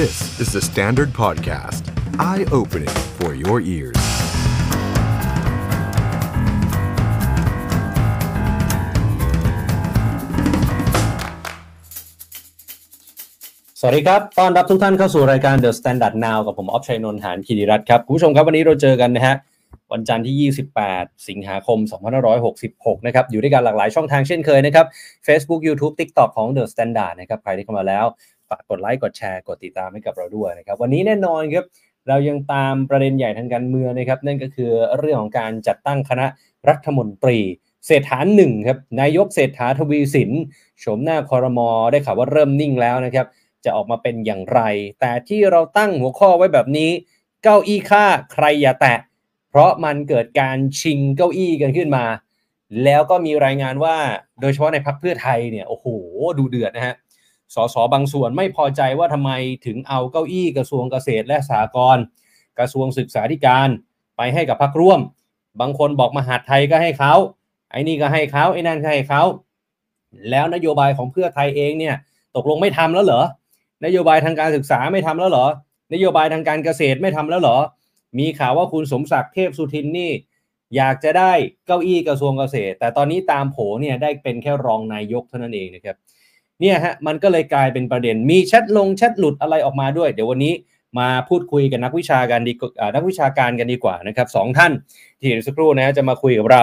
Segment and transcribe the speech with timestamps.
[0.00, 1.82] This is the Standard Podcast.
[2.30, 4.00] Eye-opening for your ears.
[13.80, 19.36] สวัสดีครับ ต้อนรับทุกท่านเข้าสู่รายการ The Standard Now กับผม ออฟชัยนนท์หานคีรีรัตน์ครับ คุณผู้ชมครับ วันนี้เราเจอกันนะฮะ
[19.92, 21.78] วันจันทร์ที่ 28 สิงหาคม
[22.42, 24.86] 2566 นะครับ อยู่ด้วยกันหลากหลายช่องทางเช่นเคยนะครับ
[25.26, 28.06] Facebook YouTube TikTok ของ The Standard นะครับ ใครที่เข้ามาแล้ว
[28.50, 31.64] ฝากกดไลค์กดแชร์กดติดตามให้กับเราด้วยนะครับ วันนี้แน่นอนครับ
[32.08, 36.26] เรายังตามประเด็นใหญ่ทางการเมืองนะครับ นั่นก็คือเรื่องของการจัดตั้งคณะ
[36.68, 37.38] รัฐมนตรี
[37.86, 40.30] เศรษฐาหนึ่งครับนายกเศรษฐาทวีสิน
[40.80, 43.26] โฉมหน้าคอรมอได้ข่าวว่าเริ่มนิ่งแล้วนะครับ
[43.64, 44.60] จะออกมาเป็นอย่างไร
[45.00, 46.90] แต่ที่เราตั้งหัวข้อไว้แบบนี้
[47.42, 48.98] เก้าอี้ค่าใครอย่าแตะ
[49.50, 52.04] เพราะมันเกิดการชิงเก้าอี้กันขึ้นมา
[52.84, 53.96] แล้วก็มีรายงานว่า
[54.40, 55.86] โดยเฉพาะในพักเพื่อไทยเนี่ยโอ้โห
[56.38, 56.94] ดูเดือดนะฮะ
[57.54, 59.30] สสบางส่วนไม่พอใจว่าทำไม
[59.66, 62.04] ถึงเอาเก้าอี้กระทรวงเกษตรและสหกรณ์
[62.58, 63.68] กระทรวงศึกษาธิการ
[64.16, 65.00] ไปให้กับพักร่วม
[65.60, 67.14] บางคนบอกมหาดไทยก็ให้เขา
[67.70, 69.22] ไอ้นี่ก็ให้เขาไอ้นั่นก็ให้เขา
[70.30, 71.94] แล้วนโยบายของเพื่อไทยเองเนี่ย
[72.36, 73.22] ตกลงไม่ทำแล้วเหรอ
[73.84, 75.46] นโยบายทางการศึกษาไม่ทำแล้วเหรอ
[75.92, 77.58] นโยบายทางการเกษตรไม่ทำแล้วเหรอ
[78.18, 80.12] มีข่าวว่าคุณสมศักดิ์เทพสุทินนี่
[80.76, 81.32] อยากจะได้
[81.66, 85.96] เก้าอี้กระทรวงเกษตร แต่ตอนนี้ตามโผเนี่ยได้เป็นแค่รองนายกเท่านั้นเองนะครับ
[86.60, 90.52] เนี่ยฮะมันก็เลยกลายเป็นประเด็นมีแชทลงแชทหลุดอะไรออกมาด้วย เดี๋ยววันนี้
[90.98, 92.52] มาพูดคุยกับนักวิชาการดี
[92.94, 94.72] นักวิชาการกันดีกว่านะครับสองท่าน
[95.18, 96.62] ที่เดี๋ยวสักครู่นะจะมาคุยกับเรา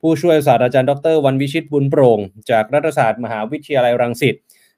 [0.00, 4.34] ผู้ช่วยศาสตราจารย์ดรวันวิชิตบุญโปร่งจากรัฐศาสตร์มหาวิทยาลัยรังสิต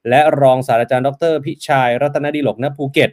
[0.09, 3.11] และรองศาสตราจารย์ดรพิชัยรัตนดิลกณภูเก็ต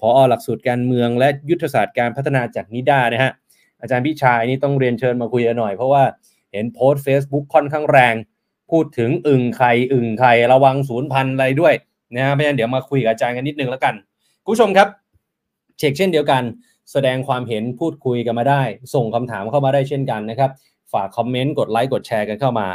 [0.00, 3.32] ผอหลักสูตรการเมืองและยุทธศาสตร์การพัฒนาจากนิด้านะฮะ
[3.80, 6.04] อาจารย์พิชัยนี่ต้องเรียนเชิญมาคุยกันหน่อย เพราะว่า
[6.52, 8.14] เห็นโพสต์ Facebook ค่อนข้างแรง
[8.70, 11.74] พูดถึงอึ่งไข่อึ่งไข่ระวังศูนย์พันอะไรด้วย
[12.14, 13.94] นะฮะเพราะฉะนั้นเดี๋ยวมาคุยกับอาจารย์กันนิดนึงแล้วกัน
[14.44, 14.88] คุณผู้ชมครับ
[15.78, 16.42] เช็คเช่นเดียวกัน
[16.92, 18.62] แสดงความเห็นพูดคุยกันมาได้
[18.94, 20.50] ส่งคำถามเข้ามาได้เช่นกันนะครับ
[20.92, 22.68] ฝากคอมเมนต์กดไลค์กดแชร์กันเข้ามา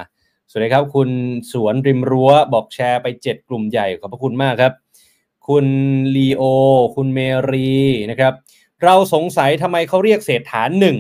[0.50, 1.10] สวัสดีครับ คุณ
[1.52, 4.74] สวนริมรั้วบอกแชร์ไป 7 กลุ่มใหญ่ขอบพระคุณมากครับ
[5.48, 5.66] คุณ
[6.16, 6.44] ลีโอ
[6.96, 7.20] คุณเม
[7.52, 7.74] รี
[8.12, 8.34] นะครับ
[8.84, 10.98] เราสงสัยทำไมเขาเรียกเศรษฐานหนึ่ง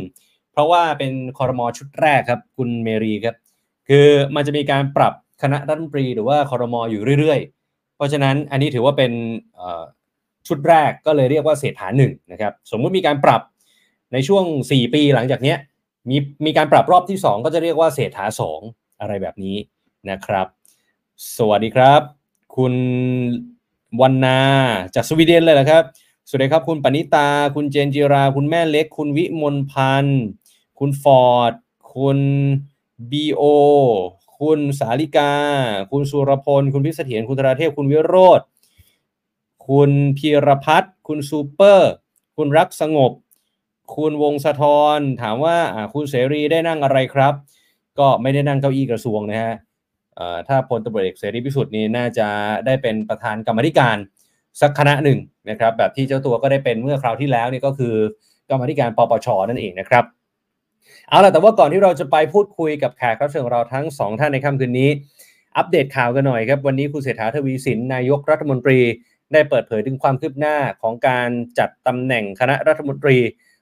[0.51, 3.35] เพราะว่าเป็นคอรมอชุดแรกครับ คุณเมรีครับ
[3.89, 9.11] คือมันจะมีการปรับคณะรัฐมนตรีหรือว่าคอรมออยู่เรื่อยๆ เพราะฉะนั้นอันนี้ถือว่าเป็น
[10.47, 13.41] ชุดแรกก็เลยเรียกว่าเศรษฐาหนึ่งนะครับสมมุติมีการปรับ
[14.13, 15.57] ในช่วง 4 ปีหลังจากเนี้ย
[16.09, 18.59] มีมีการปรับรอบที่ 2 ก็จะเรียกว่าเศรษฐาสอง
[18.99, 19.55] อะไรแบบนี้
[20.09, 20.47] นะครับ
[21.37, 22.01] สวัสดีครับ
[22.55, 22.73] คุณ
[24.01, 24.39] วันนา
[24.95, 25.83] จากสวีเดนเลยนะครับ
[26.27, 30.23] สวัสดีครับ คุณปณิตา คุณเจนจิรา คุณแม่เล็ก คุณวิมลพันธ์
[30.79, 31.53] คุณฟอร์ด
[31.95, 32.19] คุณ
[33.11, 33.41] บีโอ
[34.39, 35.31] คุณสาลิกา
[35.91, 38.41] คุณสุรพล คุณพิเสถียรคุณธราเทพ คุณวิโรธ
[39.67, 41.91] คุณพีรพัฒน์คุณซูเปอร์
[42.37, 43.11] คุณรักสงบ
[43.95, 44.63] คุณวงสะท
[44.97, 45.57] รถามว่า
[45.93, 47.33] คุณเสรีได้นั่งอะไรครับ
[47.99, 49.53] ก็ไม่ได้นั่งเก้าอี้กระทรวงนะฮะ
[50.47, 52.27] ถ้าพลตำรวจเอกเสรีพิสุทธิ์นี่น่าจะ
[52.65, 53.97] ได้เป็นประธานกรรมธิการ
[54.61, 57.95] สักคณะหนึ่งนะครับ แบบที่เจ้าตัวก็ได้เป็นเมื่อคราวที่แล้วนี่ก็คือ
[58.49, 60.03] กรรมธิการปปชนั่นเองนะครับ
[61.09, 64.89] เอาล่ะแต่ว่าก่อนที่เราจะไปพูดคุยกับแขกรับเชิญของเราทั้งสองท่านในค่ำคืนนี้
[65.57, 68.79] อัปเดตข่าวกันหน่อยครับ วันนี้คุณเศรษฐาทวีสินนายกรัฐมนตรี
[69.33, 73.17] ได้เปิดเผยถึงความคืบหน้าของการจัดตำแหน่งคณะรัฐมนตรี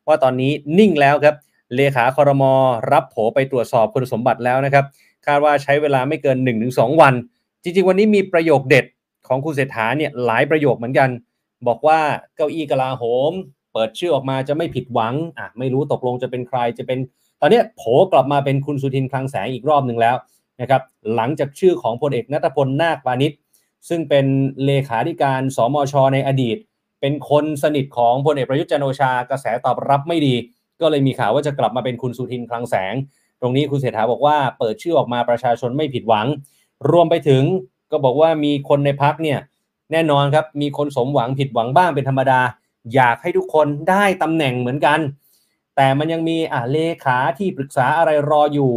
[0.07, 1.35] ว่าตอนนี้นิ่งแล้วครับ
[1.75, 2.53] เลขาคอรมอ
[2.91, 4.85] รับโผไปตรวจสอบคุณสมบัติแล้วนะครับ
[5.25, 6.37] คาดว่าใช้เวลาไม่เกิน
[6.69, 7.13] 1-2 วัน
[7.63, 8.85] จริงๆ วันนี้มีประโยคเด็ด
[9.27, 11.09] ของคุณเศรษฐาเนี่ยหลายประโยคเหมือนกัน
[11.67, 11.99] บอกว่า
[12.35, 13.33] เก้าอี้กลาโหม
[13.73, 16.99] เปิดชื่อออกมาจะไม่ผิดหวังอะไม่รู้ตกลงจะเป็นใครจะเป็น
[17.41, 17.81] ตอนนี้โผ
[18.11, 20.15] กลับมาเป็นคุณสุทินคลังแสงอีกรอบหนึ่งแล้ว
[20.61, 20.81] นะครับ
[21.15, 23.31] หลังจากชื่อของพลเอกนัทพลนาคปานิช
[23.89, 24.25] ซึ่งเป็น
[24.65, 26.57] เลขาธิการสมช ในอดีต
[27.01, 30.35] เป็นคนสนิทของพลเอกประยุทธ์จันโอชากระแสตอบรับไม่ดี
[30.81, 32.93] ก็เลยมีข่าวว่าจะกลับมาเป็นคุณสุทินคลังแสง
[33.41, 36.27] ตรงนี้คุณเศรษฐาบอกว่าเปิดชื่อออกมาประชาชนไม่ผิดหวัง
[36.91, 37.43] รวมไปถึง
[37.91, 39.39] ก็บอกว่ามีคนในพักเนี่ย
[39.91, 42.39] แน่นอนครับมีคนสมหวังผิดหวังบ้างเป็นธรรมดา
[42.95, 44.99] อยากให้ทุกคนได้ตำแหน่งเหมือนกัน
[45.77, 48.71] แต่มันยังมีอ่าเลขาที่ปรึกษาอะไรรออยู่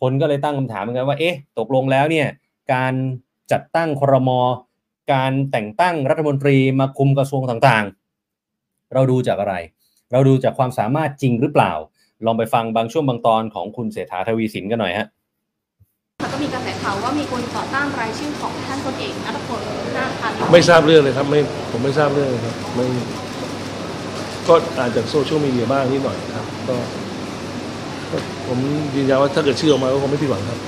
[0.00, 2.26] คนก็เลยตั้งคำถามเหมือนกันว่าเอ๊ะตกลงแล้วเนี่ย
[2.72, 2.94] การ
[3.52, 4.30] จัดตั้งครม
[5.12, 9.54] การแต่งตั้งรัฐมนตรีมาคุมกระทรวงต่างๆ เราดูจากอะไร
[10.12, 11.72] เราดูจากความสามารถจริงหรือเปล่า
[12.24, 15.06] ลองไปฟังบางช่วงบางตอนของคุณเศรษฐาทวีสินกันหน่อยฮะ
[16.32, 19.60] ก็มีกระแสข่าวว่ามีคนต่อต้านรายชื่อของท่านพลเอกนัทพล
[19.96, 21.40] นาคพานิชไม่ทราบเรื่องเลยครับไม่
[21.70, 22.86] ผมไม่ทราบเรื่องเลยครับไม่
[24.48, 26.74] ก็อ่านจากโซเชียลมีเดียบ้างนิดหน่อยครับ ก็
[28.46, 28.58] ผม
[28.96, 30.58] ยืนยันว่าถ้าเกิดชื่อออกมาก็คงไม่ผิดหวังครับ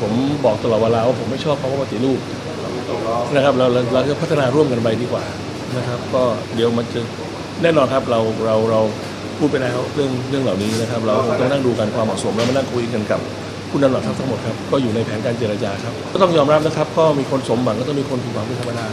[0.00, 0.12] ผม
[0.44, 2.20] บอกตลอดเวลาว่าผมไม่ชอบเขาว่าปฏิรูป
[3.34, 5.24] นะครับเราเราเราจะพัฒนาร่วมกันไปดีกว่า
[5.76, 6.22] นะครับ ก็
[6.54, 7.00] เดี๋ยวมันจะ
[7.62, 8.80] แน่นอนครับเราเราเรา
[9.38, 13.20] พูดไปแล้วเรื่องเรื่องเหล่านี้นะครับ เราคงต้องนั่งดูกันความเหมาะสมแล้วมานั่งคุยกันกับ
[13.70, 18.86] ผู้นำเหล่าทัพทั้งหมดครับก็อยู่ในแผนการเจรจาครับก็ต้องยอมรับนะครับ ก็มีคนสมหวังก็ต้องมีคนผิดหวังเป็นธรรมดา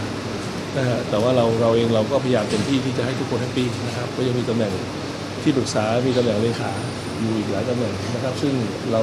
[0.78, 4.74] นะฮะแต่ว่าเราเราเองเราก็พยายามเต็มที่ที่จะให้ทุกคน happy นะครับ ก็ยังมีตำแหน่ง
[5.44, 6.72] ที่ปรึกษา มีตำแหน่งเลขา
[7.20, 8.54] อยู่อีกหลายตำแหน่งนะครับ ซึ่ง
[8.92, 9.02] เรา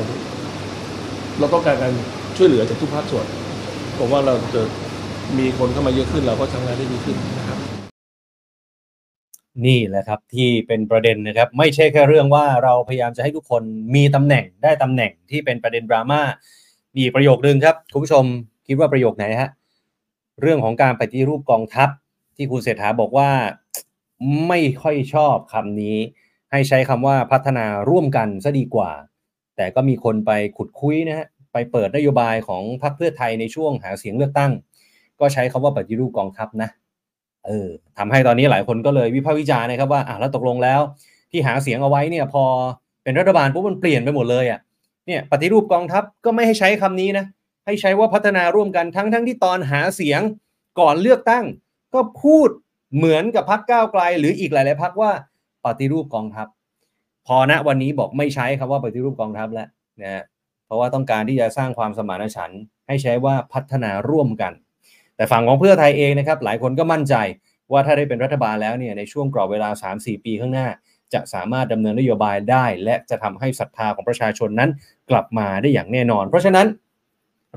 [1.39, 1.93] เราต้องการการ
[2.37, 3.27] ช่วยเหลือจากทุกภาคส่วน
[3.99, 4.63] ผมว่าเราจะ
[5.39, 7.59] มีคนเข้ามาเยอะขึ้น เราก็ทำงานได้ดีขึ้นนะครับ
[9.67, 13.63] นี่แหละครับที่เป็นประเด็นนะครับ ไม่ใช่แค่เรื่องว่าเราพยายามจะให้ทุกคน
[13.95, 16.21] มีตำแหน่งได้ตำแหน่งที่เป็นประเด็นดราม่า
[16.99, 18.25] มีประโยคนึงครับ คุณผู้ชม
[18.67, 19.51] คิดว่าประโยคไหนฮะ
[20.41, 21.89] เรื่องของการปฏิรูปกองทัพ
[22.37, 23.31] ที่คุณเศรษฐาบอกว่า
[24.49, 25.97] ไม่ค่อยชอบคำนี้
[26.53, 28.91] ให้ใช้คำว่าพัฒนาร่วมกันซะดีกว่า
[29.57, 34.53] แต่ก็มีคนไปขุดคุยนะฮะไปเปิดนโยบายของพรรคเพื่อไทยในช่วงหาเสียงเลือกตั้ง
[35.21, 36.71] ก็ใช้คำว่าปฏิรูปกองทัพนะ
[37.47, 40.81] เออทำให้ตอนนี้หลายคนก็เลยวิพากษ์วิจารณ์นะครับว่าอะแล้วตกลงแล้ว
[41.31, 42.45] ที่หาเสียงเอาไว้เนี่ยพอ
[43.03, 44.61] เป็นรัฐบาลปุ๊บมันเปลี่ยนไปหมดเลยอะ
[45.07, 47.25] เนี่ยปฏิรูปกองทัพก็ไม่ให้ใช้คำนี้นะ
[47.65, 50.21] ให้ใช้ว่าพัฒนาร่วมกันทั้งทั้งที่ตอนหาเสียง
[50.81, 51.45] ก่อนเลือกตั้ง
[51.95, 52.49] ก็พูด
[52.97, 55.13] เหมือนกับพรรคก้าวไกล หรืออีกหลาย ๆพรรคว่า
[55.65, 56.47] ปฏิรูปกองทัพ
[57.27, 59.69] พอณวันนี้บอกไม่ใช้คำว่าปฏิรูปกองทัพแล้ว
[60.03, 60.25] นะ
[60.67, 64.53] เพราะว่าต้องการที่จะสร้างความสมานฉันท์ให้ใช้ว่าพัฒนาร่วมกัน
[65.17, 67.15] แต่ฝั่งของเพื่อไทยเองนะครับ หลายคนก็มั่นใจ
[67.73, 70.69] ว่าถ้าได้เป็นรัฐบาลแล้วเนี่ยในช่วงกรอบเวลา 3-4 ปีข้างหน้า
[71.15, 74.71] จะสามารถดำเนินนโยบายได้ และจะทำให้ศรัทธาของประชาชนนั้น
[75.11, 76.67] กลับมาได้อย่างแน่นอน เพราะฉะนั้น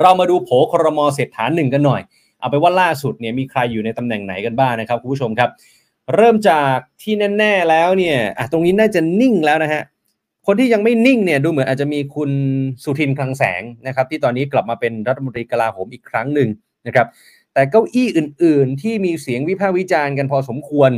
[0.01, 2.01] เรามาดูโผครมเศรษฐานหนึ่งกันหน่อย
[2.39, 5.49] เอาไปว่าล่าสุดเนี่ยมีใครอยู่ในตำแหน่งไหนกันบ้างนะครับคุณผู้ชมครับ
[6.15, 9.83] เริ่มจากที่แน่ ๆแล้วเนี่ยอะตรงนี้น่าจะนิ่งแล้วนะฮะ
[10.45, 12.31] คนที่ยังไม่นิ่งเนี่ยดูเหมือนอาจจะมีคุณ
[12.83, 16.49] สุทินคลังแสงนะครับ ที่ตอนนี้กลับมาเป็นรัฐมนตรีกลาโหมอีกครั้งหนึ่ง
[16.87, 17.07] นะครับ
[17.53, 20.91] แต่เก้าอี้อื่น ๆ ที่มีเสียงวิพากษ์วิจารณ์กันพอสมควร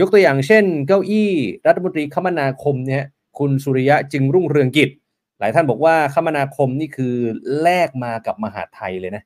[0.00, 1.30] ยกตัวอย่างเช่น เก้าอี้
[1.66, 3.04] รัฐมนตรีคมนาคมเนี่ย
[3.38, 4.90] คุณสุริยะจึงรุ่งเรืองกิจ
[5.38, 7.14] หลายท่านบอกว่าคมนาคมนี่คือ
[7.62, 9.22] แลกมากับมหาไทยเลยนะ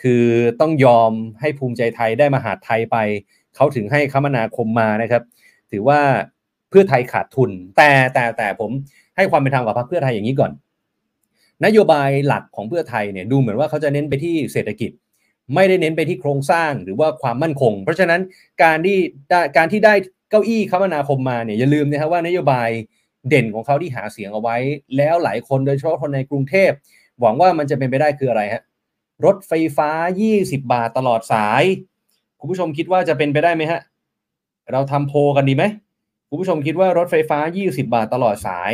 [0.00, 0.24] คือ
[0.60, 2.96] ต้องยอมให้ภูมิใจไทยได้มหาไทยไป
[3.56, 5.22] เขาถึงให้คมนาคมมานะครับ
[5.70, 6.00] ถือว่า
[6.70, 8.70] เพื่อไทยขาดทุน แต่แต่แต่ผม
[9.16, 10.52] ให้ความเป็นธรรมกับพรรคเพื่อไทยอย่างนี้ก่อน
[11.64, 14.90] นโยบายหลักของเพื่อไทยเนี่ยดูเหมือนว่าเขาจะเน้นไปที่เศรษฐกิจ
[15.54, 18.20] ไม่ได้เน้นไปที่โครงสร้างหรือว่าความมั่นคง เพราะฉะนั้น
[18.62, 18.98] การที่
[19.30, 19.94] ได้การที่ได้
[20.30, 22.68] เก้าอี้คมนาคมมาเนี่ยอย่าลืมนะครับว่านโยบาย
[23.28, 24.56] เด่นของเขาที่หาเสียงเอาไว้
[24.96, 26.70] แล้วหลายคนโดยเฉพาะคนในกรุงเทพ
[27.20, 28.62] หวังว่ามันจะเป็นไปได้คืออะไรฮะ
[29.24, 29.90] รถไฟฟ้า
[30.30, 31.62] 20 บาทตลอดสาย
[32.40, 33.80] คุณผู้ชมคิดว่าจะเป็นไปได้ไหมฮะ
[34.72, 35.64] เราทำโพกันดีไหม
[36.28, 38.72] คุณผู้ชมคิดว่ารถไฟฟ้า 20 บาทตลอดสาย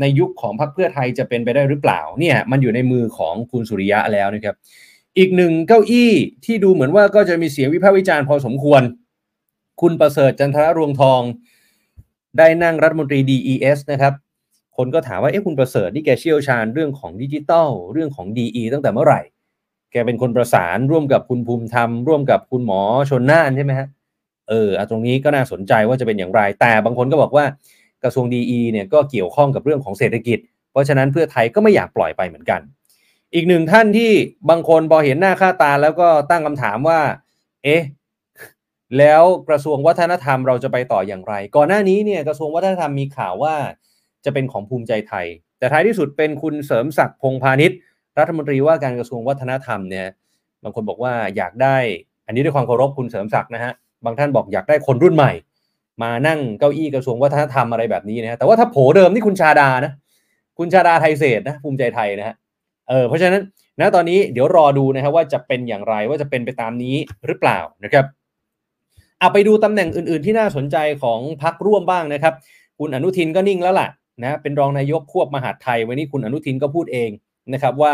[0.00, 4.56] ในยุคของพรรคเพื่อไทยจะเป็นไปได้หรือเปล่า เนี่ยมันอยู่ในมือของคุณสุริยะแล้วนะครับ
[5.18, 6.12] อีกหนึ่งเก้าอี้
[6.44, 8.82] ที่ดูเหมือนว่าก็จะมีเสียงวิพากษ์วิจารณ์พอสมควร
[9.80, 11.20] คุณประเสริฐจันทรรวงทอง
[12.38, 14.14] ได้นั่งรัฐมนตรี DES นะครับ
[14.76, 19.20] คนก็ถามว่าเอ๊ะคุณประเสริฐนี่แกเชี่ยวชาญเรื่องของดิจิตอลเรื่องของ DE ตั้งแต่เมื่อไหร่
[19.92, 23.88] แกเป็นคนประสานร่วมกับคุณภูมิธรรม ร่วมกับคุณหมอชนน่านใช่ไหมฮะ
[24.48, 27.44] เออตรงนี้ก็น่าสนใจว่าจะเป็นอย่างไร แต่บางคนก็บอกว่า
[28.02, 30.38] กระทรวง DE เนี่ยก็เกี่ยวข้องกับเรื่องของเศรษฐกิจ
[30.70, 32.60] เพราะฉะนั้นเพื่อไทยก็ไม่อยากปล่อยไปเหมือนกัน
[33.34, 34.12] อีกหนึ่งท่านที่
[34.50, 37.00] บางคนพอเห็นหน้าค่าตาแล้วก็ตั้งคำถามว่า
[37.64, 37.82] เอ๊ะ
[38.98, 43.54] แล้วกระทรวงวัฒนธรรมเราจะไปต่ออย่างไร ก่อนหน้านี้เนี่ยกระทรวงวัฒนธรรมมีข่าวว่า
[44.24, 45.26] จะเป็นของภูมิใจไทย
[45.58, 47.78] แต่ท้ายที่สุดเป็นคุณเสริมศักดิ์พงพาณิชย์
[48.18, 50.06] รัฐมนตรีว่าการกระทรวงวัฒนธรรมเนี่ย
[50.62, 51.76] บางคนบอกว่าอยากได้
[52.26, 53.72] อันนี้ด้วยความเคารพคุณเสริมศักดิ์นะฮะ
[54.04, 55.32] บางท่านบอกอยากได้คนรุ่นใหม่
[56.02, 59.92] มานั่งเก้าอี้กระทรวงวัฒนธรรมอะไรแบบนี้นะฮะแต่ว่าถ้าโผเดิมนี่คุณชาดานะ
[60.58, 62.34] คุณชาดาไทยเศษนะภูมิใจไทยนะฮะ
[62.88, 63.42] เออเพราะฉะนั้น
[63.80, 66.96] นะตอนนี้เดี๋ยวรอดูนะครับว่าจะเป็นอย่างไรว่าจะเป็นไปตามนี้
[67.26, 68.04] หรือเปล่านะครับ
[69.24, 72.34] เอาไปดูตำแหน่งอื่นๆ ที่น่าสนใจของพักร่วมบ้างนะครับ
[72.78, 73.88] คุณอนุทินก็นิ่งแล้วล่ะ
[74.22, 77.10] นะเป็นรองนายกควบมหาดไทย วันนี้คุณอนุทินก็พูดเอง
[77.52, 77.92] นะครับว่า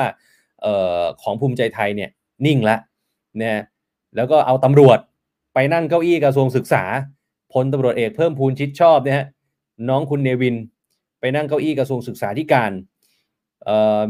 [0.64, 0.66] อ
[1.00, 2.10] อของภูมิใจไทยเนี่ย
[2.46, 2.76] นิ่งละ
[3.40, 3.62] นะ
[4.16, 4.98] แล้วก็เอาตำรวจ
[5.54, 6.82] ไปนั่งเก้าอี้กระทรวงศึกษา
[7.52, 9.26] พลตำรวจเอกเพิ่มพูนชิดชอบนะฮะ
[9.88, 10.56] น้องคุณเนวิน
[11.20, 12.72] ไปนั่งเก้าอี้กระทรวงศึกษาธิการ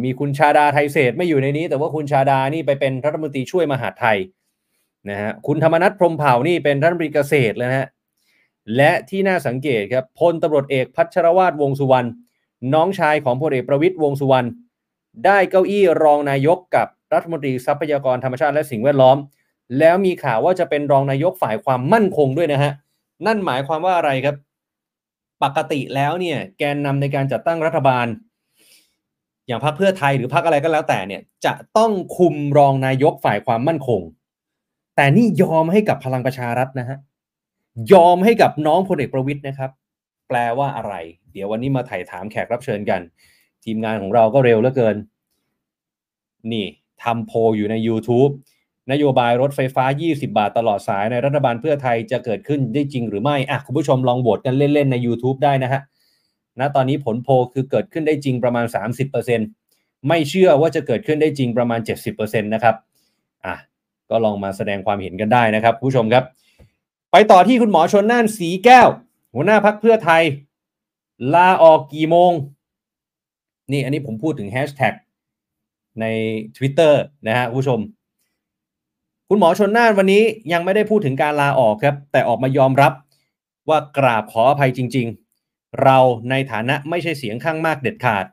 [0.04, 4.18] มีคุณชาดาไทยเศษไม่อยู่ในนี้ แต่ว่าคุณชาดานี่ไปเป็นรัฐมนตรีช่วยมหาดไทย
[5.08, 7.88] นะฮะคุณธรรมนัฐพรมเผ่านี่เป็นรัฐมนตรีเกษตรเลยนะฮะ
[8.76, 12.08] และที่น่าสังเกตครับพลตำรวจเอกพัชรวาทวงสุวรรณ
[12.74, 14.48] น้องชายของพลเอกประวิตยวงสุวรรณ
[15.24, 19.16] ได้เก้าอี้รองนายกกับรัฐมนตรีทรัพยากรธรรมชาติและสิ่งแวดล้อม
[19.78, 22.72] แล้วมีข่าวว่าจะเป็นรองนายกฝ่ายความมั่นคงด้วยนะฮะ
[23.26, 24.36] นั่นหมายความว่าอะไรครับ
[25.42, 28.06] ปกติแล้วเนี่ยแกนนำในการจัดตั้งรัฐบาล
[29.46, 34.00] อย่างพรรคเพื่อไทยหรือพรรคอะไรก็แล้วแต่เนี่ยจะต้องคุมรองนายกฝ่ายความมั่นคง
[34.96, 36.98] แต่นี่ยอมให้กับพลังประชารัฐนะฮะ
[37.92, 39.70] ยอมให้กับน้องพลเอกประวิทย์นะครับ
[40.28, 40.94] แปลว่าอะไร
[41.32, 43.00] เดี๋ยววันนี้มาถ่ายถามแขกรับเชิญกัน
[43.64, 44.96] ทีมงานของเราก็เร็วเหลือเกิน
[46.52, 46.66] นี่
[47.04, 48.32] ทำโพลอยู่ใน YouTube
[48.92, 55.80] นโยบายรถไฟฟ้า 20 บาทตลอดสายในรัฐบาลเพื่อไทยจะเกิดขึ้นได้จริงหรือไม่อะคุณผู้ชมลองโหวตกันเล่น ๆ ใน YouTube ได้นะฮะ
[56.60, 58.66] ณตอนนี้ผลโพลคือเกิดขึ้นได้จริงประมาณ
[59.36, 61.80] 30%ไม่เชื่อว่าจะเกิดขึ้นได้จริงประมาณ
[62.10, 62.76] 70%นะครับ
[64.10, 66.24] ก็ลองมาแสดงความเห็นกันได้นะครับ ผู้ชมครับ
[67.12, 68.88] ไปต่อที่คุณหมอชนน่านสีแก้ว
[69.34, 70.22] หัวหน้าพักเพื่อไทย
[71.34, 72.32] ลาออกกี่โมง
[73.72, 74.94] นี่อันนี้ผมพูดถึงแฮชแท็ก
[76.00, 76.04] ใน
[76.56, 76.94] Twitter
[77.26, 77.80] นะฮะผู้ชม
[79.28, 82.92] คุณหมอชนน่านวันนี้ยังไม่ได้พูดถึงการลาออกครับ แต่ออกมายอมรับ
[83.68, 85.06] ว่ากราบขออภัยจริง
[85.44, 85.98] ๆ เรา
[86.30, 88.24] ในฐานะไม่ใช่เสียงข้างมากเด็ดขาด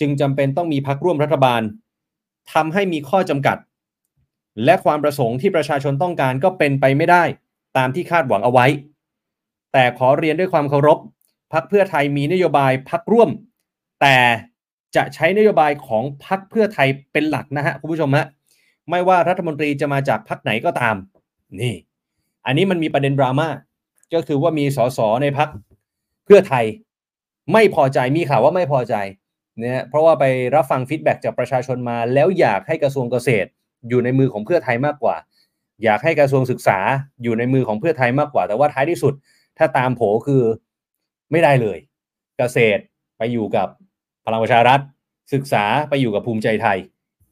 [0.00, 1.62] จึงจำเป็นต้องมีพักร่วมรัฐบาล
[2.52, 3.56] ทำให้มีข้อจำกัด
[4.64, 7.24] และความประสงค์ที่ประชาชนต้องการก็เป็นไปไม่ได้
[7.76, 8.66] ตามที่คาดหวังเอาไว้
[9.72, 10.98] แต่ขอเรียนด้วยความเคารพ
[11.52, 13.30] พักเพื่อไทยมีนโยบายพักร่วม
[14.00, 14.16] แต่
[14.96, 18.26] จะใช้นโยบายของพักเพื่อไทยเป็นหลักนะฮะคุณผู้ชมฮะ
[18.90, 20.96] ไม่ว่ารัฐมนตรีจะมาจากพักไหนก็ตาม
[21.60, 21.74] นี่
[22.46, 23.48] อันนี้มันมีประเด็นดราม่า
[24.14, 25.48] ก็คือว่ามีสสในพัก
[26.24, 26.64] เพื่อไทย
[27.52, 28.94] ไม่พอใจมีข่าวว่าไม่พอใจ
[29.58, 33.48] เนี่ยเพราะว่าไปรับฟังฟีดแบ็กจากประชาชนมาแล้วอยากให้กระทรวงเกษตร
[33.88, 35.16] อยู่ในมือของเพื่อไทยมากกว่า
[35.84, 36.78] อยากให้กระทรวงศึกษา
[37.22, 39.14] อยู่ในมือของเพื่อไทยมากกว่า แต่ว่าท้ายที่สุด
[39.58, 40.42] ถ้าตามโผคือ
[41.30, 41.78] ไม่ได้เลย
[42.38, 42.82] เกษตร
[43.18, 43.68] ไปอยู่กับ
[44.24, 44.80] พลังประชารัฐ
[45.34, 46.78] ศึกษาไปอยู่กับภูมิใจไทย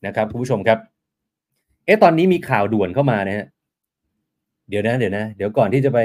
[0.06, 0.78] นะครับคุณผู้ชมครับ
[1.84, 3.46] เอ๊ะตอนนี้มีข่าวด่วนเข้ามานะฮะ
[4.68, 6.00] เดี๋ยวนะเดี๋ยวนะ เดี๋ยวก่อนที่จะไป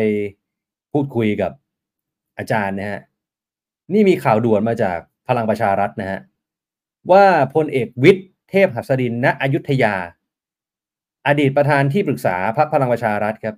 [0.93, 1.51] พูดคุยกับ
[2.37, 2.99] อาจารย์นะฮะ
[3.93, 6.19] นี่มีข่าวด่วนมาจากพลังประชารัฐนะฮะ
[7.11, 7.25] ว่า
[7.55, 9.95] พลเอกวิทย์เทพหัสดินณอยุธยา
[11.27, 13.55] อดีตประธานที่ปรึกษาพรรคพลังประชารัฐครับ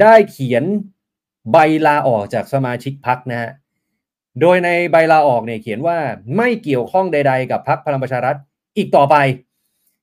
[0.00, 0.64] ได้เขียน
[1.52, 3.50] ใบลาออกจากสมาชิกพรรคนะฮะ
[4.40, 5.98] โดยในใบลาออกเนี่ยเขียนว่า
[6.36, 8.36] ไม่เกี่ยวข้องใด ๆ กับพรรคพลังประชารัฐ
[8.76, 9.16] อีกต่อไป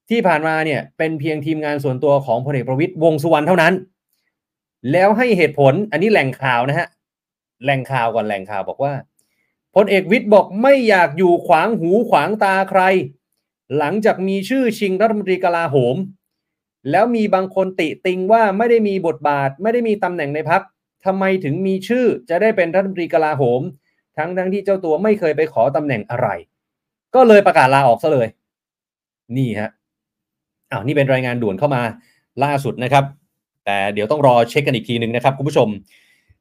[0.09, 3.73] ที่ผ่านมาเนี่ยเป็นเพียงทีมงานส่วนตัวของพลเอกประวิตยวงสุวรรณเท่านั้น
[4.91, 6.87] แล้วให้เหตุผลอันนี้แหล่งข่าวนะฮะ
[7.63, 8.93] แหล่งข่าวก่อนแหล่งข่าวบอกว่า
[9.75, 12.81] พลเอกวิทย์บอกไม่อยากอยู่ขวางหูขวางตาใคร
[13.77, 15.95] หลังจากมีชื่อชิงรัฐมนตรีกลาโหม
[16.91, 20.61] แล้วมีบางคนติติงว่าไม่ได้มีบทบาท ไม่ได้มีตำแหน่งในพัก
[21.05, 23.61] ทำไมถึงมีชื่อจะได้เป็นรัฐมนตรีกลาโหม
[24.17, 26.27] ทั้งทั้งที่เจ้าตัวไม่เคยไปขอตำแหน่งอะไร
[27.15, 28.27] ก็เลยประกาศลาออกซะเลย
[29.37, 29.69] นี่ฮะ
[30.71, 31.81] อ้าวนี่เป็นรายงานด่วนเข้ามา
[32.43, 33.03] ล่าสุดนะครับ
[33.65, 35.67] แต่เดี๋ยวต้องรอเช็คกันอีกทีหนึ่งนะครับคุณผู้ชม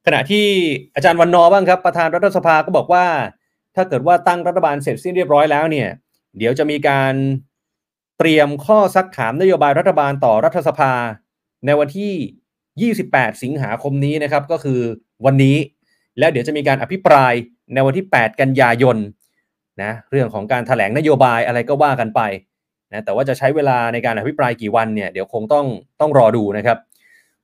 [0.07, 0.47] ขณะที่
[0.95, 3.05] อาจารย์วันนอบ้างครับ ประธานรัฐสภาก็บอกว่า
[3.77, 5.89] ถ้าเกิดว่าตั้งรัฐบาลเสร็จสิ้นเรียบร้อยแล้วเนี่ย
[6.39, 7.15] เดี๋ยวจะมีการ
[8.19, 10.93] เตรียมข้อซักถามนโยบายรัฐบาลต่อรัฐสภา
[11.67, 14.81] ในวันที่ 28 สิงหาคมนี้นะครับ ก็คือ
[15.27, 15.57] วันนี้
[16.19, 17.33] แล้วเดี๋ยวจะมีการอภิปราย
[17.75, 18.97] ในวันที่ 8 กันยายน
[19.83, 22.21] นะเรื่องของการถแถลงนโยบายอะไรก็ว่ากันไป
[22.93, 25.67] นะแต่ว่าจะใช้เวลาในการอภิปรายกี่วันเนี่ยเดี๋ยวคงต้อง
[26.01, 26.79] ต้องรอดูนะครับ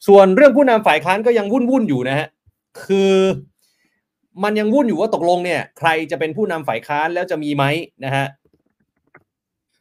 [0.06, 2.26] ส่วนเรื่องผู้นำฝ่ายค้านก็ยังวุ่นวุ่นอยู่นะฮะ
[2.84, 3.14] คือ
[4.42, 7.64] มันยังวุ่นอยู่ว่าตกลงเนี่ยใครจะเป็นผู้นำฝ่ายค้านแล้วจะมีไหม
[8.04, 8.26] นะฮะ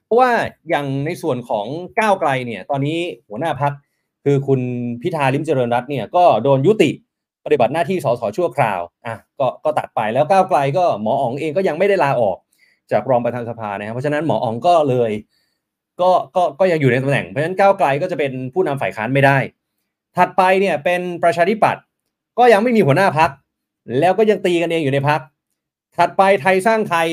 [0.10, 0.32] เพราะว่า
[0.70, 1.66] อย่างในส่วนของ
[2.00, 3.00] ก้าวไกลเนี่ย ตอนนี้
[3.30, 3.74] หัวหน้าพัก
[4.24, 4.62] คือคุณ
[5.02, 6.90] พิธาลิมเจริญรัตน์เนี่ยก็โดนยุติ
[7.46, 12.38] ปฏิบัติหน้าที่สสชั่วคราวอะก็ก็ตัดไปแล้วก้าวไกลก็หมออ๋องเองก็ยังไม่ได้ลาออก
[12.92, 15.12] จากรองประธานสภานะครับเพราะฉะนั้นหมออ๋องก็เลย
[16.02, 19.38] ก็ก็ก็ยังอยู่ในตำแหน่งเพราะฉะนั้นก้าวไกลก็จะเป็นผู้นำฝ่ายค้านไม่ได้
[20.18, 21.84] ถัดไปเนี่ยเป็นประชาธิปัตย์
[22.40, 23.30] ก็ยังไม่มีหัวหน้าพัก
[24.00, 25.22] แล้วก็ยังตีกันเองอยู่ในพัก
[25.98, 27.08] ถัดไปไทยสร้างไทย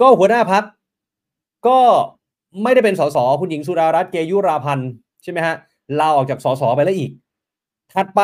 [0.00, 0.64] ก็หัวหน้าพัก
[1.66, 1.78] ก็
[2.62, 4.90] ไม่ได้เป็นสสคุณหญิงสุดารัตน์เกยุราพันธ์
[5.22, 5.54] ใช่ไหมฮะ
[5.98, 7.10] ลาออกจากสสไปแล้วอีก
[7.94, 8.20] ถัดไป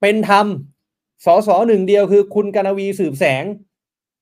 [0.00, 0.46] เป็นธรรม
[1.26, 3.44] สสหนึ่งเดียวคือคุณกนวีสืบแสง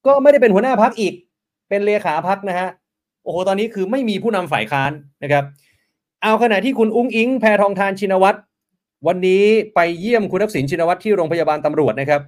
[0.06, 1.14] ก็ไม่ได้เป็นหัวหน้าพักอีก
[1.68, 2.68] เป็นเลขาพักนะฮะ
[3.25, 5.44] โอ้โหตอนนี้คือไม่มีผู้นำฝ่ายค้านนะครับ
[6.22, 8.38] เอาขณะที่คุณอุ้งอิงแพทองทานชินวัตร
[9.06, 9.44] วันนี้
[9.75, 12.22] ไปเยี่ยมคุณทักษิณชินวัตรที่โรงพยาบาลตำรวจนะครับ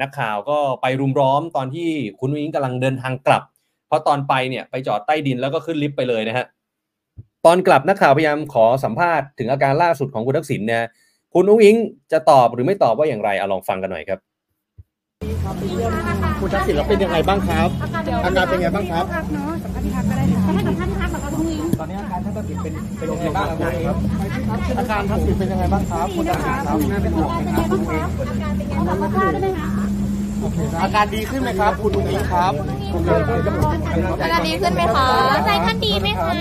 [0.00, 1.88] นักข่าวก็ไปรุมร้อมตอนที่
[2.20, 3.42] คุณอุ้งอิงกำลังเดินทางกลับ
[3.90, 6.46] เพราะตอนไปเนี่ยไปจอดใต้ดินแล้วก็ขึ้นลิฟต์ไปเลยนะฮะ
[7.46, 10.82] ตอนกลับนักข่าวพยายามขอสัมภาษณ์ถึงอาการล่าสุดของคุณทักษิณเนี่ย
[11.34, 11.76] คุณอุ้งอิง
[12.12, 14.18] จะตอบหรือไม่ตอบว่าอย่างไรเอาลองฟังกันหน่อยครับ
[16.40, 17.68] คุณทักษิณแล้วเป็นยังไงบ้างครับ
[18.24, 23.96] อาการเป็นยังไงบ้างครับพักเนาะสัมภาษณ์ที่พักก็ได้ค่ะให้สัมภาษณ์ที่พักแบบว่าคุณอิงตอนนี้อาการท่านทักษิณเป็นเป็นยังไงบ้างครับ
[24.78, 29.79] อาการทักษิณเป็นยังไงบ้างครับคุณทักษิณครับน่าเป็นห่วงไหมครับอาการเป็นไงบ้างคะอาการเป็นไงบ้
[30.82, 32.52] อาการดีขึ้นไหมครับคุณอุ้งอิงครับ
[34.22, 35.06] อาการดีขึ้นไหมคะ
[35.44, 36.32] ใจท่านดีไหมคะ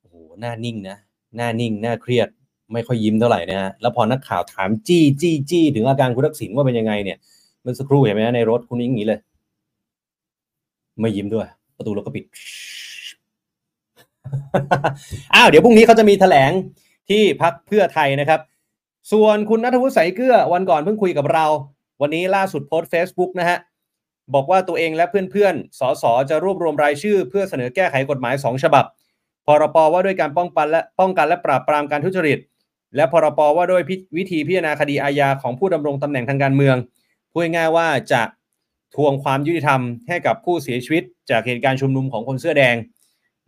[0.00, 0.96] โอ้โหหน้านิ่งนะ
[1.36, 2.28] หน้านิ่งหน้าเครียด
[2.72, 7.18] ไม่ค่อยยิ้มเท่าไหร่นะฮะแล้วพอนักข่าวถามจี้จี้จี้ถึงอาการคุณทักษิณว่าเป็นยังไงเนี่ย
[7.62, 9.18] เมื่อสักครู่เห็นไหมฮะในรถคุณนิ้งอย่างนี้เลย
[11.00, 12.24] ไม่ยิ้มด้วย ประตูรถก็ปิด
[15.34, 16.52] อ้าวเดี๋ยวพรุ่งนี้เขาจะมีแถลง
[17.08, 18.40] ที่พักเพื่อไทยนะครับ
[19.12, 21.46] ส่วนคุณนัทวุฒิใสเกลือวันก่อนเพิ่งคุยกับเรา
[22.00, 23.58] วันนี้ล่าสุดโพสต์ Facebook นะฮะ
[24.34, 28.84] บอกว่าตัวเองและเพื่อนๆ สสจะรวบรวมรายชื่อ เพื่อเสนอแก้ไขกฎหมาย 2 ฉบับ
[29.46, 32.38] พรปว่าด้วยการป้องกันและป้องกันและปราบปรามการทุจริต
[32.96, 36.76] และพรปว่าด้วยพิวิธีพิจารณาคดีอาญาของผู้ดำรงตำแหน่งทางการเมือง
[37.32, 38.22] พูดง่ายว่าจะ
[38.94, 42.76] ทวงความยุติธรรมให้กับผู้เสียชีวิต จากเหตุการณ์ชุมนุมของคนเสื้อแดง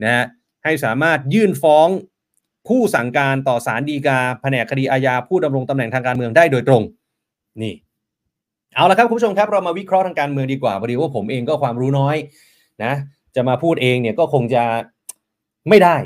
[0.03, 0.25] นะฮะ
[0.65, 1.89] ให้สามารถยื่นฟ้อง
[2.69, 6.83] ผู้สั่งการต่อศาลฎีกาแผนกคดีอาญาผู้ดำรงตำแหน่งทางการเมืองได้โดยตรง
[7.63, 7.75] นี่
[8.75, 12.17] เอาละครับคุณผู้ชมครับเรามาวิเคราะห์ทางการเมืองดีกว่าพอดีว่าผมเองก็ความรู้น้อย
[12.85, 12.93] นะ
[13.37, 14.65] จะมาพูดเองเนี่ยก็คงจะ
[15.69, 15.97] ไม่ได้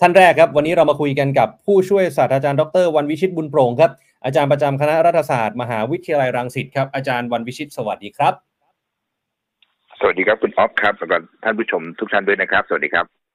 [0.00, 3.90] ท่านแรกครับ วันนี้เรามาคุยกันกับผู้ช่วยศาสตราจารย์ดรวันวิชิตบุญโปร่งครับ
[4.24, 8.34] อาจารย์ประจำคณะรัฐศาสตร์มหาวิทยาลัยรังสิตครับอาจารย์วันวิชิตสวัสดีครับ
[10.00, 13.25] สวัสดีครับคุณออฟครับแล้วก็ท่านผู้ชมทุกท่านด้วยนะครับ สวัสดีครับ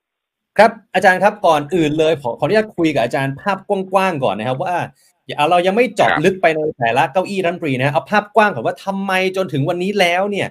[0.57, 4.75] ครับอาจารย์ครับก่อนอื่นเลยขอขออนุญาตคุยกับอาจารย์ภาพกว้างๆก่อนนะครับ ว่า
[5.27, 10.47] อย่าเรายังไม่เจาะครับลึกไปในแต่ละเก้าอี้รัฐมนตรีนะเอาภาพกว้างก่อนว่าทำไมจนถึงวันนี้แล้วเนี่ย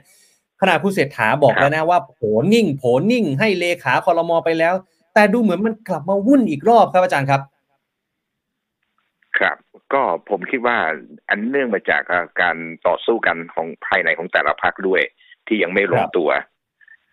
[0.61, 2.16] ขณะคุณเศรษฐาบอกแล้วนะว่าโผ
[2.52, 4.75] นิ่งโผนิ่ง ให้เลขาคอรมอไปแล้ว
[5.14, 7.40] แต่ดูเหมือนมันกลับมาวุ่นอีกรอบครับอาจารย์ครับ
[9.38, 9.57] ครับ
[9.92, 10.76] ก็ผมคิดว่า
[11.28, 15.02] อันเนื่องมาจากเอ่อการต่อสู้กันของภายในของแต่ละพรรคด้วย
[15.47, 16.30] ที่ยังไม่ลงครับตัว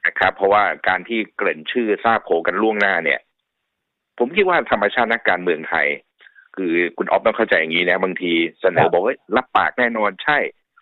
[0.06, 3.20] นะครับ เพราะว่าการที่เกริ่นชื่อทราบโผกันล่วงหน้าเนี่ย
[4.18, 5.88] ผมคิดว่าธรรมชาตินักการเมืองไทย
[6.56, 10.38] คือคุณออฟต้องเข้าใจอย่างนี้นะบางทีเสนอบอกว่ารับปากแน่นอนใช่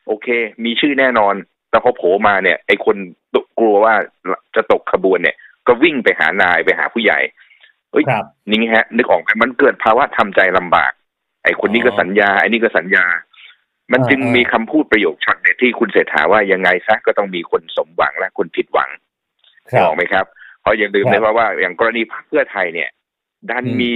[0.08, 0.28] โอเค
[0.66, 1.36] มีชื่อแน่นอน
[1.70, 2.98] แต่พอโผล่มาเนี่ย ไอ้คน
[3.36, 3.94] ตกกลัวว่า
[4.56, 5.36] จะตกขบวนเนี่ย
[5.68, 7.20] ก็วิ่งไปหานายไปหาผู้ใหญ่
[7.92, 10.92] เอ้ยครับนี่ฮะ นึกออกไหมมันเกิดภาวะทำใจลำบาก
[11.44, 13.06] ไอ้คนนี้ก็อ๋อสัญญาไอ้นี่ก็สัญญา
[13.92, 18.90] มันอ่าจึงอ่ามีมีคำพูดประโยคช็อตเด็ดที่คุณเศรษฐาว่ายังไงซะก็ต้องมีคนสมหวังและคนผิดหวัง
[19.72, 20.26] คนึรักอบอกไหมครับ
[20.62, 22.90] เพราะอย่าลืมครับเลยว่าว่าอย่างกรณีพรรคเพื่อไทยเนี่ย
[23.50, 23.94] ดันอืมมี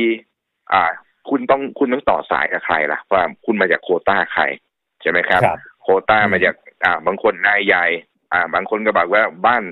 [0.73, 0.91] อ่า
[1.30, 4.43] คุณต้องคุณต้องต่อสายกับใครล่ะ ว่าคุณมาจากโควต้าใคร
[5.02, 7.86] ใช่ไหมครับครับโควต้าอืมมาจากอ่า บางคนนายใหญ่
[8.34, 9.63] อ่า บางคนก็บอกว่าบ้าน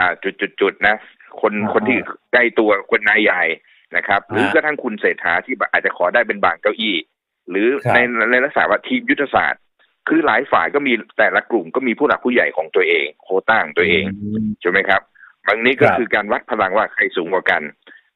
[0.00, 0.94] อ่า จุดจุดจุดนะ
[1.40, 1.96] คนอ่าคนที่
[2.32, 3.42] ใกล้ตัวคนนายใหญ่
[3.96, 6.96] นะครับ หรืออ่ากระทั่งคุณเศรษฐาที่อาจจะขอได้เป็นบางเก้าอี้
[7.50, 7.98] หรือครับใน
[8.32, 9.62] ในลักษณะว่าทีมยุทธศาสตร์
[10.08, 14.04] คือหลายฝ่ายก็มีแต่ละกลุ่มก็มีผู้หลักผู้ใหญ่ของตัวเองโควต้าของตัวเอง
[14.60, 15.02] ใช่ไหมครับ
[15.48, 17.62] บางนี้ก็ครับคือการวัดพลังว่าใครสูงกว่ากัน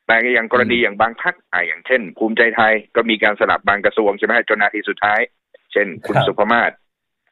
[0.06, 5.20] แต่อย่างกรณีอย่างบางพักอ่าอย่างเช่น ภูมิใจไทยก็มีการสลับบางกระทรวงใช่ไหมจนนาทีสุดท้าย
[5.72, 6.70] เช่น คุณครับสุภมาศ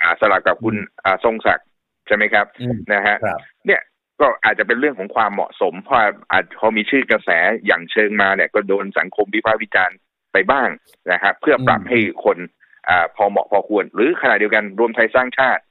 [0.01, 1.67] อ่าสลับกับคุณอ่าทรงศักดิ์
[2.07, 3.81] ใช่ไหมครับอืมนะฮะครับเนี่ย
[4.21, 5.99] ก็อาจจะเป็นเรื่องของความเหมาะสมเพราะ
[6.33, 7.31] อาจพอมีชื่อกระแส
[7.67, 9.97] อย่างเชิงมาเนี่ยก็โดนสังคมวิพากษ์วิจารณ์
[10.33, 10.69] ไปบ้าง
[11.13, 12.39] นะครับ เพื่อปรับอืมให้คน
[12.89, 15.63] อ่าพอเหมาะพอควร หรือขณะเดียวกันรวมไทยสร้างชาติ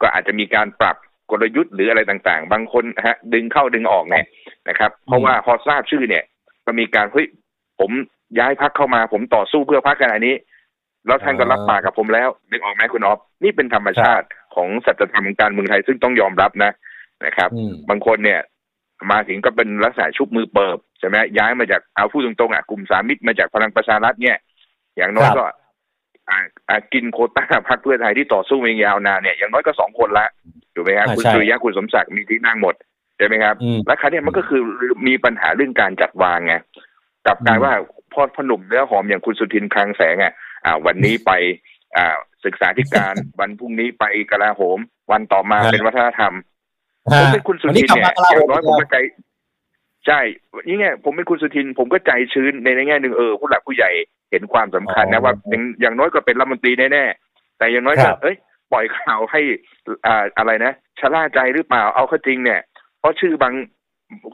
[0.00, 0.96] ก็อาจจะมีการปรับ
[1.30, 4.26] กลยุทธ์หรืออะไรต่างๆ บางคนนะฮะดึงเข้าดึงออกเนี่ย
[4.68, 6.24] นะครับ เพราะว่าพอทราบชื่อเนี่ย
[6.66, 7.26] ก็มีการเฮ้ย
[7.80, 7.90] ผม
[8.38, 10.34] ย้ายพักเข้ามาผมต่อสู้เพื่อพักขนาดนี้
[11.06, 16.72] แล้วท่านก็รับปากกับผมแล้วนึกออกไหมคุณออฟนี่เป็นธรรมชาติของสัจธรรมของการเมืองไทยซึ่งต้องยอมรับนะ
[17.26, 18.40] นะครับอืมบางคนเนี่ย
[19.10, 24.36] มาถึงก็เป็นลักษณะชุบมือเปิบ ใช่ไหมย้ายมาจากเอาพูดตรงๆอะกลุ่มสามมิตรมาจากพลังประชารัฐเนี่ย
[24.96, 25.46] อย่างน้อยครับก็
[26.30, 30.26] อ่าอ่ากินโควต้าพรรคเพื่อไทยที่ต่อสู้มาอย่างยาวนานเนี่ยอย่างน้อยก็สองคนละ
[30.74, 32.74] ถูกไหมครับอ่าคุณใช่สุริยะคุณสมศักดิ์มีที่นั่งหมด
[33.16, 34.62] ใช่ไหมครับอืมและคราวเนี้ยมันก็คือ
[35.06, 36.54] มีปัญหาเรื่องการจัดวางไง
[37.26, 37.72] กลับกลายอืมว่า
[38.12, 40.32] พ่อพอหนุ่มเนื้อหอมอย่างคุณสุทินคลังแสงอะ
[40.64, 41.30] อ่า วันนี้ไป
[41.96, 44.78] อ่าศึกษาธิการวันพรุ่งนี้ไปกลาโหม
[45.12, 46.32] วันต่อมาฮะเป็นวัฒนธรรม
[47.12, 48.96] ฮะผมเป็นคุณสุวันทินี้นกลับเนี่ยมากลาอโหย่างมน้อยผมก็ใจ
[50.06, 50.20] ใช่
[50.66, 53.90] นี่ไงผมเป็นคุณสุทินผมก็ใจชื้นในในแง่หนึ่งเออผู้หลักผู้ใหญ่
[54.30, 58.36] เห็นความสำคัญอ๋นะอว่าอย่างอย่างน้อยก็เป็นรัฐมนตรีแน่ๆแต่อย่างน้อยคก็รับเอ้ย
[58.72, 59.40] ปล่อยข่าวให้
[60.06, 62.60] อ่าอะไรนะชะล่าใจหรือเปล่าเอาเข้าจริงเนี่ย
[63.00, 63.54] เพราะชื่อบาง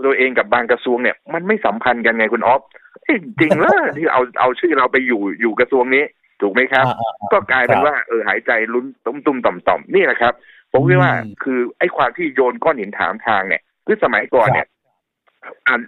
[0.07, 2.62] ตัวเองกับบางกระทรวงเนี่ย มันไม่สัมพันธ์กันไงคุณออฟ
[3.03, 6.05] เอ้ยจริงเหรอที่เอาเอาชื่อเราไปอยู่อยู่กระทรวงนี้
[6.40, 10.35] ถูกไหมครับอ่าอ่าอ่าก็กลายเป็นครับว่าเออหายใจลุ้นตุ้มตุ้มต่อมต่อมๆนี่แหละครับ
[10.72, 14.73] ผมคิดว่าอืมคือไอ้ความที่โยนก้อนหินถามทางเนี่ย คือสมัยก่อนเนี่ยอ่า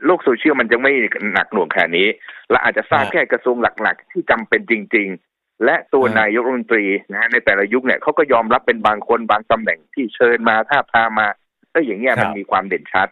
[0.07, 0.93] โลกโซเชียลมันจะไม่
[1.35, 2.09] หนักหน่วงขนาดนี้
[2.51, 11.29] และอาจจะทราบอ่าแค่กระทรวงหลัก ๆ ที่จำเป็นจริง ๆ และตัวอ่านนายกรัฐมนตรีนะฮะในแต่ละยุคเนี่ยเขาก็ยอมรับเป็นบางคนบางตำแหน่งที่เชิญมาท้าบทามมา
[11.75, 13.09] ก็อย่างเงี้ยครับมันมีความเด่นชัด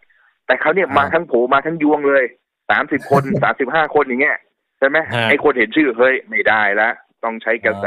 [0.46, 2.24] แต่เขาเนี่ยอ่ามมาทั้งโผมาทั้งยวงเลย
[2.70, 4.38] สามสิบคนสามสิบห้าคนอย่างเงี้ย
[4.78, 6.88] ใช่ไหมฮะไอ้คนเห็นชื่อเฮ้ยไม่ได้ละ
[7.24, 7.86] ต้องใช้กระแส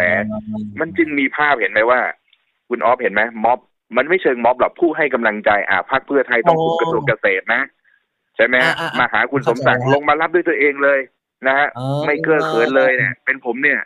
[0.80, 2.00] มันจึงมีภาพเห็นไหมว่า
[2.70, 3.60] คุณออฟเห็นไหมม็อบ
[3.98, 7.62] มันไม่เชิงม็อบหรอกผู้ให้กำลังใจอ่าพรรคเพื่อไทยต้องคุมอ๋อกระทรวงเกษตรนะ
[8.38, 11.00] ใช่ไหมอ่าอ่าอ่ามาหาคุณสมศักดิ์เข้าใจแล้วลงมารับด้วยตัวเองเลย
[11.48, 13.80] นะฮะอ๋อไม่เก้อเขินเลยเนี่ย เป็นผมเนี่ย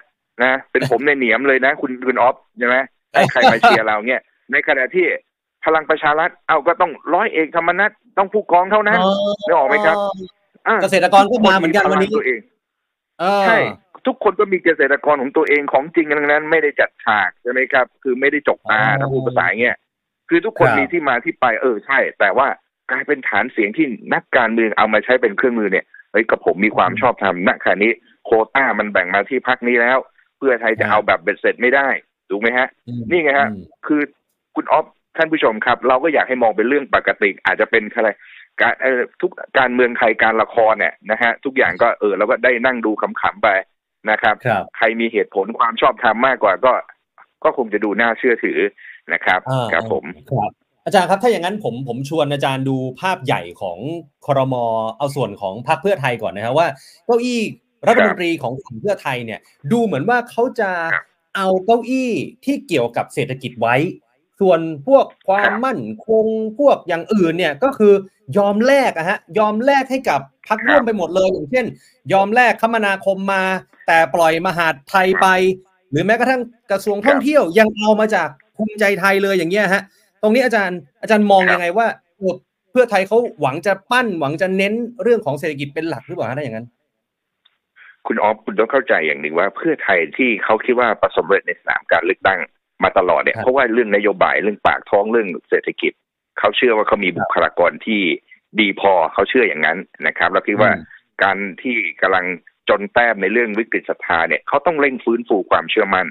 [0.44, 2.78] นะเป็นผมในยเหนียมเลยนะ คุณคุณออฟใช่ไหม
[3.14, 5.06] ให้ใครมาเชียร์เราเนี่ยในขณะที่
[5.66, 9.00] พลังประชารัฐเอาก็ต้องร้อยเอกธรรมนัฐต้องผู้กองเท่านั้น
[9.48, 9.98] นึกออกไหมครับ
[10.68, 12.40] อะเกษตรกรก็มาเหมือนกันวันนี้ทุคมีพลังตัวเอง
[13.20, 13.58] เออใช่
[14.08, 19.78] ทุกคนก็มีเกษตรกรของตัวเองของจริงทั้งนั้น ไม่ได้จัดฉากใช่ไหมครับ คือไม่ได้จกตาอ๋อถ้าพูดภาษาอย่างเงี้ย
[20.30, 22.48] คือทุกคนครับมีที่มาที่ไปเออใช่ แต่ว่า
[22.92, 27.92] กลายเป็นฐานเสียงที่นักการเมืองเอามาใช้เป็นเครื่องมือเนี่ยเฮ้ยกับผมมีความชอบธรรมณขณะนี้
[28.26, 29.98] โควต้ามันแบ่งมาที่พักนี้แล้ว
[30.38, 31.88] เพื่อไทยจะเอาแบบเบ็ดเสร็จไม่ได้
[32.30, 34.02] ถูกไหมฮะอืมนี่ไงฮะอืมคือ
[34.56, 34.86] คุณออฟ
[35.18, 38.10] ท่านผู้ชมครับ เราก็อยากให้มองเป็นเรื่องปกติ อาจจะเป็นอะไร
[38.62, 43.50] การเอ่อทุกการเมืองไทยการละครเนี่ยนะฮะทุกอย่างก็เออเราก็ได้นั่งดูขำๆไป
[44.12, 46.74] นะครับครับใครมีเหตุผลความชอบธรรมมากกว่าก็
[47.44, 48.60] ก็คงจะดูน่าเชื่อถือ
[49.14, 50.52] นะครับอ่าครับผมครับ
[50.86, 53.78] อาจารย์ครับถ้าอย่างนั้นผมผมชวนอาจารย์ดูภาพใหญ่ของ
[54.26, 54.56] ครม
[54.98, 56.68] เอาส่วนของพรรคเพื่อไทยก่อนนะครับว่า
[57.06, 57.42] เก้าอี้
[57.88, 59.40] รัฐมนตรีของฝั่งเพื่อไทยเนี่ย
[59.72, 61.04] ดูเหมือนว่าเขาจะครับ
[61.36, 62.12] เอาเก้าอี้
[62.46, 63.76] ที่เกี่ยวกับเศรษฐกิจไว้
[64.40, 66.26] ส่วนพวกความครับมั่นคง
[66.60, 67.94] พวกอย่างอื่นเนี่ยก็คือ
[68.38, 71.66] ยอมแลกอะฮะยอมแลกให้กับพรรคร่วมไปหมดเลยอย่างเช่น
[72.14, 73.44] ยอมแลกคมนาคมมา
[73.88, 75.28] แต่ปล่อยมหาดไทยไป
[75.92, 76.42] หรือแม้กระทั่ง
[76.72, 79.82] กระทรวงท่องเที่ยวยังเอามาจากภูมิใจไทยเลยอย่างเงี้ยฮะ
[80.22, 82.36] ตรงนี้อาจารย์อาจารย์มองครับยังไงว่าเออ
[82.72, 86.68] เพื่อไทยเขาหวังจะปั้นหวังจะเน้นเรื่องของเศรษฐกิจเป็นหลักหรือเปล่าฮะถ้าอย่างนั้น
[88.08, 92.40] คุณออฟคุณต้องเข้าใจอย่างหนึ่งว่าเพื่อไทยที่เขาคิดว่าประสบความสำเร็จในสนามการเลือกตั้ง
[92.84, 95.92] มาตลอดเนี่ยครับเพราะว่าเรื่องนโยบายเรื่องปากท้องเรื่องเศรษฐกิจ
[96.40, 98.02] เขาเชื่อว่าเขามีบุคลากรที่
[98.60, 102.26] ดีพอเขาเชื่ออย่างนั้นนะครับ แล้วคิดว่าอืมการที่กำลัง
[102.70, 106.08] จนแต้มในเรื่องวิกฤตศรัทธาเนี่ยเขาต้องเร่งฟื้นฟูความเชื่อมั่น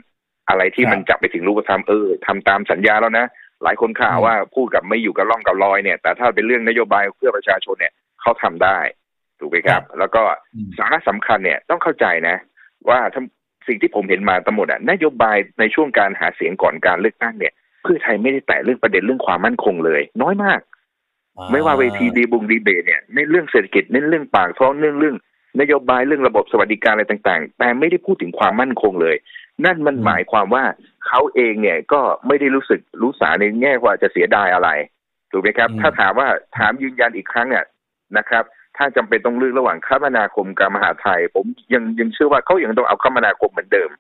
[0.49, 3.27] อะไรที่ครับมันจับไปถึงรูปธรรมเออทำตามสัญญาแล้วนะ
[3.65, 8.79] หลายคนข่าวอืมว่าพูดกับไม่อยู่กับร่องกับรอยเนี่ย แต่ถ้าเป็นเรื่องนโยบายเพื่อประชาชนเนี่ยเขาทำได้
[9.41, 10.23] ถูกไหมครับ แล้วก็
[10.55, 12.37] อืมสาระสำคัญเนี่ยต้องเข้าใจนะ
[12.89, 13.25] ว่าทั้ง
[13.69, 20.61] สิ่งที่ผมเห็นมาทั้งหมดอะนโยบายในช่วงการหาเสียงก่อนการเลือกตั้งเนี่ยเพื่อไทยไม่ได้แตะเรื่องประเด็นเรื่องความมั่นคงเลย น้อยมาก
[21.53, 25.17] ไม่ว่าเวทีดีบุงดีเบตเนี่ยเน้นเรื่องเศรษฐกิจเน้นเรื่องปากท้องเน้นเรื่อง
[25.61, 29.17] นโยบายเรื่องระบบสวัสดิการอะไรต่าง ๆ แต่ไม่ได้พูดถึงความมั่นคงเลย
[29.65, 30.65] นั่นมันอืมหมายความว่า
[31.07, 34.69] เขาเองเนี่ยก็ไม่ได้รู้สึกรู้สาในแง่ว่าจะเสียดายอะไร
[35.31, 37.65] ถูกไหมครับอืมถ้าถามว่าถามยืนยันอีกครั้งอะ
[38.19, 38.45] นะครับ
[38.77, 41.45] ถ้าจำเป็นต้องเลือกระหว่างคมนาคมกับมหาดไทย ผม
[41.75, 43.91] ยังยังเชื่อว่าเขายังต้องเอาคมนาคมเหมือนเดิม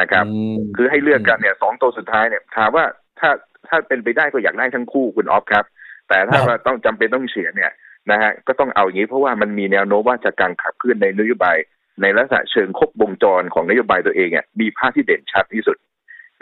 [0.00, 2.84] นะครับอืมคือให้เลือกกันเนี่ยสองตัวสุดท้ายเนี่ย ถามว่า
[3.20, 3.30] ถ้า
[3.68, 5.64] ถ้าเป็นไปได้ก็อยากได้ทั้งคู่คุณออฟครับ
[6.08, 7.72] แต่ถ้าครับว่าต้องจำเป็นต้องเสียเนี่ย
[8.10, 11.56] นะฮะก็ต้องเอาอย่างนี้เพราะว่ามันมีแนวโน้มว่าจะการขับเคลื่อนในนโยบาย
[12.02, 15.76] ในลักษณะเชิงครบวงจรของนโยบายตัวเองเนี่ยมีภาพที่เด่นชัดที่สุด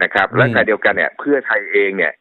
[0.03, 2.13] นะครับ และขณะเดียวกันเนี่ย เพื่อไทยเองเนี่ย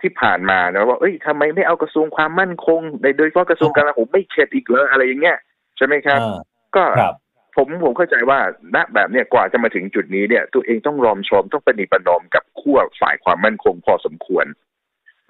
[0.00, 5.38] ที่ผ่านมานะว่าเอ้ยทำไมไม่เอากระทรวงความมั่นคงในโดยเฉพาะกระทรวงกลาโหมไม่เข็ดอีกเลยอะไรอย่างเงี้ย
[5.76, 6.38] ใช่ไหมครับอ่า
[6.76, 7.14] ก็ครับ
[7.56, 8.38] ผมผมเข้าใจว่า
[8.74, 14.46] ณแบบเนี้ยกว่าจะมาถึงจุดนี้เนี่ย ตัวเองต้องรอมชอมต้องประนีประนอมกับขั้วฝ่ายความมั่นคงพอสมควร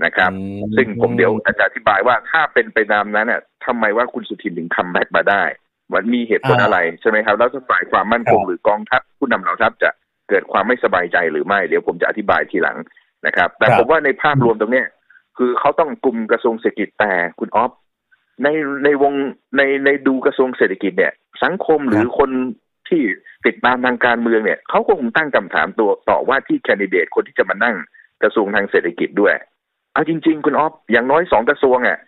[0.04, 5.42] นะครับอืมซึ่งผมเดี๋ยวจะอธิบายว่าถ้าเป็นไปตามนั้นน่ะทำไมว่าคุณสุทินถึง comeback มาได้
[5.92, 9.90] มันมีเหตุผลอ่าอะไรใช่ไหมครับแล้วถ้าฝ่ายความมั่นคงครับหรือกองทัพผู้นำเหล่าทัพจะ
[10.28, 12.76] เกิดความไม่สบายใจหรือไม่ เดี๋ยวผมจะอธิบายทีหลัง
[13.26, 14.86] นะครับ แต่ครับผมว่าในภาพรวมตรงเนี้ย
[15.38, 17.72] คือเขาต้องกลุ่มกระทรวงเศรษฐกิจแต่คุณออฟ
[18.42, 18.48] ใน
[18.84, 19.12] ในวง
[19.56, 21.12] ในในดูกระทรวงเศรษฐกิจเนี่ย
[21.44, 22.30] สังคมหรือคน
[22.88, 23.02] ที่
[23.46, 27.76] ติดตามทางการเมืองเนี่ยเขาก็คงตั้งคำถามตัวต่อว่าที่แคนดิเดตคนที่จะมานั่ง
[28.22, 29.34] กระทรวงทางเศรษฐกิจด้วย
[29.92, 31.98] เอาจริง ๆ คุณออฟอย่างน้อยสองกระทรวงอะ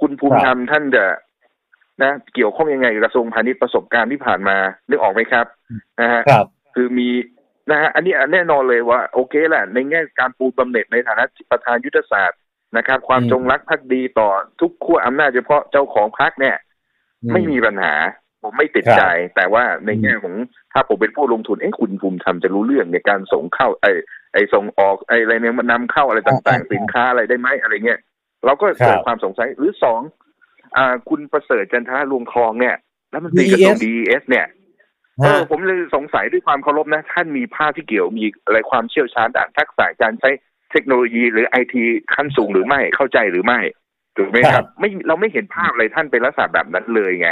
[0.00, 1.04] คุณภูมิธรรมท่านจะ
[2.02, 4.56] นะเกี่ยวข้องยังไงกับกระทรวงพาณิชย์ประสบการณ์ที่ผ่านมา
[4.88, 5.46] นึกออกไหมครับ
[6.00, 7.08] นะฮะครับ คือมี
[7.70, 12.38] นะฮะอันนี้แน่นอนเลยว่า โอเคแหละในแง่การปูบำเหน็จในฐานะประธานยุทธศาสตร์
[12.76, 16.56] นะครับ ความอืมจงรักภักดีต่อทุกขั้วอำนาจเฉพาะเจ้าของพรรคเนี่ย
[17.32, 17.94] ไม่มีปัญหา
[18.42, 19.02] ผมไม่ติดครับใจ
[19.36, 20.34] แต่ว่าในแง่ของ
[20.72, 23.90] ถ้าผมเป็นผู้ลงทุนเอ้คุณภูมิธรรมจะรู้เรื่องในการส่งเข้า ไอ้
[24.32, 28.00] ไอ้ส่งออกไอ้อะไรเนี่ยมันนำเข้าอะไรต่างๆ สินค้าอะไรได้ไหมอะไรเงี้ย
[28.44, 30.00] เราก็เกิดความสงสัยหรือสอง
[30.76, 32.76] อ่า คุณประเสริฐจันทรลวงทองเนี่ย
[33.10, 34.46] แล้วมันตีกระทรวง DES เนี่ย
[35.22, 40.30] เออผมเลยสงสัยด้วยความเคารพนะ ท่านมีภาพที่เกี่ยวมีอะไรความเชี่ยวชาญด้านทักษะการใช้
[40.70, 41.82] เทคโนโลยีหรือไอที
[42.14, 43.60] ขั้นสูงหรือไม่เข้าใจหรือไม่
[44.16, 47.30] ถูกไหมคครัรับบไม่เราไม่เห็นภาพอะไรท่านเป็นลักษณะแบบนั้นเลยไง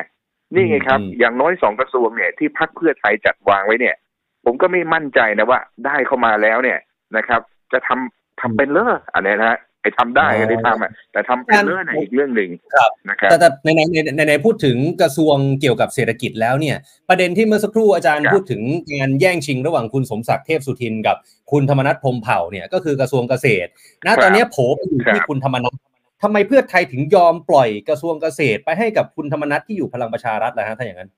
[0.55, 3.97] นี่ไงครับอืมอย่างน้อยสองกระทรวงเนี่ยที่พรรคเพื่อไทยจัดวางไว้เนี่ย
[4.45, 6.79] ผมก็ไม่มั่นใจนะว่า ได้เข้ามาแล้วเนี่ย
[7.17, 7.41] นะครับ
[7.73, 16.77] จะทำทำเป็นเลออันเนี้ยนะฮะ ไอ้ทำได้ก็ได้ทำอะแต่ทำเป็นเลอเนี่ยอีกเรื่องหนึ่งครับนะครับแต่แต่ในในในในในพูดถึงกระทรวงเกี่ยวกับเศรษฐกิจแล้วเนี่ย
[17.09, 18.63] ประเด็นที่เมื่อสักครู่อาจารย์ครับพูดถึง
[19.01, 21.17] การแย่งชิงระหว่างคุณสมศักดิ์เทพสุทินกับ
[21.51, 23.71] คุณธรรมนัฐพรหมเผ่าเนี่ยก็คือกระทรวงเกษตร
[24.07, 25.75] ณตอนเนี้ยโผล่ไปอยู่ที่ครับคุณธรรมนัฐ
[26.23, 31.11] ทำไมเพื่อไทยถึงยอมปล่อยกระทรวงเกษตร ไปให้กับคุณธรรมนัฐที่อยู่พลังประชารัฐล่ะฮะถ้าอย่างนั้น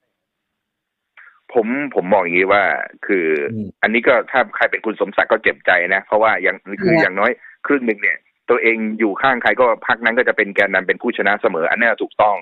[1.52, 2.62] ผมผมมองอย่างนี้ว่า
[3.06, 7.30] คืออมอันนี้ก็ถ้าใครเป็นคุณสมศักดิ์ก็เจ็บใจนะ เพราะว่าอย่างคืออย่างน้อย
[7.66, 8.18] ครึ่งหนึ่งเนี่ย
[8.50, 12.36] ตัวเองอยู่ข้างใครก็พักนั้นก็จะเป็นแกนนำเป็นผู้ชนะเสมอ อันนี้ถูกต้อง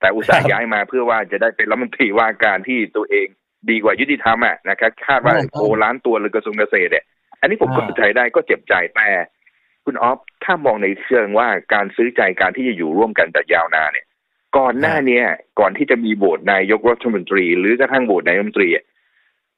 [0.00, 3.26] แต่อุตส่าห์ย้ายมาเพื่อว่าจะได้เป็นรัฐมนตรีว่าการที่ตัวเอง
[3.70, 7.04] ดีกว่ายุติธรรมอะนะครับคาดว่าโอล้านตัวเลยกระทรวงเกษตรเนี่ย
[7.40, 9.08] อันนี้ผมก็เข้าใจได้ก็เจ็บใจแต่
[9.84, 14.06] คุณออฟถ้ามองในเชิงว่าการซื้อใจการที่จะอยู่ร่วมกันแต่ยาวนานเนี่ย
[14.58, 15.24] ก่อนหน้าเนี้ย
[15.60, 18.68] ก่อนที่จะมีโหวตนายกรัฐมนตรี หรือกระทั่งโหวตนายกรัฐมนตรี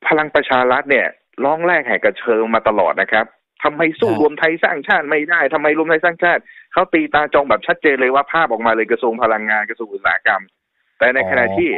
[0.06, 1.06] พลังประชารัฐเนี่ย
[1.44, 3.26] ร้องแรกแหกกระเชิงมาตลอดนะครับ
[3.64, 10.42] ทำไมสู้ครับรวมไทยสร้างชาติไม่ได้ทำไมรวมไทยสร้างชาติเขาตีตาจองแบบชัดเจนเลยว่าภาพออกมาเลยกระทรวงพลังงานกระทรวงอุตสาหกรรม
[10.98, 11.70] แต่ในขณะที่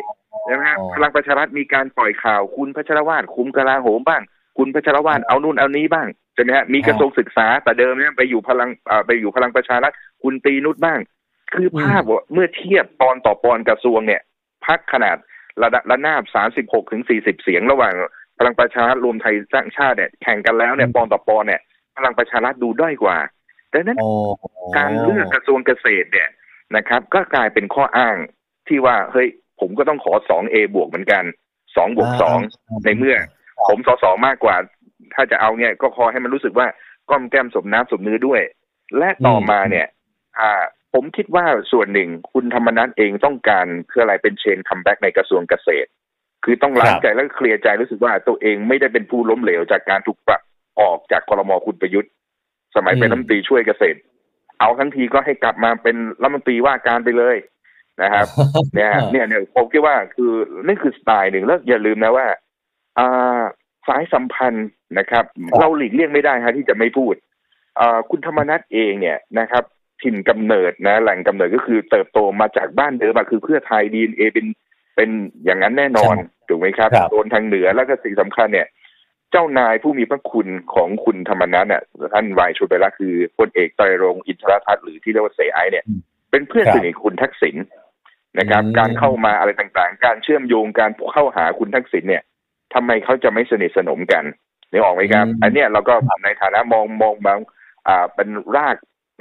[0.49, 4.23] นะฮะอ๋อพลังประชารัฐมีการปล่อยข่าว คุณพัชรวาทคุมกลาโหมบ้าง
[4.59, 9.93] คุณพัชรวาทเอานู่นเอานี้บ้างใช่ไหมฮะมีกระทรวงศึกษาแต่เดิมเนี่ยไปอยู่พลังอ่าไปอยู่พลังประชารัฐ
[10.23, 11.01] คุณตรีนุชบ้าง
[11.55, 14.23] คือภาพว่าเมื่อเทียบปอนต่อปอนกระทรวงเนี่ย
[14.67, 15.17] พักขนาด
[15.63, 16.23] ระดับระนาบ
[16.59, 17.95] 36ถึง40เสียงระหว่าง
[18.39, 21.61] พลังประชารัฐรวมไทยสร้างชาติเนี่ยแข่งกันแล้วเนี่ยปอนต่อปอนเนี่ย
[21.97, 23.19] พลังประชารัฐดูด้อยกว่า
[23.73, 24.11] ดังนั้นโอ้
[24.77, 26.29] การเลือกกระทรวงเกษตรเนี่ย
[26.77, 28.17] นะครับ ก็กลายเป็นข้ออ้าง
[28.69, 29.29] ที่ว่าเฮ้ย
[29.61, 31.25] ผมก็ต้องขอสอง A บวกเหมือนกัน
[31.77, 32.39] สองบวกสอง
[32.85, 33.17] ในเมื่อ
[33.69, 34.57] ผมสอสอมากกว่า
[35.15, 36.67] ถ้าจะเอาเนี่ยก็ขอให้มันรู้สึกว่า
[37.11, 38.43] กล้อมแกล้มสมน้ำสมเนื้อด้วย
[38.99, 39.87] และต่อมาเนี่ย
[40.39, 40.63] อ่า
[40.95, 45.89] ผมคิดว่าส่วนหนึ่งคุณธรรมนัสเองต้องการคืออะไรเป็น Shane come back ในกระทรวงเกษตร
[46.45, 50.43] คือต้องค้างใจแล้วก็เคลียร์ใจรู้สึกว่าตัวเองไม่ได้เป็นผู้ล้มเหลวจากการถูกปรับ
[50.81, 52.13] ออกจากครมคุณประยุทธ์
[52.77, 53.99] สมัยเป็นรัฐมนตรีช่วยเกษตร
[54.61, 57.37] เอาทั้งทีก็ให้กลับมาเป็นรัฐมนตรีว่าการไปเลย
[58.03, 58.27] นะครับ
[58.75, 60.33] เนี่ยฮะเนี่ยเนี่ยผมคิดว่าคือ
[60.67, 62.27] นี่คือสไตล์หนึ่งแล้วอย่าลืมนะว่า
[62.99, 63.41] อ่า
[63.89, 67.15] สายสัมพันธ์นะครับครับเราหลีกเลี่ยงไม่ได้ฮะที่จะไม่พูด
[67.81, 69.65] อ่าคุณธรรมนัฐเองเนี่ยนะครับ
[70.03, 74.47] ถิ่นกำเนิดนะ แหล่งกำเนิดก็คือเติบโตมาจากบ้านเดิมอะคือเพื่อไทยดีเอเป็น
[74.97, 75.11] เป็น
[75.45, 78.67] อย่างนั้นแน่นอนครับถูกไหมครับครับโซนทางเหนือแล้วก็สิ่งสำคัญเนี่ย
[79.37, 81.83] เจ้านายผู้มีพระคุณของคุณธรรมนัฐน่ะ
[82.15, 87.57] ท่านวายชนม์ไปละคือพลเอกไตรรงค์อินทรทัศน์หรือที่เรียกว่าเสธ.ไอซ์เนี่ยอืมเป็นเพื่อนครับสนิทคุณทักษิณ
[88.39, 92.23] นะครับอืมการเข้ามาอะไรต่างๆ การเชื่อมโยงการเข้าหาคุณทักษิณเนี่ย
[92.75, 94.25] ทำไมเขาจะไม่สนิทสนมกัน
[94.71, 95.95] นึกออกไหมครับอืมอันเนี้ยเราก็
[96.25, 97.39] ในฐานะมองมองบาง
[97.89, 98.77] อ่าเป็นราก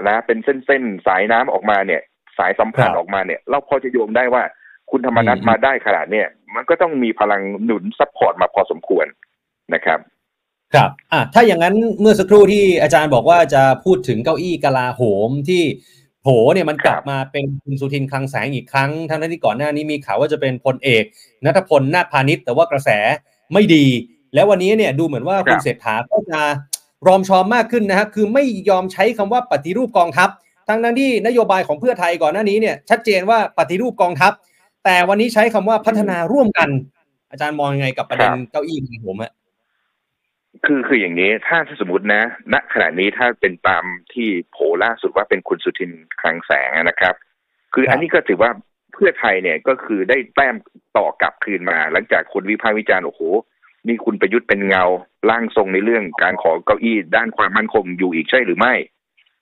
[0.07, 2.01] นะเป็นเส้นๆสายน้ำออกมาเนี่ย
[2.37, 4.43] สายสัมพันธ์ออกมาเนี่ย เราพอจะโยงได้ว่า
[4.91, 9.05] คุณธรรมนัสอืมมาได้ขนาดเนี่ย มันก็ต้องมีพลังหนุน support มาพอสมควร
[9.73, 9.99] นะครับ
[10.73, 15.63] ครับอะถ้าอย่างนั้นเมื่อสักครู่ที่อาจารย์บอกว่าจะพูดถึงเก้าอี้กลาโหมที่
[16.21, 21.03] โผเนี่ยมันกลับครับมาเป็นคุณสุทินคลังแสงอีกครั้ง ทั้งที่ก่อนหน้านี้มีข่าวว่าจะเป็นพลเอก
[21.45, 22.89] นัทพลนาคพาณิชย์ แต่ว่ากระแส
[23.53, 23.85] ไม่ดี
[24.33, 26.39] แล้ววันนี้เนี่ยดูเหมือนว่าคุณเศรษฐาก็จะ
[27.07, 30.29] รอมชอมมากขึ้นนะฮะคือไม่ยอมใช้คำว่าปฏิรูปกองทัพ
[30.69, 34.31] ทั้งนั้นที่นโยบายของเพื่อไทยก่อนหน้านี้เนี่ยชัดเจนว่าปฏิรูปกองทัพ
[34.85, 36.69] แต่วันนี้ใช้คำว่าพัฒนาร่วมกัน
[37.31, 39.31] อาจารย์มองยังไงกับประเด็นครับเก้าอี้ของผมฮะ
[40.65, 47.15] คือคืออย่างนี้ถ้าถ้าสมมตินะ ณขณะนี้ถ้าเป็นตามที่โผล่ล่าสุดว่าเป็นคุณสุทินคลังแสงนะครับ
[47.73, 48.51] คือครับอันนี้ก็ถือว่า
[48.93, 50.55] เพื่อไทยเนี่ยก็คือได้แต้ม
[50.97, 53.21] ต่อกลับคืนมา หลังจากคนวิพากษ์วิจารณ์โอ้โห
[53.87, 54.83] นี่คุณประยุทธ์เป็นเงา
[55.29, 58.73] ร่างทรงในเรื่องการขอเก้าอี้ด้านความมั่นคงอยู่อีกใช่หรือไม่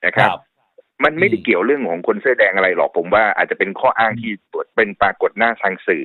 [0.06, 0.30] นะครับ
[1.04, 4.32] มันไม่ได้อืมเกี่ยวเรื่องของคนเสื้อแดงอะไรหรอกผมว่าอาจจะเป็นข้ออ้างที่
[4.76, 6.04] เป็นปรากฏหน้าทางสื่อ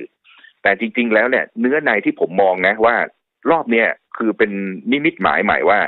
[0.61, 2.95] แต่จริง ๆ แล้วเนี่ยเนื้อในที่ผมมองนะว่า
[3.51, 4.51] รอบเนี้ย คือเป็น
[4.91, 5.79] นิมิตหมายใหม่ว่า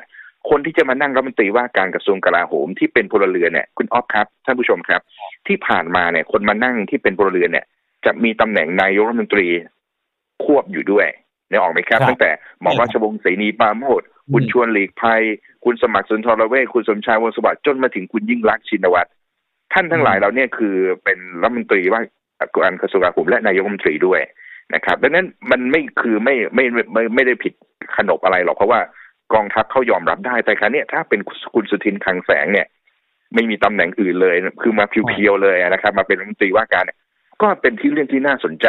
[0.50, 5.02] คนที่จะมานั่งรัฐมนตรีว่าการกระทรวงกลาโหมที่เป็นพลเรือนเนี่ยคุณออฟครับท่านผู้ชมครับ
[5.48, 7.66] ที่ผ่านมาเนี่ย คนมานั่งที่เป็นพลเรือนเนี่ย
[8.06, 9.48] จะมีตำแหน่งนายกรัฐมนตรี
[10.44, 11.08] ควบอยู่ด้วย
[11.50, 14.02] เนี่ยออกไหมครับครับตั้งแต่หมอมราชวงศ์เสนีปราโมด
[14.34, 15.22] คุณชวนหลีกภัย
[15.66, 19.10] คุณสมัครสุนทรเวชคุณสมชายวงศ์สวัสดิ์จนมาถึงคุณยิ่งรักษณ์ชินวัตร
[19.74, 22.02] ท่านทั้งหลายเราเนี่ยคือเป็นรัฐมนตรีว่า
[22.56, 24.22] การกระทรวงกลาโหมและนายกรัฐมนตรีด้วย
[24.76, 27.54] นะครับดังนั้นมันไม่คือไม่ไม่ไม่ไม่ไม่ได้ผิด
[27.98, 28.80] ขนบอะไรหรอกเพราะว่า
[29.34, 31.20] กองทัพเขายอมรับได้แต่ครั้นี้ยถ้าเป็น
[31.54, 32.68] คุณสุทินคลังแสงเนี่ย
[33.34, 36.98] ไม่มีตำแหน่งอื่นเลย คือมาเพียวๆเลยนะครับ มาเป็นรัฐมนตรีว่าการเนี่ย
[37.42, 38.68] ก็เป็นที่เรื่องที่น่าสนใจ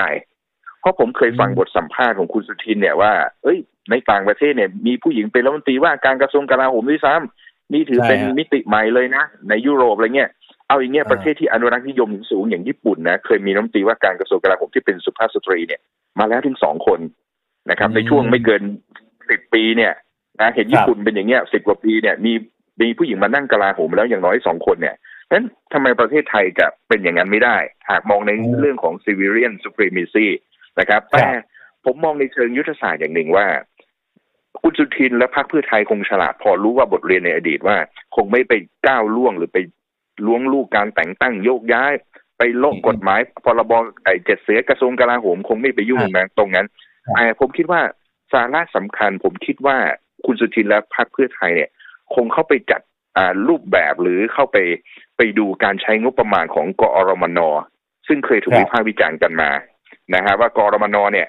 [0.81, 3.59] เพราะผมเคยฟังบทสัมภาษณ์ของคุณสุทินเนี่ยว่าเอ้ย
[3.91, 10.31] ในต่างประเทศเนี่ย มีผู้หญิงเป็นรัฐมนตรีว่าการกระทรวงกลาโหมด้วยซ้ำนี่ถือเป็นใช่ฮะมิติใหม่เลยนะ ในยุโรปอะไรเงี้ย
[10.71, 15.81] เอาอย่างเงี้ยอ่าประเทศที่อนุรักษ์นิยมสูงอย่างญี่ปุ่นนะเคยมีรัฐมนตรีว่าการกระทรวงกลาโหมที่เป็นสุภาพสตรีเนี่ย
[16.19, 17.01] มาแล้วถึงสองคน
[17.71, 18.63] นะครับ ในช่วงไม่เกิน
[19.31, 19.93] สิบปีเนี่ย
[20.41, 22.33] นะเห็นญี่ปุ่นเป็นอย่างเงี้ยสิบกว่าปีเนี่ยมี
[22.81, 24.97] มีผู้หญิงมานั่งกลาโหมแล้วอย่างน้อยสองคนเนี่ย
[25.33, 27.57] นั้นทำไมประเทศไทยจะเป็นอย่างนั้นไม่ได้
[27.91, 30.27] หากมองในอืมเรื่องของ civilian supremacy
[30.81, 31.27] นะครับครับ แต่
[31.85, 33.47] ผมมองในเชิงยุทธศาสตร์อย่างหนึ่งว่า
[34.61, 37.77] คุณสุทินและพรรคเพื่อไทยคงฉลาดพอรู้ว่าบทเรียนในอดีตว่า
[38.17, 38.53] คงไม่ไป
[38.87, 39.59] ก้าวล่วงหรือไป
[40.27, 41.93] ล้วงลูกการแต่งตั้งโยกย้าย
[42.39, 43.73] ไปโลกกฎหมายพรบ
[44.05, 46.67] ไอ้เจ็ดเสือกระทรวงกลาโหมคงไม่ไปยุ่งครับนะตรงนั้น
[47.15, 47.81] แต่ผมคิดว่า
[48.33, 49.77] สาระสำคัญ ผมคิดว่า
[50.27, 51.71] คุณสุทินและพรรคเพื่อไทยเนี่ย
[52.15, 52.81] คงเข้าไปจัด
[53.17, 54.57] อ่ารูปแบบหรือเข้าไป
[55.17, 57.41] ไปดูการใช้งบประมาณของกอรมน
[58.09, 59.51] ซึ่งเคยถูกวิพากษ์วิจารณ์กันมา
[60.15, 61.29] นะฮะว่ากอรมนเนี่ย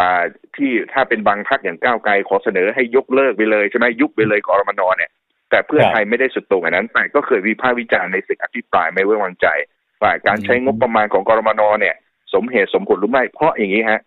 [0.00, 0.22] อ่า
[0.56, 5.10] ที่ถ้าเป็นบางพรรคอย่างก้าวไกลขอเสนอให้ยกเลิกไปเลยใช่ไหมยุบไปเลยกอรมนเนี่ย
[5.52, 9.46] แต่เพื่อไทยไม่ได้สุดโต่งอันนั้นแต่ก็เคยวิพากษ์วิจารณ์ในสิ่งอภิปรายไม่ไว้วางใจ
[10.02, 11.96] ว่าการใช้งบประมาณของกรมนเนี่ย
[12.34, 14.00] สมเหตุสมผลหรือไม่เพราะอย่างนี้ฮะ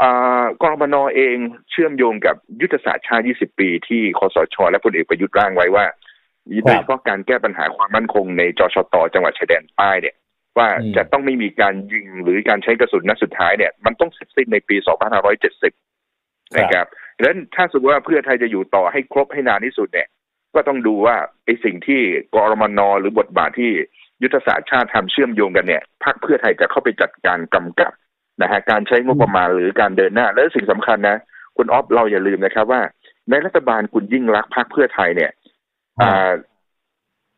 [0.00, 1.36] อ่ากรมนเอง
[1.70, 5.84] เชื่อมโยงกับยุทธศาสตร์ชาติ 20 ปีที่คสช และพลเอกประยุทธ์ร่างไว้ว่า
[6.64, 10.16] โดยเฉพาะการแก้ปัญหาความมั่นคงในจชตจังหวัดชายแดนใต้เนี่ย
[10.58, 14.76] ว่าอืมจะต้องไม่มีการยิงหรือการใช้กระสุนนัดสุดท้ายเนี่ย มันต้องเสร็จสิ้นในปี
[15.46, 16.86] 2570 นะครับ
[17.16, 20.08] ดังนั้นถ้าสมมติว่าเพื่อไทยจะอยู่ต่อให้ครบให้นานที่สุดเนี่ย
[20.54, 22.00] ก็ต้องดูว่าไอ้สิ่งที่
[22.34, 23.72] กรมนหรือบทบาทที่
[24.22, 27.92] ยุทธศาสตร์ชาติทำเชื่อมโยงกันเนี่ยพรรคเพื่อไทยจะเข้าไปจัดการกำกับ
[28.42, 31.16] นะฮะการใช้งบประมาณหรือการเดินหน้า และสิ่งสำคัญนะ
[31.56, 32.82] คุณออฟเราอย่าลืมนะครับว่า
[33.30, 35.30] ในรัฐบาลคุณยิ่งรักษณ์พรรคเพื่อไทยเนี่ย
[36.02, 36.32] อ่า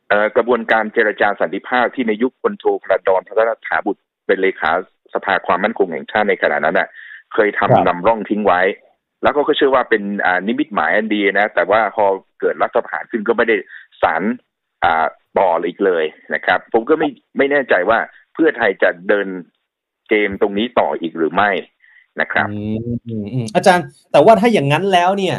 [0.09, 4.71] เอ่อกระบวนการเจรจาสันติภาพที่ในยุคพลโทพระดอนพัฒนถาบุตรเป็นเลขา
[5.15, 6.89] สภาความมั่นคงแห่งชาติในขณะนั้นน่ะ
[7.35, 8.61] เคยทำครับนำร่องทิ้งไว้
[9.23, 10.03] แล้วก็เชื่อว่าเป็น
[10.47, 12.05] นิมิตหมายอันดีนะ แต่ว่าพอ
[12.41, 13.57] เกิดรัฐประหารขึ้นก็ไม่ได้
[14.03, 14.23] สาร
[14.85, 15.07] อ่า
[15.39, 16.05] ต่ออีกเลย
[16.35, 17.99] นะครับ ผมก็ไม่ไม่แน่ใจว่า
[18.35, 19.29] เพื่อไทยจะเดิน
[20.09, 21.51] เกมตรงนี้ต่ออีกหรือไม่
[22.21, 25.37] นะครับอืมอืมอืมอาจารย์แต่ว่าถ้าอย่างนั้นแล้วเนี่ย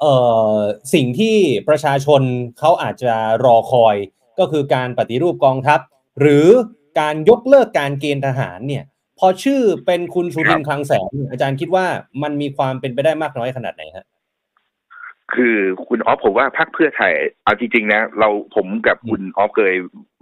[0.00, 0.14] เอ่
[0.52, 0.56] อ
[0.94, 1.36] สิ่งที่
[1.68, 2.22] ประชาชน
[2.58, 3.96] เขาอาจจะรอคอย
[4.38, 5.80] ก็คือการปฏิรูปกองทัพ
[6.20, 6.48] หรือ
[7.00, 8.84] การยกเลิกการเกณฑ์ทหารเนี่ย
[9.18, 11.86] พอชื่อเป็นคุณสุทินคลังแสงเนี่ยอาจารย์คิดว่า
[12.22, 14.06] มันมีความเป็นไปได้มากน้อยขนาดไหนฮะ
[15.34, 15.56] คือ
[15.88, 17.12] คุณออฟผมว่าพรรคเพื่อไทย
[17.44, 19.74] เอาจริงๆนะ เราผมกับคุณออฟเคย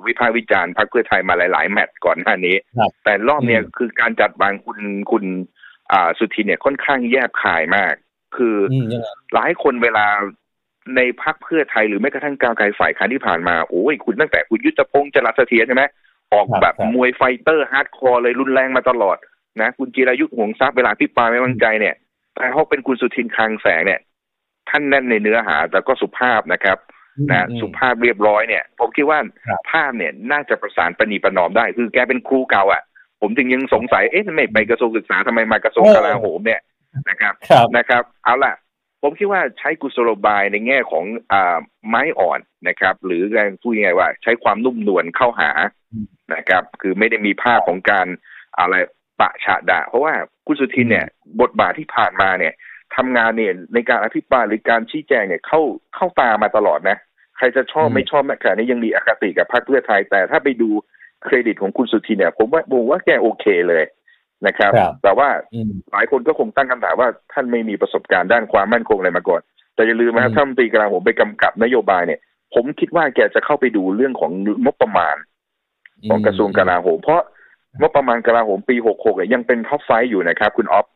[0.07, 4.79] วิพากษ์วิจารณ์พรรคเพื่อไทยมาหลายๆแมตช์ก่อนหน้านี้ครับแต่รอบเนี้ยอืมคือการจัดวางคุณ
[5.11, 5.25] คุณ
[5.93, 7.95] อ่าสุทินเนี่ยค่อนข้างแยบคายมาก
[8.37, 10.07] คือออืมยังไงหลายคนเวลา
[10.97, 15.85] ในพรรคเพื่อไทยหรือแม้กระทั่งก้าวไกลฝ่ายค้านที่ผ่านมาโอ้ยคุณตั้งแต่คุณยุทธพงษ์จรัสเสถียรใช่ไหม
[16.33, 19.17] ออกครับแบบครับมวย fighter hardcore เลยรุนแรงมาตลอด
[19.61, 21.95] นะคุณจิรายุห่วงทรัพย์เวลาอภิปรายไม่ไว้วางใจเนี่ย
[22.35, 24.01] แต่เขาเป็นคุณสุทินคลังแสงเนี่ย
[24.69, 26.79] ท่านแน่นในเนื้อหาแต่ก็สุภาพนะครับ
[27.31, 32.83] นะอืมสุภาพเรียบร้อยเนี่ย ผมคิดว่าครับภาพเนี่ยน่าจะประสานประนีประนอมได้ คือแกเป็นครูเก่าอะ
[33.21, 36.61] ผมจึงยังสงสัยเอ๊ะทำไมไปกระทรวงศึกษาทำไมมากระทรวงกลาโหมเนี่ย
[37.11, 38.55] นะครับครับนะครับ เอาล่ะ
[39.03, 41.59] ผมคิดว่าใช้กุศโลบายในแง่ของอ่า
[41.89, 45.84] ไม้อ่อนนะครับ หรือการพูดยังไงว่า ใช้ความนุ่มนวลเข้าหาอืม
[46.35, 48.07] นะครับ คือไม่ได้มีภาพของการ
[48.59, 48.75] อะไร
[49.21, 50.15] ปะฉะดะ เพราะว่า
[50.47, 51.07] คุณสุทินเนี่ย
[51.41, 52.53] บทบาทที่ผ่านมาเนี่ย
[52.97, 55.61] ทำงานเนี่ยในการอภิปรายหรือการชี้แจงเนี่ยเข้า
[55.95, 56.97] เข้าตามาตลอดนะ
[57.37, 60.71] ใครจะชอบอืมไม่ชอบแม้ขณะนี้ยังมีอคติกับพรรคเพื่อไทย แต่ถ้าไปดู
[61.25, 63.85] เครดิตของคุณสุทินเนี่ย ผมว่าผมว่าแกโอเคเลย
[64.47, 69.41] นะครับครับแต่ว่าอืมหลายคนก็คงตั้งคำถามว่าท่านไม่มีประสบการณ์ด้านความมั่นคงอะไรมาก่อน
[69.75, 72.21] แต่อย่าลืมนะครับอืมถ้ารัฐมนตรีกลาโหมไปกำกับนโยบายเนี่ย
[72.55, 74.31] ผมคิดว่าแกจะเข้าไปดูเรื่องของ
[74.65, 75.17] งบประมาณ
[76.09, 77.23] ของกระทรวงกลาโหม เพราะ
[77.81, 80.87] งบประมาณกลาโหมปี66เนี่ยยังเป็น top five อยู่นะครับ คุณออฟ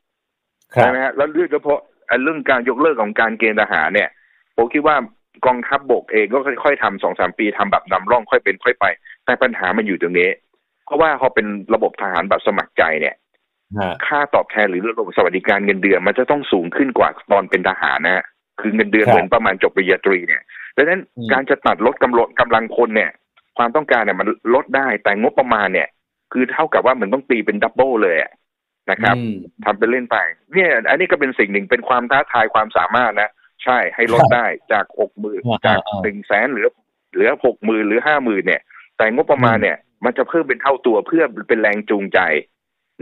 [0.75, 4.09] ครับใช่ไหมฮะแล้วเรื่องเฉพาะไอ้เรื่องการยกเลิกของการเกณฑ์ทหารเนี่ย
[4.57, 4.97] ผมคิดว่า
[5.47, 8.85] กองทัพบกเองก็ค่อยๆทำสองสามปีทำแบบนำร่องค่อยเป็นค่อยไป
[9.25, 10.31] แต่ปัญหามันอยู่ตรงนี้
[10.87, 13.15] เพราะว่าพอเป็นระบบทหารแบบสมัครใจเนี่ย
[13.79, 18.25] ฮะค่าตอบแทนหรือระบบสวัสดิการเงินเดือนมันจะต้องสูงขึ้นกว่าตอนเป็นทหารนะฮะ
[18.61, 20.43] คือเงินเดือนครับเหมือนประมาณจบปริญญาตรีเนี่ย
[20.77, 23.11] ดังนั้นอืมการจะตัดลดกำลังกำลังคนเนี่ย
[23.59, 25.89] ความต้องการเนี่ยมันลดได้แต่งบประมาณเนี่ย
[26.33, 28.33] คือเท่ากับว่ามันต้องตีเป็น double เลยอะ
[28.91, 30.17] นะครับอืมทำเป็นเล่นไป
[30.55, 33.31] เนี่ย อันนี้ก็เป็นสิ่งหนึ่งเป็นความท้าทายความสามารถนะ
[33.65, 36.69] ใช่ให้ลดครับได้จากหกหมื่นอ่าจากอ่าหนึ่งแสนเหลือ
[37.15, 38.63] เหลือหกหมื่นหรือห้าหมื่นเนี่ย
[38.99, 42.21] แต่งบประมาณอืมเนี่ย มันจะเพิ่มเป็นเท่าตัวเพื่อเป็นแรงจูงใจ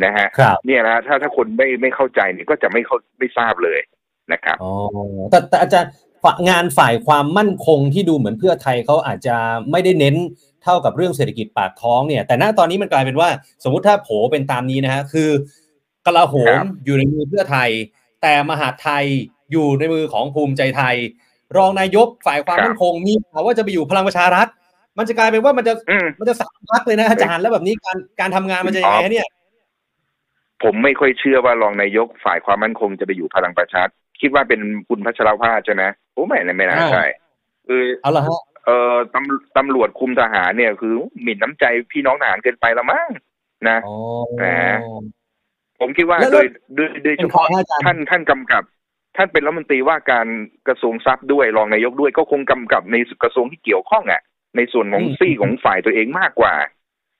[0.04, 3.80] นะฮะครับเนี่ยนะถ้าถ้าคนไม่ไม่เข้าใจเนี่ยก็จะไม่เข้าไม่ทราบเลย
[4.32, 4.72] นะครับอ๋อ
[5.30, 6.05] แต่แต่อาจารย์ฝ่า
[6.48, 9.36] งานฝ่ายความมั่นคงที่ดูเหมือนเพื่อไทยเขาอาจจะ
[9.70, 10.16] ไม่ได้เน้น
[10.62, 13.28] เท่ากับเรื่องเศรษฐกิจปากท้องเนี่ย แต่ณตอนนี้มันกลายเป็นว่า
[13.64, 15.30] สมมุติถ้าโผเป็นตามนี้นะฮะคือ
[16.06, 17.70] กลาโหคมรับอยู่ในมือเพื่อไทย
[18.22, 19.04] แต่มหาดไทย
[19.52, 20.96] อยู่ในมือของภูมิใจไทย
[21.56, 24.46] รองนายกฝ่ายความมั่นคงมีข่าวว่าจะไปอยู่พลังประชารัฐ
[24.98, 29.28] มันจะกลายเป็นว่ามันจะอืมมันจะสามพักเลยนะอาจารย์แล้วแบบนี้การการทำงานมันจะยังไงฮะเนี่ย
[30.62, 33.90] ผมไม่ค่อยเชื่อว่ารองนายกฝ่ายความมั่นคงจะไปอยู่พลังประชารัฐ
[34.20, 37.04] คิดว่าเป็นคุณพัชรภาสใช่ไหมโอ้ไม่ไม่น่าอ่าใช่
[37.66, 43.08] คือเอาละฮะเอ่อตำตำรวจคุมทหารเนี่ยคือหมิ่นน้ำใจพี่น้องทหารเกินไปละมั้ง
[43.68, 43.94] นะอ๋อ
[44.36, 44.44] แหม
[45.80, 46.46] ผมคิดว่าแล้วโดย
[46.76, 48.62] โดยโดยเป็เฉนของพาะอาจารย์ท่านท่านกำกับ
[49.16, 50.26] ท่านเป็นรัฐมนตรีว่าการ
[50.68, 54.22] กระทรวงทรัพย์ด้วยรองนายกด้วยก็คงกำกับในกระทรวงที่เกี่ยวข้องอะ
[54.56, 56.54] ในส่วนของอืมซี่ของฝ่ายตัวเองมากกว่า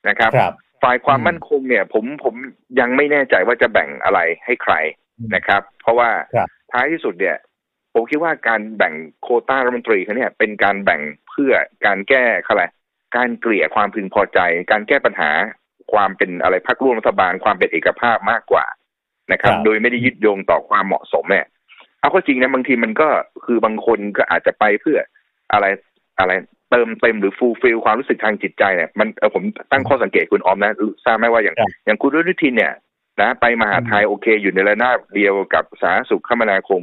[0.09, 2.35] นะครับครับฝ่ายความอืมมั่นคงเนี่ย ผมผม
[2.81, 4.75] ยังไม่แน่ใจว่าจะแบ่งอะไรให้ใคร
[5.35, 7.37] นะครับ เพราะว่าครับ ท้ายที่สุดเนี่ย
[7.95, 11.53] ผมคิดว่าการแบ่งโควต้ารัฐมนตรีเขาเนี่ย เป็นการแบ่งเพื่อ
[11.87, 12.65] การแก้อะไร
[13.17, 14.39] การเกลี่ยความพึงพอใจ
[14.71, 15.31] การแก้ปัญหา
[15.93, 18.65] ความเป็นอะไรพรรคร่วมรัฐบาลความเป็นเอกภาพมากกว่า
[19.33, 21.47] นะครับครับ โดยไม่ได้ยึดโยงต่อความเหมาะสมเนี่ย
[22.01, 23.09] เอาก็จริงนะบางทีมันก็
[23.45, 24.99] คือบางคนก็อาจจะไปเพื่อ
[25.53, 25.67] อะไร
[26.19, 26.33] อะไร
[26.71, 30.73] เติมเต็มหรือ fulfill ความรู้สึกทางจิตใจเนี่ยมันเออผมตั้งข้อสังเกตคุณออฟนะ
[31.05, 32.73] ทราบไหมว่าอย่างครับอย่างคุณรุ่นุทินเนี่ย
[33.21, 36.83] นะไปมหาดไทยโอเค อยู่ในระนาบเดียวกับสาธารณสุขคมนาคม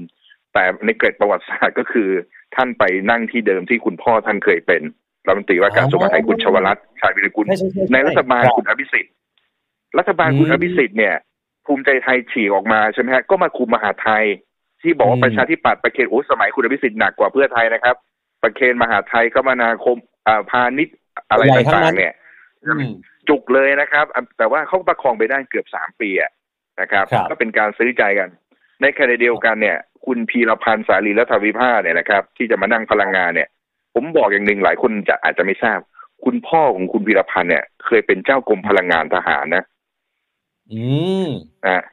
[0.54, 2.10] แต่ในเกร็ดประวัติศาสตร์ก็คือ
[2.56, 4.82] ท่านไปนั่งที่เดิมที่คุณพ่อท่านเคยเป็น
[5.26, 9.14] รัฐมนตรีว่าการกระทรวงมหาดไทยคุณชวรัตน์ชาญวีรกูลใช่ใช่ใช่ในรัฐบาลครับคุณอภิสิทธิ์
[9.98, 11.16] รัฐบาลคุณอืมอภิสิทธิ์เนี่ย
[11.66, 14.26] ภูมิใจไทยฉีกออกมาใช่ไหมฮะก็มาคุมมหาดไทย
[14.82, 17.96] ที่บอกอืว่ามประชาธิปัตย์ประเคนโอ้สมัยคุณอภิสิทธิ์หนักกว่าเพื่อไทยนะครับ
[18.44, 20.96] ประเคนมหาดไทยคมนาคมอ่าพาณิชย์
[21.30, 22.14] อะไรใหญ่ทั้งต่านั้งนๆเนี่ย
[22.66, 22.94] อืม
[23.30, 26.32] จุกเลยนะครับอะแต่ว่าเขาประคองไปได้เกือบสามปีอะ
[26.82, 28.30] นะครับครับก็เป็นการซื้อใจกัน
[28.82, 33.50] ในขณะเดียวกันเนี่ย คุณพีรพันธ์สาลีรัฐวิภาเนี่ยนะครับ ที่จะมานั่งพลังงานเนี่ย
[33.96, 35.80] ผมบอกอย่างหนึ่งหลายคนจะอาจจะไม่ทราบ
[36.26, 39.64] คุณพ่อของคุณพีรพันธ์เนี่ย เคยเป็นเจ้ากรมพลังงานทหารนะ
[40.72, 40.84] อื
[41.28, 41.30] ม
[41.68, 41.84] นะ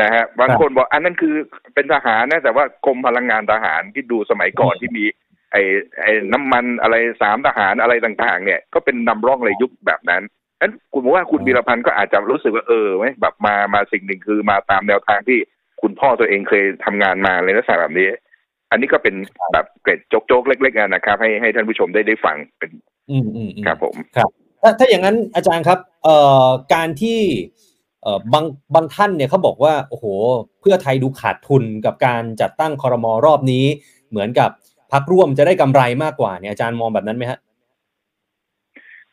[0.00, 1.34] นะฮะบางคนบอกอันนั้นคือ
[1.74, 5.04] เป็นทหารนะ แต่ว่ากรมพลังงานทหารที่ดูสมัยก่อนที่มี
[5.52, 5.62] ไอ้
[6.02, 10.22] ไอ้น้ำมันอะไรสามทหารอะไรต่าง ๆ เนี่ย ก็เป็นนำร่องเลยยุคแบบนั้น
[10.60, 15.38] นั้นคุณบอกว่าคุณวีรพันธ์ก็อาจจะรู้สึกว่าเออไหมแบบมามาสิ่งหนึ่งคือมาตามแนวทางที่
[15.82, 18.08] คุณพ่อตัวเองเคยทำงานมาในลักษณะแบบนี้
[18.70, 19.14] อันนี้ก็เป็น
[19.52, 22.70] แบบเกร็ดโจ๊กๆเล็กๆนะครับ ให้ให้ท่านผู้ชมได้ได้ฟังเป็น
[23.10, 23.94] อืมอืมอืมครับผม
[24.62, 27.20] ถ้าถ้าอย่างนั้นอาจารย์ครับเอ่อการที่
[28.02, 28.44] เอ่อบาง
[28.74, 30.04] บางท่านเนี่ยเขาบอกว่าโอ้โห
[30.60, 33.64] เพื่อไทยดูขาดทุนกับการจัดตั้งคอรมอรอบนี้
[34.10, 34.50] เหมือนกับ
[34.92, 37.38] พักร่วมจะได้กำไรมากกว่าเนี่ยอาจารย์มองแบบนั้นไหมฮะ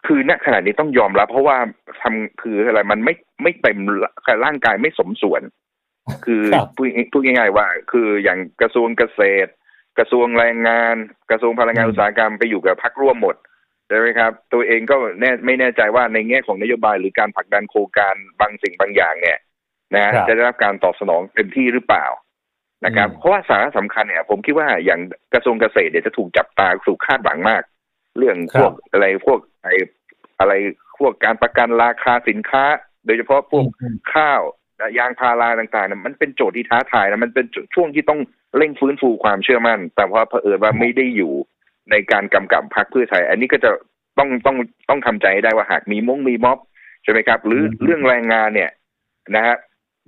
[0.06, 1.58] คือณขณะนี้ต้องยอมรับเพราะว่า
[2.02, 3.78] ทำคืออะไรมันไม่ไม่เต็ม
[4.46, 5.42] ร่างกายไม่สมส่วน
[6.26, 9.52] คือครับพูดพูดง่ายๆว่า คืออย่างกระทรวงเกษตร
[9.98, 10.96] กระทรวงแรงงาน
[11.32, 13.36] กระทรวงพลังงานอืมอุตสาหกรรมไปอยู่กับพรรคร่วมหมด
[13.88, 19.40] ใช่ไหมครับ ตัวเองก็แน่ไม่แน่ใจว่าในแง่ของนโยบายหรือการผลักดันโครงการบางสิ่งบางอย่างเนี่ย
[19.94, 22.06] นะฮะครับจะได้รับการตอบสนองเต็มที่หรือเปล่า
[22.86, 25.00] นะครับอืมเพราะว่าสาระสำคัญเนี่ย ผมคิดว่าอย่าง
[25.34, 27.64] กระทรวงเกษตรเนี่ยจะถูกจับตาถูกคาดหวังมาก
[28.18, 29.68] เรื่องพวกอะไรพวกไอ
[30.40, 30.54] อะไร
[30.98, 32.64] พวกการประกันราคาสินค้า
[33.06, 34.42] โดยเฉพาะพวกอืมข้าว
[34.80, 38.20] นะยางพาราต่างๆนะมันเป็นโจทย์ที่ท้าทายนะมันเป็นช่วงที่ต้อง
[38.58, 41.34] เร่งฟื้นฟูความเชื่อมั่น แต่ว่าเผอิญว่าไม่ได้อยู่
[41.92, 43.70] ในการกำกับพรรคเพื่อไทย อันนี้ก็จะ
[44.18, 44.58] ต้องต้อง
[44.90, 46.60] ต้องทำใจให้ได้ว่าหากมีมงมีม็อบ
[47.04, 48.72] ใช่ไหมครับ หรืออืมเรื่องแรงงานเนี่ย
[49.36, 49.56] นะฮะ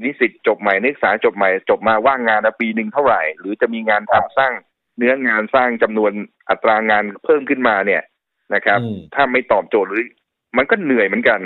[0.03, 4.53] นิสิตจบใหม่นักศึกษาจบใหม่จบมาว่างงานนะปีหนึ่งเท่าไหร่ หรือจะมีงานทำสร้าง
[4.97, 6.11] เนื้องานสร้างจำนวน
[6.49, 8.01] อัตรางานเพิ่มขึ้นมาเนี่ย
[8.56, 10.06] นะครับอืมถ้าไม่ตอบโจทย์หรือ
[10.58, 11.39] มันก็เหนื่อยเหมือนกัน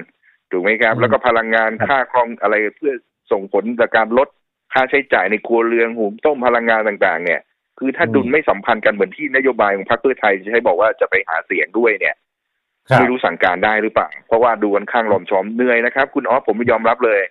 [0.52, 2.94] ถูกไหมครับอืมแล้วก็พลังงานครับค่าครองอะไรเพื่อ
[3.32, 4.28] ส่งผลจากการลด
[4.74, 7.42] ค่าใช้จ่ายในครัวเรือนหุงต้มพลังงานต่างๆ เนี่ย
[7.80, 12.16] คือถ้าอืมดุลไม่สัมพันธ์กันเหมือนที่นโยบายของพรรคเพื่อไทยจะให้บอกว่าจะไปหาเสียงด้วยเนี่ย
[12.90, 17.22] ครับไม่รู้สั่งการได้หรือเปล่าเพราะว่าดูกันข้างลอมชอมเหนื่อยนะครับ คุณออฟผมไม่ยอมรับเลย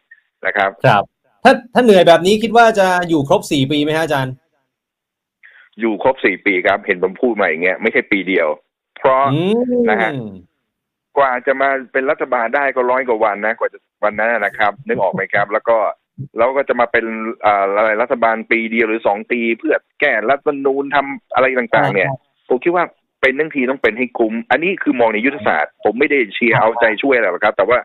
[0.47, 1.03] นะครับ ครับ
[1.45, 4.35] ถ้าถ้าเหนื่อยแบบนี้คิดว่าจะอยู่ครบสี่ปีไหมฮะอาจารย์
[5.81, 8.49] อยู่ครบสี่ปีครับ เห็นผมพูดมาอย่างเงี้ยไม่ใช่ปีเดียว
[9.01, 9.41] เพราะอื
[9.81, 10.13] มนะฮะ
[11.19, 15.77] กว่าจะมาเป็นรัฐบาลได้ก็ร้อยกว่าวันนะกว่าจะวันนั้นนะครับ นึกออกไหมครับ แล้วก็
[16.39, 17.05] เราก็จะมาเป็น
[17.47, 22.09] อ่าอะไรรัฐบาลปีเดียวหรือสองปีเพื่อแก้รัฐธรรมนูญทำอะไรต่าง ๆ เนี่ย
[22.49, 22.85] ผมคิดว่า
[23.21, 27.79] เป็นทั้งทีต้องเป็นให้คุ้ม อันนี้คือมองในยุทธศาสตร์ ผมไม่ได้เชียร์เอาใจช่วยอะไรหรอกครับ แต่ว่า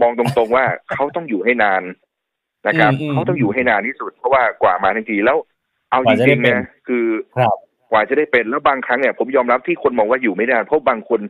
[0.00, 1.82] มองตรงๆว่าเขาต้องอยู่ให้นาน
[2.68, 5.38] นะครับอืมอืมเขาต้องอยู่ให้นานที่สุดเพราะว่ากว่ามาทั้งทีแล้ว
[5.90, 7.04] เอากจว่าจะได้ริงๆเป็นนะคือ
[7.38, 7.56] ครับ
[7.90, 11.20] กว่าจะได้เป็นแล้วบางครั้งเนี่ยผมยอมรับที่คนมองว่าอยู่ไม่นานเพราะบางคน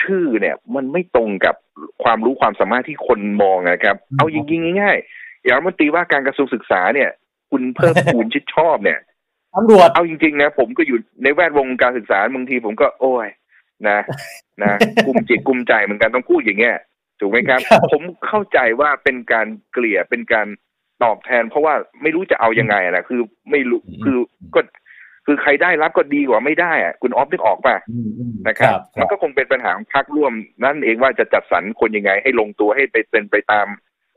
[0.00, 1.54] ชื่อเนี่ย มันไม่ตรงกับ
[2.02, 7.10] ความรู้ความสามารถที่คนมองนะครับอืมเอายิงๆง่ายๆอย่างรัฐมนตรีว่าการกระทรวงศึกษาเนี่ย
[7.50, 8.98] คุณเพิ่มพูนชิดชอบเนี่ย
[9.54, 13.28] ตำรวจเอาจริงๆนะผมก็อยู่ในแวดวงการศึกษาบางทีผมก็โอ้ย
[13.88, 13.98] นะ
[14.62, 14.72] นะ
[15.06, 16.76] กุมจิตกุมใจเหมือนกันต้องพูดอย่างเงี้ย
[17.20, 20.46] ถูกไหมครับครับ ผมเข้าใจว่าเป็นการเกลี่ยเป็นการ
[21.02, 24.16] ตอบแทน เพราะว่าไม่รู้จะเอายังไงนะคือไม่รู้คือ
[24.54, 24.60] ก็
[25.32, 30.32] คือใครได้รับก็ดีกว่าไม่ได้อะคุณออฟนึกออกป่ะอืมอืมนะครับคมัรันบก็คงเป็นปัญหาของพรรคร่วม
[30.64, 33.66] นั่นเองว่าจะจัดสรรคนยังไง ให้ลงตัวให้ไปเป็นไปตาม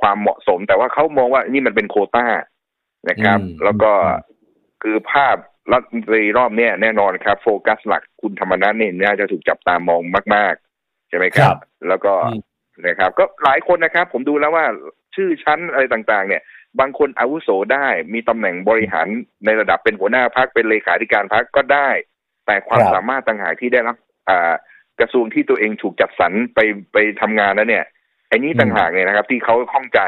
[0.01, 2.27] ความเหมาะสม แต่ว่าเขามองว่านี่มันเป็นโควต้า
[3.09, 4.17] นะครับอืมแล้วก็อืม
[4.83, 5.37] คือภาพ
[5.71, 10.01] รัฐมนตรีรอบเนี้ยแน่นอนครับ โฟกัสหลักคุณธรรมนัฐเนี่ยน่าจะถูกจับตามอง
[10.35, 11.55] มาก ๆ ใช่ไหมครัครับบ
[11.87, 12.39] แล้วก็อืม
[12.87, 14.65] นะครับ ก็หลายคนนะครับ ผมดูแล้วว่า
[15.15, 16.41] ชื่อชั้นอะไรต่าง ๆ เนี่ย
[16.79, 19.07] บางคนอาวุโสได้มีตำแหน่งบริหาร
[19.45, 21.89] ในระดับเป็นหัวหน้าพักเป็นเลขาธิการพักก็ได้
[22.45, 23.95] แต่ความครับสามารถต่างหากที่ได้รับ
[24.29, 24.53] อ่า
[24.99, 26.59] กระทรวงที่ตัวเองถูกจัดสรรไป
[26.93, 27.83] ไปทำงานแล้วเนี่ย
[28.29, 29.99] ไอ้นี้ต่างหากเนี่ยนะครับ ที่เขาข้องใจ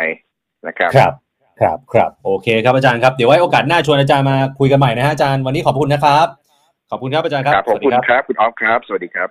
[0.68, 1.13] นะครับครับ
[1.61, 6.28] ครับครับโอเคครับอาจารย์ครับเดี๋ยวไว้โอกาสหน้าชวนอาจารย์มาคุยกันใหม่นะฮะอาจารย์วันนี้ขอบคุณนะครับ
[6.91, 9.30] ขอบคุณครับอาจารย์ครับครับขอบคุณสวัสดีครับคุณออฟครับ สวัสดีครับ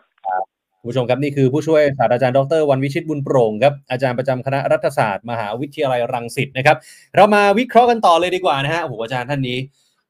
[0.84, 6.76] คุณผู้ชมครับนี่คือผู้ช่วยศาสตราจารย์ดรวันวิชิตบุญโปร่งครับอาจารย์ประจำคณะรัฐศาสตร์มหาวิทยาลัยรังสิตนะครับ
[7.16, 9.58] เรามาวิเคราะห์กันต่อเลยดีกว่านะฮะโอ้โหอาจารย์ท่านนี้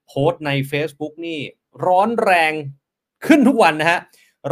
[0.09, 1.39] โพสต์ใน Facebook นี่
[1.87, 2.53] ร้อนแรง
[3.27, 3.99] ขึ้นทุกวันนะฮะ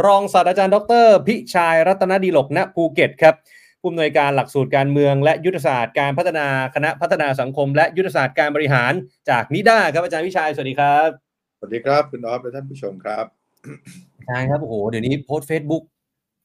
[0.05, 3.35] รองศาสตราจารย์ดร พิชัยรัตนดิลกณภูเก็ตครับ
[3.81, 8.93] ผู้อำนวยการหลักสูตรการเมืองและยุทธศาสตร์การพัฒนาคณะพัฒนาสังคม และยุทธศาสตร์การบริหาร
[9.29, 11.09] จากนิด้าครับอาจารย์พิชัยสวัสดีครับ
[11.57, 13.25] สวัสดีครับคุณออฟและท่านผู้ชมครับ
[14.17, 15.83] อาจารย์ครับโอ้โหเดี๋ยวนี้โพสต์ Facebook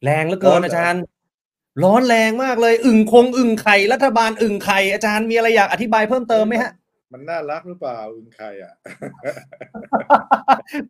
[0.04, 1.02] แรงเหลือเกิร้อนนเหรออาจารย์
[1.84, 6.72] ร้อนแรงมากเลย อึ่งคง อึ่งไข่รัฐบาลอึ่งไข่อาจารย์มีอะไรอยากอธิบายเพิ่มเติมไหมฮะ
[7.12, 8.72] มันน่ารักหรือเปล่าอึงใครอะ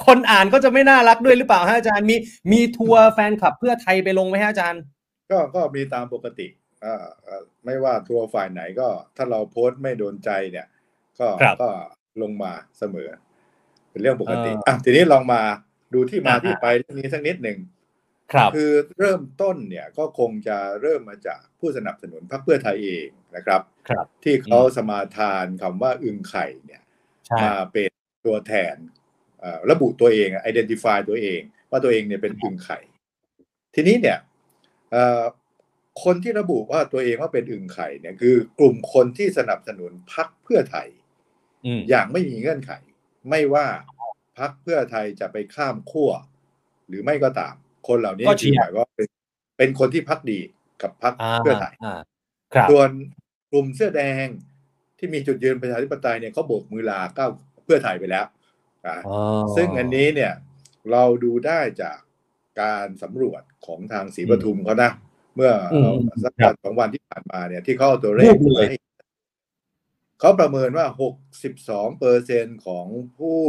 [0.06, 2.16] คนอ่านก็จะไม่น่ารักด้วยหรือเปล่าฮะอาจารย์มี
[2.52, 4.82] มีทัวร์แฟนคลับเพื่อไทยไปลงไหมฮะอาจารย์
[5.30, 6.46] ก็ก็มีตามปกติ
[6.84, 10.66] อ่าอ่าไม่ว่าทัวร์ฝ่ายไหนก็ ถ้าเราโพสต์ไม่โดนใจเนี่ย
[11.20, 11.70] ก็ครับก็
[12.22, 13.08] ลงมาเสมอ
[13.90, 15.40] เป็นเรื่องปกติเอออ่อะทีนี้ลองมา
[15.94, 17.58] ดูที่มาอ่าที่ไปเรื่องนี้สักนิดหนึ่ง
[18.32, 26.82] ครับคือเริ่มต้นเนี่ยก็คงจะเริ่มมาจากผู้สนับสนุนพรรคเพื่อไทยเองนะครับครับ ที่เขาสมาทานคำว่าอึงไข่เนี่ย
[27.26, 27.90] ใช่มาเป็น
[28.26, 28.76] ตัวแทน
[29.40, 32.78] เอ่อระบุตัวเอง identify ตัวเอง ว่าตัวเองเนี่ยเป็นอึ่งไข่
[33.74, 34.18] ทีนี้เนี่ย
[34.92, 35.22] เอ่อ
[36.04, 40.88] คนที่ระบุว่าตัวเองว่าเป็นอึ่งไข่เนี่ยคือกลุ่มคนที่สนับสนุนพรรคเพื่อไทย
[41.66, 42.72] อืมอย่างไม่มีเงื่อนไข
[43.28, 43.66] ไม่ว่า
[44.38, 46.10] พรรคเพื่อไทยจะไปข้ามขั้ว
[46.88, 47.54] หรือไม่ก็ตาม
[47.88, 49.08] คนเหล่านี้ก็เชีคือยร์หมายว่าเป็น
[49.58, 50.40] เป็นคนที่พักดี
[50.82, 51.94] กับพรรคอ่าเพื่อไทยอ่า
[52.54, 52.88] ครับส่วน
[53.50, 54.26] กลุ่มเสื้อแดง
[54.98, 57.30] ที่มีจุดยืนประชาธิปไตยเนี่ยเขาโบกมือลาก้าว
[57.64, 58.26] เพื่อไทยไปแล้ว
[58.86, 59.18] อ่าอ๋อ
[59.56, 60.32] ซึ่งอันนี้เนี่ย
[60.90, 61.98] เราดูได้จาก
[62.60, 64.90] การสำรวจของทางศรีปทุมเขานะ
[65.36, 68.78] เมื่ออมสักครับสองวันที่ผ่านมาเนี่ยที่เขาเอาตัวเลขรูปเลยมาให้
[70.20, 70.86] เขาประเมินว่า
[71.42, 72.86] 62เปอร์เซ็นของ
[73.18, 73.40] ผู้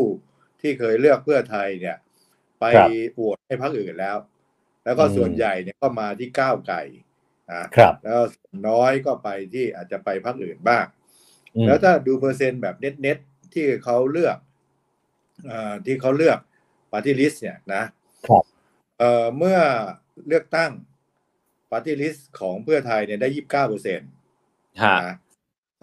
[0.61, 1.97] ที่เคยเลือกเพื่อไทยเนี่ย
[2.59, 4.17] ไปครับโหวตให้พรรคอื่นแล้ว
[4.83, 6.81] แล้วก็อืมส่วนใหญ่เนี่ยก็มาที่ก้าวไก่
[7.51, 10.85] นะครับแล้วส่วนน้อยก็ไปที่อาจจะไปพรรคอื่นบ้าง
[11.55, 14.37] อืมแล้วถ้าดูเปอร์เซ็นต์แบบเน็ตๆที่เขาเลือก
[15.45, 16.39] เอ่อที่เขาเลือก
[16.91, 17.83] ปาร์ตี้ลิสต์เนี่ยนะ
[18.27, 18.43] ครับ
[18.99, 19.59] เอ่อเมื่อ
[20.27, 20.71] เลือกตั้ง
[21.71, 24.09] ปาร์ตี้ลิสต์ของเพื่อไทยเนี่ยได้ยี่บเก้าเปอร์เซ็นต์
[24.83, 25.15] ฮะนะ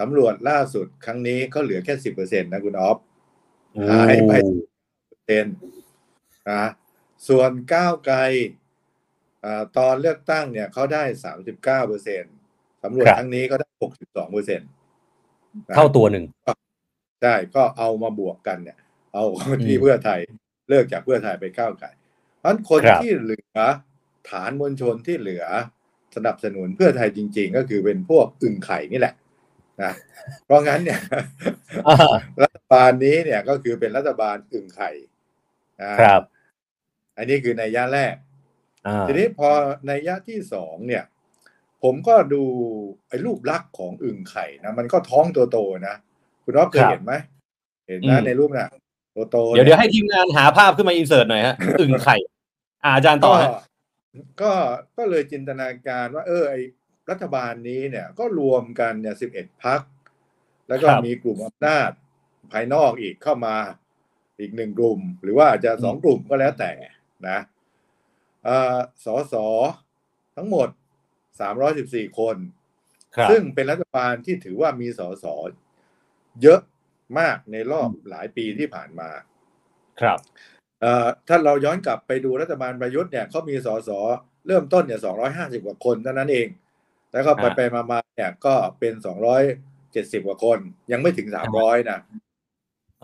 [0.00, 2.98] สำรวจล่าสุดครั้งนี้ก็เหลือแค่สิบเปอร์เซ็นต์นะคุณออฟ
[3.90, 4.32] หายไป
[5.26, 5.46] เซ็น
[6.50, 6.64] นะ
[7.28, 8.18] ส่วนก้าวไกล
[9.44, 12.34] อ่าตอนเลือกตั้งเนี่ยเขาได้สามสิบเก้าเปอร์เซ็นต์
[12.82, 14.68] สำรวจครับครั้งนี้ก็ได้หกสิบสองเปอร์เซ็นต์
[15.74, 16.24] เท่าตัวหนึ่ง
[17.22, 18.78] ใช่ก็เอามาบวกกันเนี่ย
[19.12, 19.24] เอา
[19.66, 20.20] ที่อืมเพื่อไทย
[20.68, 21.88] เลิกจากเพื่อไทยไปก้าวไกล
[22.38, 23.58] เพราะฉะนั้นคนครับที่เหลือ
[24.30, 25.44] ฐานมวลชนที่เหลือ
[26.16, 29.14] สนับสนุนเพื่อไทยจริง ๆ ก็คือเป็นพวกอึ่งไข่นี่แหละ
[29.82, 29.92] นะ
[30.44, 31.00] เพราะงั้นเนี่ย
[31.88, 31.96] อ่า
[32.42, 34.90] รัฐบาลนี้เนี่ยก็คือเป็นรัฐบาลอึ่งไข่
[35.82, 36.22] นะครับ
[37.16, 38.14] อันนี้คือในยยะแรก
[38.86, 39.50] อ่าทีนี้พอ
[39.86, 41.04] ในยยะที่สองเนี่ย
[41.82, 42.42] ผมก็ดู
[43.08, 45.96] ไอ้รูปลักษณ์ของอึ่งไข่นะมันก็ท้องโตๆนะ
[46.44, 47.14] คุณรอบเคยเห็นไหม
[47.88, 48.68] เห็นนะในรูปน่ะ
[49.30, 52.16] โตๆเดี๋ยวนี่เดี๋ยวให้ทีมงานหาภาพขึ้นมาอินเสิร์ตหน่อยฮะอึ่งไข่
[52.84, 53.50] อ่าอาจารย์ต่ก็อฮะ
[54.42, 54.52] ก็
[54.96, 56.54] ก็เลยจินตนาการว่า เออไอ
[57.10, 59.80] รัฐบาลนี้เนี่ยก็รวมกันเนี่ยสิบเอ็ดพัก
[60.68, 61.90] แล้วก็มีกลุ่มอำนาจ
[62.52, 63.56] ภายนอกอีกเข้ามา
[64.40, 66.70] อีกหนึ่งกลุ่ม หรือว่าอาจจะสองกลุ่มก็แล้วแต่
[67.28, 67.38] นะ
[68.44, 69.46] เอ่อสอสอ
[70.36, 70.68] ทั้งหมด
[71.40, 72.36] สามร้อยสิบสี่คน
[73.16, 75.26] ครับซึ่งเป็นรัฐบาลที่ถือว่ามีสส
[76.42, 76.60] เยอะ
[77.18, 79.10] มากในรอบหลายปีที่ผ่านมา
[80.00, 80.18] ครับ
[80.80, 83.90] เอ่อถ้าเราย้อนกลับไปดูรัฐบาลประยุทธ์เนี่ยเขามีสส
[84.46, 86.48] เริ่มต้นเนี่ยสองร้อยห้าสิบกว่าคนเท่านั้นเอง
[87.12, 89.42] แล้วก็ไปฮะไปมามาเนี่ยก็เป็นสองร้อย
[89.92, 90.58] เจ็ดสิบกว่าคน
[90.92, 91.98] ยังไม่ถึงสามร้อยนะ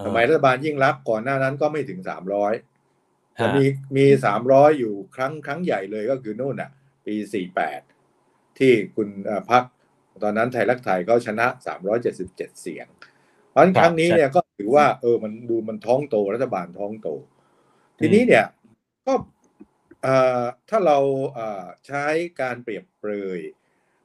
[0.06, 2.16] สมัยรัฐบาลยิ่งรักษณ์ก่อนหน้านั้นก็ไม่ถึงสา
[3.36, 3.64] มร้อยแต่ฮะมี
[3.96, 6.70] มีสามร้อยอยู่ครั้งครั้งใหญ่เลยก็คือนู่นน่ะ
[7.06, 7.80] ปีสี่แปด
[8.58, 9.64] ที่คุณเอ่อพัก
[10.22, 12.86] ตอนนั้นไทยรักไทยเขาชนะสามร้อยเจ็ดสิบเจ็ดเสียง
[13.50, 17.08] เพราะฉะนั้นครับครั้งนี้ใช่เนี่ยก็ถือว่า เออมันดูมันท้องโตรัฐบาลท้องโต
[17.98, 18.44] ทีนี้เนี่ย
[19.06, 19.14] ก็
[20.02, 20.98] เอ่อถ้าเรา
[21.34, 22.04] เอ่อใช้
[22.40, 23.40] การเปรียบเปรย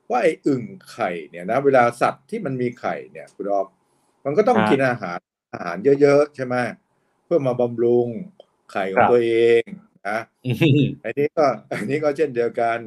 [0.10, 3.68] ว่าไอ้อึ่งไข่เนี่ยนะเวลาสัตว์ที่มันมีไข่เนี่ยคุณรอบ
[4.26, 5.20] มันก็ต้องครับกินอาหาร
[5.54, 6.56] อาหารเยอะๆใช่ไหม
[7.26, 8.08] เพื่อมาบำรุง
[8.72, 9.64] ไข่ขอครังบตัวเอง
[10.10, 10.52] นะอื
[10.82, 12.78] มอันนี้ก็อันนี้ก็เช่นเดียวกัน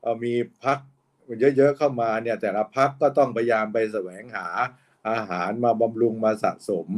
[0.00, 0.78] เอ่อมีพัก
[1.56, 4.46] เยอะๆเข้ามาเนี่ย แต่ละพักก็ต้องพยายามไปแสวงหา
[5.10, 6.88] อาหารมาบำรุงมาสะสม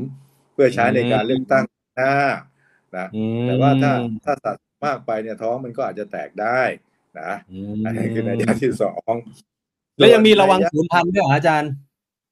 [0.52, 1.64] เพื่อใช้ในการเลือกตั้ง
[1.96, 2.14] หน้า
[2.96, 3.92] นะอืมแต่ว่าถ้า
[4.24, 6.60] ถ้าสะสมมากไปเนี่ยท้องมันก็อาจจะแตกได้
[7.20, 9.12] นะอืมอันนี้คือในยะที่สอง
[9.96, 11.70] แล้วยังมีระวังส่นนัยยศูนย์พันธุ์ด้วยเหรออาจารย์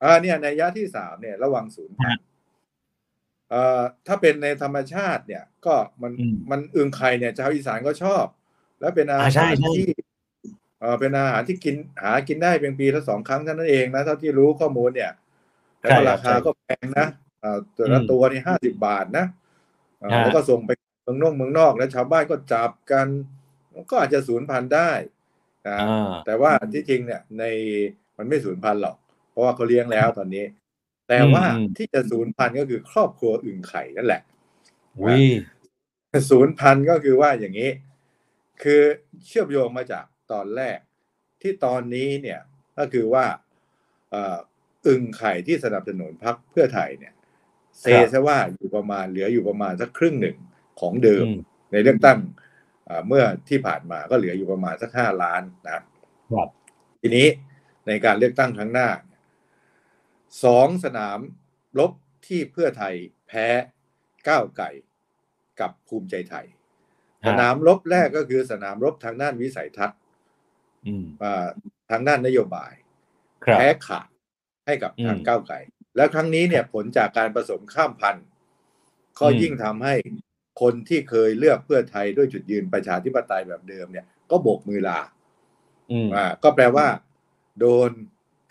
[0.02, 2.16] อ่าเนี่ยในยะที่สามเนี่ยระวังศูนย์พัน
[4.06, 8.24] ถ้าเป็นในธรรมชาติเนี่ย ก็มันอืมมันอึงไข่เนี่ยชาวอีสานก็ชอบ
[8.80, 9.86] แล้วเป็นอาอ่าใช่หารใช่ที่
[10.80, 15.12] เออเป็นอาหารที่กินหากินได้เพียงปีละสองครั้งเท่านั้นเองนะเท่าที่รู้ข้อมูลเนี่ย
[15.80, 17.06] แล้วก็ราคาก็แพงนะ
[17.40, 19.26] เอ่อตัวละอืมตัวนี่ห้าสิบบาทนะ
[19.98, 20.70] เอ่อฮะแล้วก็ส่งไป
[21.02, 23.06] เมืองนอกเมืองนอกแล้วชาวบ้านก็จับกัน
[23.90, 24.90] ก็อาจจะสูญพันธุ์ได้
[25.68, 27.44] นะอ่าแต่ว่าที่จริงเนี่ยใน
[28.16, 28.96] มันไม่สูญพันธุ์หรอก
[29.30, 30.44] เพราะว่าเขาเลี้ยงแล้วตอนนี้
[31.10, 34.22] แต่ว่าอืมที่จะสูญพันธุ์ก็คือครอบครัวอึ่งไข่นั่นแหละ
[35.02, 35.14] วิ
[36.30, 37.70] ศูนย์พันธุ์ก็คือว่าอย่างนี้
[38.62, 38.82] คือ
[39.26, 40.78] เชื่อมโยงมาจากตอนแรก
[41.42, 42.40] ที่ตอนนี้เนี่ย
[42.78, 43.24] ก็คือว่า
[44.10, 44.36] เอ่อ
[44.86, 47.14] อึ่งไข่ที่สนับสนุนพรรคเพื่อไทยเนี่ย
[47.80, 50.36] เซซะว่าอยู่ประมาณเหลืออยู่ประมาณสักครึ่งหนึ่ง
[50.80, 51.38] ของเดิมอืม
[51.72, 52.18] ในเลือกตั้ง
[52.84, 55.84] เอ่อเมื่อที่ผ่านมาก็เหลืออยู่ประมาณสักห้าล้านนะครับ
[57.00, 57.26] ทีนี้
[57.86, 59.09] ในการเลือกตั้งครั้งหน้าเนี่ย
[60.44, 61.18] สองสนาม
[61.78, 61.92] รบ
[62.26, 62.94] ที่เพื่อไทย
[63.28, 63.46] แพ้
[64.28, 64.70] ก้าวไก่
[65.60, 66.46] กับภูมิใจไทย
[67.22, 69.98] ฮะสนามรบแรกก็คือสนามรบทางด้านวิสัยทัศน์
[70.86, 71.46] อืมอ่า
[71.90, 72.72] ทางด้านนโยบาย
[73.44, 74.08] ครับแพ้ขาด
[74.66, 75.58] ให้กับทางอืมก้าวไก่
[75.96, 78.26] แล้วครั้งนี้เนี่ยผลจากการผสมข้ามพันธุ์
[79.20, 79.94] ก็อืมยิ่งทำให้
[80.60, 85.00] คนที่เคยเลือกเพื่อไทยด้วยจุดยืนประชาธิปไตยแบบเดิมเนี่ย ก็โบกมือลา
[85.92, 86.86] อืมอ่าก็แปลว่า
[87.60, 87.90] โดน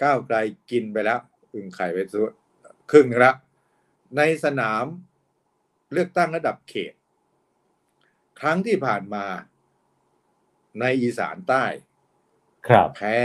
[0.04, 0.38] ก้าวไกล
[0.72, 1.20] กินไปแล้ว
[1.54, 2.32] อึ่งไข่ไปส่วน
[2.92, 3.36] ครึ่งหนึงแล้ว
[4.18, 4.86] ในสนาม
[5.94, 6.94] เลือกตั้งระดับเขต
[8.40, 9.26] ครั้งที่ผ่านมา
[10.80, 11.66] ในอีสานใต้
[12.68, 13.18] ครับแพ้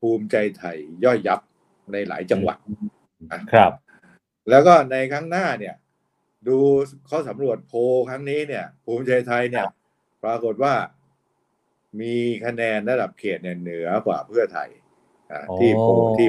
[0.00, 1.40] ภูมิใจไทยย่อยยับ
[1.92, 2.58] ในหลายจังหวัด
[3.52, 3.72] ครับ
[4.50, 5.74] แล้วก็ในครั้งหน้าเนี่ย
[6.48, 6.58] ดู
[7.06, 9.66] เขาสำรวจโพลครั้งนี้เนี่ย ภูมิใจไทยเนี่ย
[10.24, 10.74] ปรากฏว่า
[12.00, 12.14] มี
[12.44, 14.68] คะแนนระดับเขตเนี่ยเหนือกว่าเพื่อไทย
[15.30, 16.28] อ่าที่โพลที่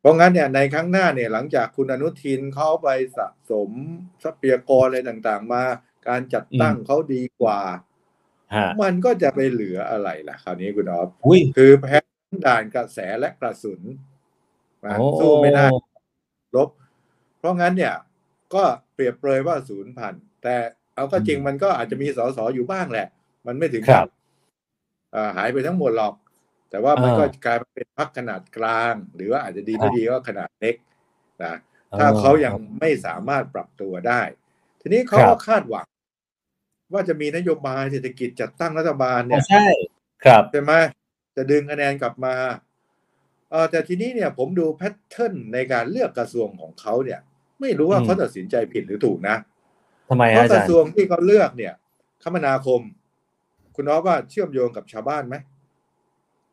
[0.00, 3.70] เพราะงั้นเนี่ยในครั้งหน้าเนี่ยหลังจากคุณอนุทินเขาไปสะสม
[4.22, 5.62] ทรัพยากรอะไรต่างๆ มา
[6.08, 7.60] การจัดตั้งเขาดีกว่า
[8.54, 11.98] ฮะมันก็จะไปเหลืออะไรล่ะ คราวนี้คุณออฟอุ้ยคือแพ้
[12.46, 13.80] ด่านกระแสและกระสุน
[14.84, 15.66] นะโอ้สู้ไม่ได้
[16.56, 16.68] ลบ
[17.38, 17.94] เพราะงั้นเนี่ย
[18.54, 20.56] ก็เปรียบเปรยว่าศูนย์พันแต่
[20.94, 23.06] เอาก็จริงมันก็อาจจะมีสสอยู่บ้างแหละ
[23.46, 24.08] มันไม่ถึงครักับบ
[25.14, 26.14] อ่าหายไปทั้งหมดหรอก
[26.70, 30.76] แต่ว่ามันอ่าก็กลายมาเป็นพักขนาดกลาง หรือว่าอาจจะดีครัไม่บดีก็ขนาดเล็ก
[31.44, 31.54] นะ
[31.98, 34.22] ถ้าเขายังไม่สามารถปรับตัวได้
[34.80, 35.86] ทีนี้เขาครัก็บคาดหวัง
[36.92, 39.64] ว่าจะมีนโยบายเศรษฐกิจจัดตั้งรัฐบาลอ๋เนี่อยใช่
[40.24, 40.72] ครับใช่ไหม
[41.36, 42.34] จะดึงคะแนนกลับมา
[43.50, 47.20] เออแต่ทีนี้เนี่ยผมดูแพทเทิร์นในการเลือกกระทรวงของเขาเนี่ย
[47.60, 49.36] ไม่รู้ว่าอืมเขาตัดสินใจผิดหรือถูกนะ
[50.08, 51.74] ทำไมเพฮะราะอากจาระรย์ทรวงที่เขาเลือกเนี่ย
[52.22, 52.80] คมนาคม
[53.74, 55.36] คุณน้องว่าเชื่อมโยงกับชาวบ้านไหม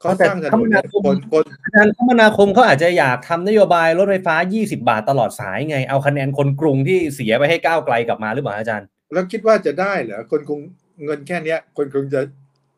[0.06, 10.62] เขาสร้างถนนเนี่ยคนคนอาจารย์คมนาคมเขาอาจจะอยากทำนโยบายรถไฟฟ้า 20 บาทตลอดสายไง เอาคะแนนคนกรุงที่เสียไปให้ก้าวไกลกลับมาหรือเปล่าอาจารย์ แล้วคิดว่าจะได้เหรอคนกรุง
[11.03, 12.22] เงินแค่เนี้ย คนกรุงจะ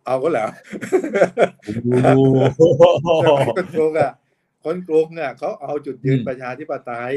[0.06, 0.48] เอาก็เหรอ
[3.56, 4.12] คนกรุงอะ
[4.66, 7.14] คนกรุงอะเขาเอาจุดยืนอืมประชาธิปไตย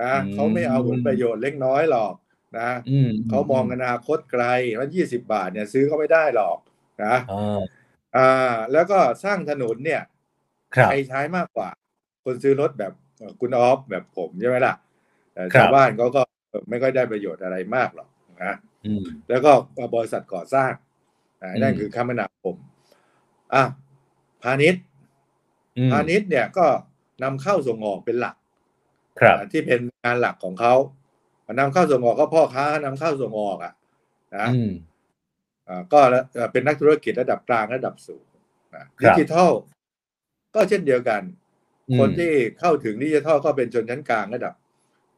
[0.00, 2.12] นะอืมเขาไม่เอาผลประโยชน์เล็กน้อยหรอก
[2.58, 4.44] นะอืมเขามองอนาคตไกล
[4.78, 6.58] ว่ายี่สิบาทเนี่ยซื้อเขาไม่ได้หรอก
[7.04, 7.16] นะ
[8.16, 10.02] อ่าอ่าแล้วก็สร้างถนนเนี่ย
[10.74, 11.68] ครับใครใช้มากกว่า
[12.24, 14.74] คนซื้อรถแบบเอ่อคุณออฟแบบผมใช่ไหมล่ะ
[15.32, 18.08] แต่ครับชาวบ้านเขาก็เอ่อไม่ค่อยได้ประโยชน์อะไรมากหรอก
[18.44, 18.54] นะ
[18.86, 19.50] อืมแล้วก็
[19.94, 20.72] บริษัทก่อสร้าง
[21.42, 22.56] อ่าอืมนั่นคือคมนาคม
[23.54, 23.62] อะ
[24.42, 24.82] พาณิชย์
[25.76, 26.66] อืมพาณิชย์เนี่ยก็
[27.22, 28.36] นำเข้าส่งออกเป็นหลัก
[29.20, 30.74] ครับอ่าที่เป็นงานหลักของเขา
[31.58, 33.72] นำเข้าส่งออกก็พ่อค้านำเข้าส่งออกอะ
[34.36, 34.91] นะอืมอ่า
[35.92, 38.26] ก็แล้วเอ่อเป็นนักธุรกิจระดับกลางระดับสูง
[38.74, 39.50] นะครับดิจิทัล
[40.54, 41.22] ก็เช่นเดียวกัน
[41.88, 44.54] อืมคนที่เข้าถึงดิจิทัลก็เป็นชนชั้นกลางระดับ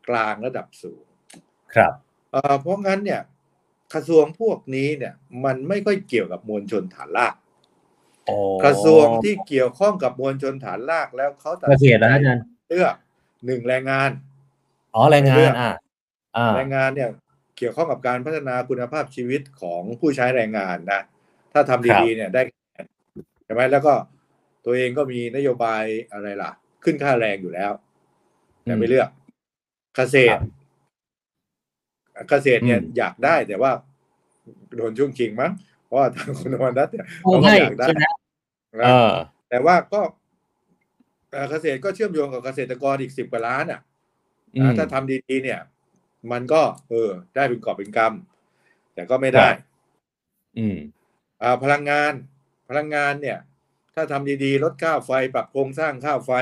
[0.08, 1.04] กลางระดับสูง
[1.74, 1.92] ครับ
[2.32, 3.20] เอ่อเพราะงั้นเนี่ย
[3.94, 7.34] กระทรวงพวกนี้เนี่ยมันไม่ค่อยเกี่ยวกับมวลชนฐานราก
[8.28, 12.94] อ๋อกระทรวงที่เกี่ยวข้องกับมวลชนฐานรากแล้วเขาตัดเกษสินตรนะใจอาจารย์เลือก
[13.46, 14.10] หนึ่งแรงงาน
[14.94, 15.70] อ๋อแรงงาเลืนอกอ่า
[16.36, 17.08] อ่าแรงงานเนี่ย
[17.56, 21.00] เกี่ยวข้องกับการพัฒนาคุณภาพชีวิตของผู้ใช้แรงงานนะ
[21.52, 22.42] ถ้าทำดีๆเนี่ยได้
[23.44, 23.94] ใช่ไหมแล้วก็
[24.64, 26.50] ตัวเองก็มีนโยบายอะไรล่ะ
[26.84, 27.72] ขึ้นค่าแรงอยู่แล้ว
[28.62, 29.08] แต่ไม่เลือก
[29.96, 30.40] เกษตร
[32.30, 33.72] เกษตรเนี่ยอืมอยากได้แต่ว่า
[34.76, 35.52] โดนช่วงชิงมั้ง
[35.84, 38.12] เพราะว่าทางคุณอมรรัตน์เนี่ยโอ้เขาก็ให้อยากได้ใช่ไหมนะ
[38.84, 39.12] เออ
[39.50, 40.00] แต่ว่าก็
[41.30, 43.80] เอ่อเกษตรก็เชื่อมโยงกับเกษตรกรอีกสิบกว่าล้านอะ
[44.56, 45.60] อืมอ่าถ้าทำดีๆเนี่ย
[46.32, 49.58] มันก็ เออ ได้เป็นกอบเป็นกำแต่ก็ไม่ได้ครับ
[50.58, 50.76] อืม
[51.42, 52.12] อ่า พลังงาน
[52.68, 53.38] พลังงานเนี่ย
[53.94, 56.32] ถ้าทำดีๆ ลดค่าไฟ ปรับโครงสร้างค่าไฟ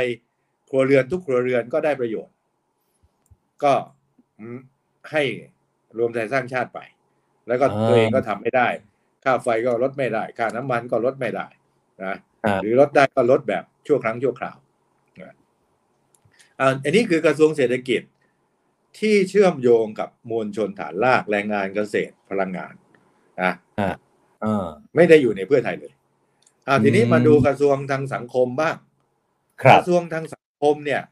[0.70, 2.34] ครัวเรือนทุกครัวเรือนก็ได้ประโยชน์
[3.64, 3.74] ก็
[4.38, 4.58] อืม
[5.10, 5.22] ให้
[5.98, 6.80] รวมไทยสร้างชาติไป
[7.48, 8.68] แล้วก็อ่าตัวเองก็ทำไม่ได้
[9.24, 11.46] ค่าไฟก็ลดไม่ได้ ค่าน้ำมันก็ลดไม่ได้
[12.04, 12.14] นะ
[12.44, 14.56] อ่าหรือลดได้ก็ลดแบบชั่วครั้งชั่วคราว
[15.20, 15.34] นะ
[16.60, 18.02] อ่าอันนี้คือกระทรวงเศรษฐกิจ
[18.98, 22.74] ที่เชื่อมโยงกับมวลชนฐานรากแรงงานเกษตรพลังงาน
[23.42, 23.52] นะ
[24.44, 25.92] อ่าไม่ได้อยู่ในเพื่อไทยเลย
[26.68, 28.76] อ่าทีนี้อืมมาดูกระทรวงทางสังคมบ้าง
[29.62, 31.02] ครักบระทรวงทางสังคมเนี่ย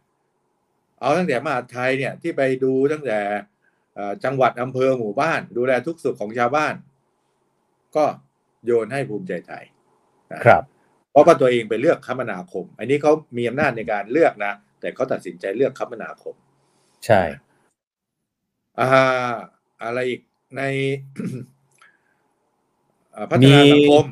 [1.00, 3.18] เอาตั้งแต่มหาดไทยเนี่ยที่ไปดูตั้งแต่
[3.94, 6.74] เอ่อจังหวัดอำเภอหมู่บ้าน ดูแลทุกสุขของชาวบ้าน
[7.96, 8.04] ก็
[8.64, 9.64] โยนให้ภูมิใจไทย
[10.32, 10.62] นะครับ
[11.10, 16.34] เพราะว่าตัวเองไปเลือกคมนาคม อันนี้เขามีอำนาจในการเลือกนะ แต่เขาตัดสินใจเลือกคมนาคม
[17.06, 17.20] ใช่
[18.80, 19.32] อ่า
[19.82, 20.20] อะไรอีก
[20.56, 20.62] ใน
[23.14, 24.04] อ่าพัฒนาสังคม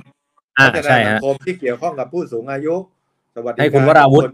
[0.59, 2.77] อ่าพัฒนาใช่สัฮะงคมที่เกี่ยวข้องกับผู้สูงอายุ
[3.35, 4.25] สวัสดิให้การคุณวราวุธ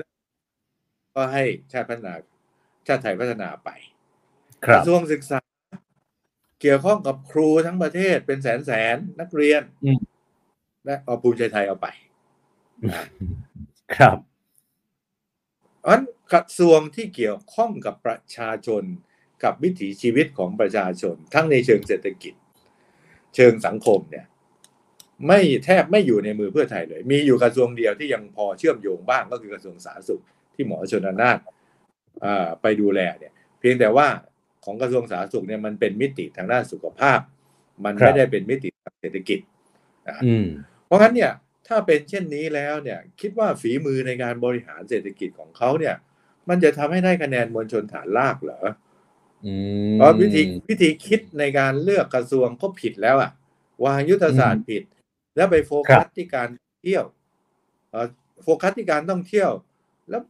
[1.15, 2.15] ก็ให้ชาติพัฒนา
[2.87, 3.71] ชาติไทยพัฒนาไป
[4.65, 5.41] คกรับระทรวงศึกษา
[6.61, 10.01] เกี่ยวข้องกับครูทั้งประเทศเป็นแสนแสนนักเรียนอืม
[10.85, 11.87] และเอาภูมิใจไทยเอาไป
[13.97, 14.19] ครับ
[15.81, 18.83] เพราะฉะนั้นกระทรวงที่เกี่ยวข้องกับประชาชน
[19.45, 22.35] กับวิถีชีวิตของประชาชน ทั้งในเชิงเศรษฐกิจ
[23.35, 24.27] เชิงสังคมเนี่ย
[25.27, 30.23] ไม่แทบไม่อยู่ในมือเพื่อไทยเลย มีอยู่กระทรวงเดียวที่ยังพอเชื่อมโยงบ้างก็คือกระทรวงสาธารณสุข
[30.55, 31.39] ที่หมอชนน่าน
[32.25, 34.07] อ่าไปดูแลเนี่ย เพียงแต่ว่า
[34.65, 37.21] ของกระทรวงสาธารณสุขเนี่ยมันเป็นมิติทางด้านสุขภาพ
[37.85, 39.41] มันครับไม่ได้เป็นมิติทางเศรษฐกิจ
[40.27, 40.47] อืม
[40.87, 41.33] เพราะงั้นเนี่ย
[41.69, 45.95] ถ้าเป็นเช่นนี้แล้วเนี่ย คิดว่าฝีมือในการบริหารเศรษฐกิจของเขาเนี่ย
[46.49, 48.84] มันจะทำให้ได้คะแนนมวลชนฐานรากเหรออืม
[49.95, 53.31] เพราะวิธีวิธีคิดในการเลือกกระทรวงก็ผิดแล้วอะ
[53.85, 54.83] วางยุทธศาสตร์ผิด
[55.37, 56.49] แล้วไปโฟกัสที่การ
[56.83, 57.05] เที่ยว
[57.91, 58.07] เอ่อ
[58.43, 59.51] โฟกัสที่การท่องเที่ยว
[60.11, 60.23] แล้ว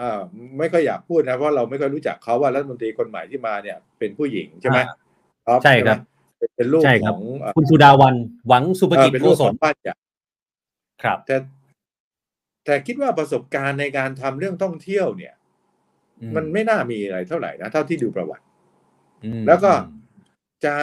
[0.00, 0.20] อ่า
[0.58, 4.78] ไม่ค่อยอยากพูดนะเพราะเราไม่ค่อยรู้จักเขาว่ารัฐมนตรีคนใหม่ที่มาเนี่ย เป็นผู้หญิงใช่ไหม
[5.46, 6.04] อ่าใช่ครับไหม
[6.56, 8.14] เป็นลูกใช่คขรับองเอ่อคุณสุดาวัน
[8.48, 9.94] หวังสุภเอ่กิอจเป็นโกลูกศขอลงป้าใหญ่
[11.02, 11.36] ครับแต่
[12.64, 15.39] แต่คิดว่าประสบการณ์ในการทำเรื่องท่องเที่ยวเนี่ยอื
[16.36, 18.44] มันไม่น่ามีอะไรเท่าไหร่นะเท่าที่ดูประวัติ
[19.24, 19.72] อืมแล้วก็
[20.64, 20.74] จะ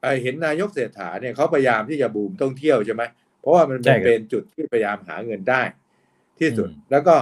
[0.00, 3.02] เอ่อเห็นนายกเศรษฐาเนี่ยเขาพยายามที่จะบูมท่องเที่ยวใช่ไหม
[3.40, 5.62] เพราะว่ามันเป็นเป็นจุดที่พยายามหาเงินได้
[6.38, 7.16] ที่สุดแล้วก็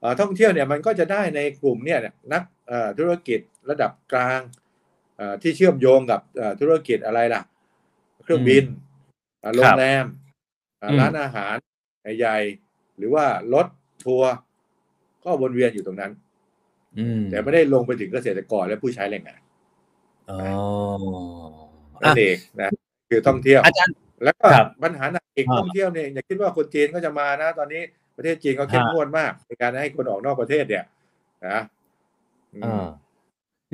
[0.00, 1.98] เอ่อท่องเที่ยวเนี่ยมันก็จะได้ในกลุ่มเนี่ย
[2.32, 3.40] นักเอ่อธุรกิจ
[3.70, 4.40] ระดับกลาง
[5.16, 7.42] เอ่อที่เชื่อมโยงกับเอ่อธุรกิจอะไรล่ะ
[8.22, 8.64] เครื่องบิน
[9.40, 10.04] เอ่อโรงแรม
[10.78, 11.56] เอ่อร้านอาหาร
[12.18, 13.66] ใหญ่ๆหรือว่ารถ
[14.04, 14.32] ทัวร์
[15.24, 16.25] ก็วนเวียนอยู่ตรงนั้นอืม
[17.30, 19.40] แต่ไม่ได้ลงไปถึงเกษตรกรและผู้ใช้แรงงาน
[20.30, 20.38] อ๋อ
[22.02, 22.70] นั่นเองนะ
[23.08, 23.94] คือท่องเที่ยวอาจารย์
[24.24, 27.82] แล้วก็ครับปัญหาหนักอีกอ่าท่องเที่ยวเนี่ยอย่าคิดว่าคนจีนก็จะมานะ ตอนนี้
[28.16, 30.84] ประเทศจีนก็เข้มฮะงวดมาก ในการให้คนออกนอกประเทศเนี่ย
[31.48, 31.60] นะ
[32.54, 32.86] อืมอ่า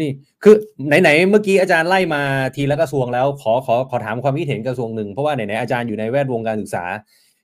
[0.00, 0.10] นี่
[0.42, 0.54] คือ
[1.02, 2.22] ไหนๆเมื่อกี้อาจารย์ไล่มา
[2.56, 6.84] ทีละกระทรวงแล้ว ขอขอขอถามความคิดเห็นกระทรวงหนึ่งเพราะว่าไหนๆอาจารย์อยู่ในแวดวงการศึกษา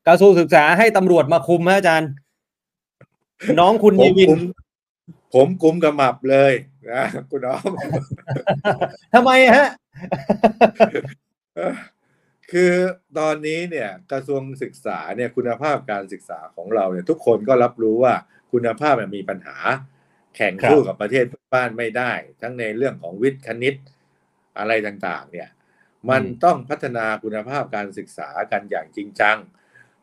[0.07, 2.09] กระทรวงศึกษาให้ตำรวจมาคุมฮะอาจารย์
[3.61, 4.41] น้องคุณผมยีวินกุม
[5.35, 6.53] ผมกุมกระหมับเลย
[6.93, 7.69] นะคุณน้อง
[9.15, 9.69] ทำไมฮะ
[12.53, 12.73] คือ
[13.19, 18.15] ตอนนี้เนี่ยกระทรวงศึกษาเนี่ยคุณภาพการศึกษาของเราเนี่ยทุกคนก็รับรู้ว่า
[18.53, 19.57] คุณภาพมันมีปัญหา
[20.37, 23.75] แข่งครับสู้กับประเทศเพื่อนบ้านไม่ได้ ทั้งในเรื่องของวิทย์คณิต
[24.59, 25.49] อะไรต่างๆ เนี่ย
[26.11, 29.39] มันต้องพัฒนาคุณภาพการศึกษากันอย่างจริงจัง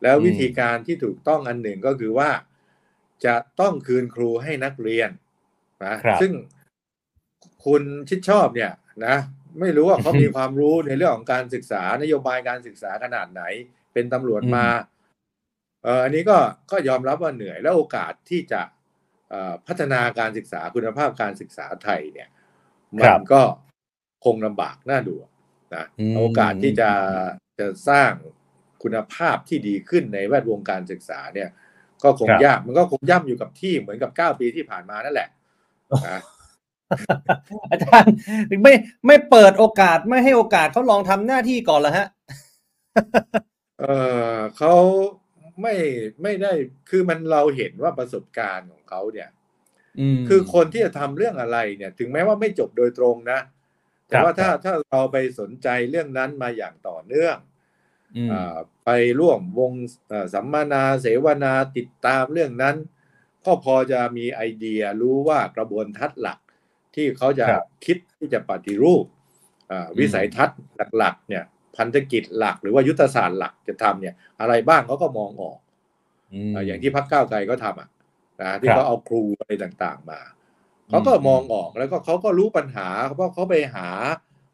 [0.04, 2.30] แล้ววิธีการที่ถูกต้องอันหนึ่งก็คือว่า
[3.26, 5.10] จะต้องคืนครูให้นักเรียน
[5.86, 6.32] นะครับซึ่ง
[7.66, 8.72] คุณชิดชอบเนี่ย
[9.06, 9.18] นะ
[9.60, 13.44] ไม่รู้ว่าเขามีความรู้ในเรื่องของการศึกษานโยบายการศึกษาขนาดไหน
[13.94, 14.68] เป็นตำรวจมา
[15.84, 16.38] เอออันนี้ก็
[16.72, 18.62] ก็ยอมรับว่าเหนื่อยและโอกาสที่จะ
[19.30, 22.30] เอ่อพัฒนาการศึกษาคุณภาพการศึกษาไทยเนี่ย
[23.02, 23.42] คมัรันบก็
[24.26, 25.16] คงลำบากน่าดู
[25.76, 26.92] นะอืมโอกาสที่จะ
[27.60, 28.12] จะสร้าง
[28.84, 31.50] คุณภาพที่ดีขึ้นในแวดวงการศึกษาเนี่ย
[32.04, 35.30] ก็คงครับยากมันก็คงย่ำอยู่กับที่เหมือนกับเก้าปีที่ผ่านมานั่นแหละ
[36.08, 36.20] นะ
[37.72, 38.16] อาจารย์
[38.64, 38.74] ไม่
[39.08, 42.08] ไม่เปิดโอกาสไม่ให้โอกาสเขาลองทำหน้าที่ก่อนเหรอฮะ
[43.80, 43.86] เอ
[44.36, 44.74] อเขา
[45.62, 45.76] ไม่
[46.22, 46.54] ไม่ได้
[46.90, 49.30] คือมันเราเห็นว่าประสบการณ์ของเขาเนี่ย
[50.00, 53.40] อืมคือคนที่จะทำเรื่องอะไรเนี่ย ถึงแม้ว่าไม่จบโดยตรงนะ
[54.08, 57.55] แต่ว่าครัถ้าบถ้าเราไปสนใจเรื่องนั้นมาอย่างต่อเนื่องอืมอ่า
[58.86, 58.90] ไป
[59.20, 59.72] ร่วมวง
[60.10, 62.76] เอ่อสัมมนาเสวนาติดตามเรื่องนั้น
[63.46, 66.40] ก็พอจะมีไอเดียรู้ว่ากระบวนทัศน์หลัก
[66.96, 69.06] ที่เขาจะครับคิดที่จะปฏิรูป
[69.72, 70.60] อ่าอืมวิสัยทัศน์
[70.98, 71.44] หลักๆเนี่ย
[71.78, 75.60] พันธกิจหลักหรือว่ายุทธศาสตร์หลักจะทำเนี่ย อะไรบ้างเขาก็มองออก
[76.54, 77.90] มอ่าอย่างที่พักก้าวไกลก็ทำอะ
[78.42, 80.22] นะที่ครับเขาเอาครูอะไรต่างๆมา
[80.90, 83.90] เขาก็มองออกแล้วก็เขาก็รู้ปัญหาเพราะเขาไปหา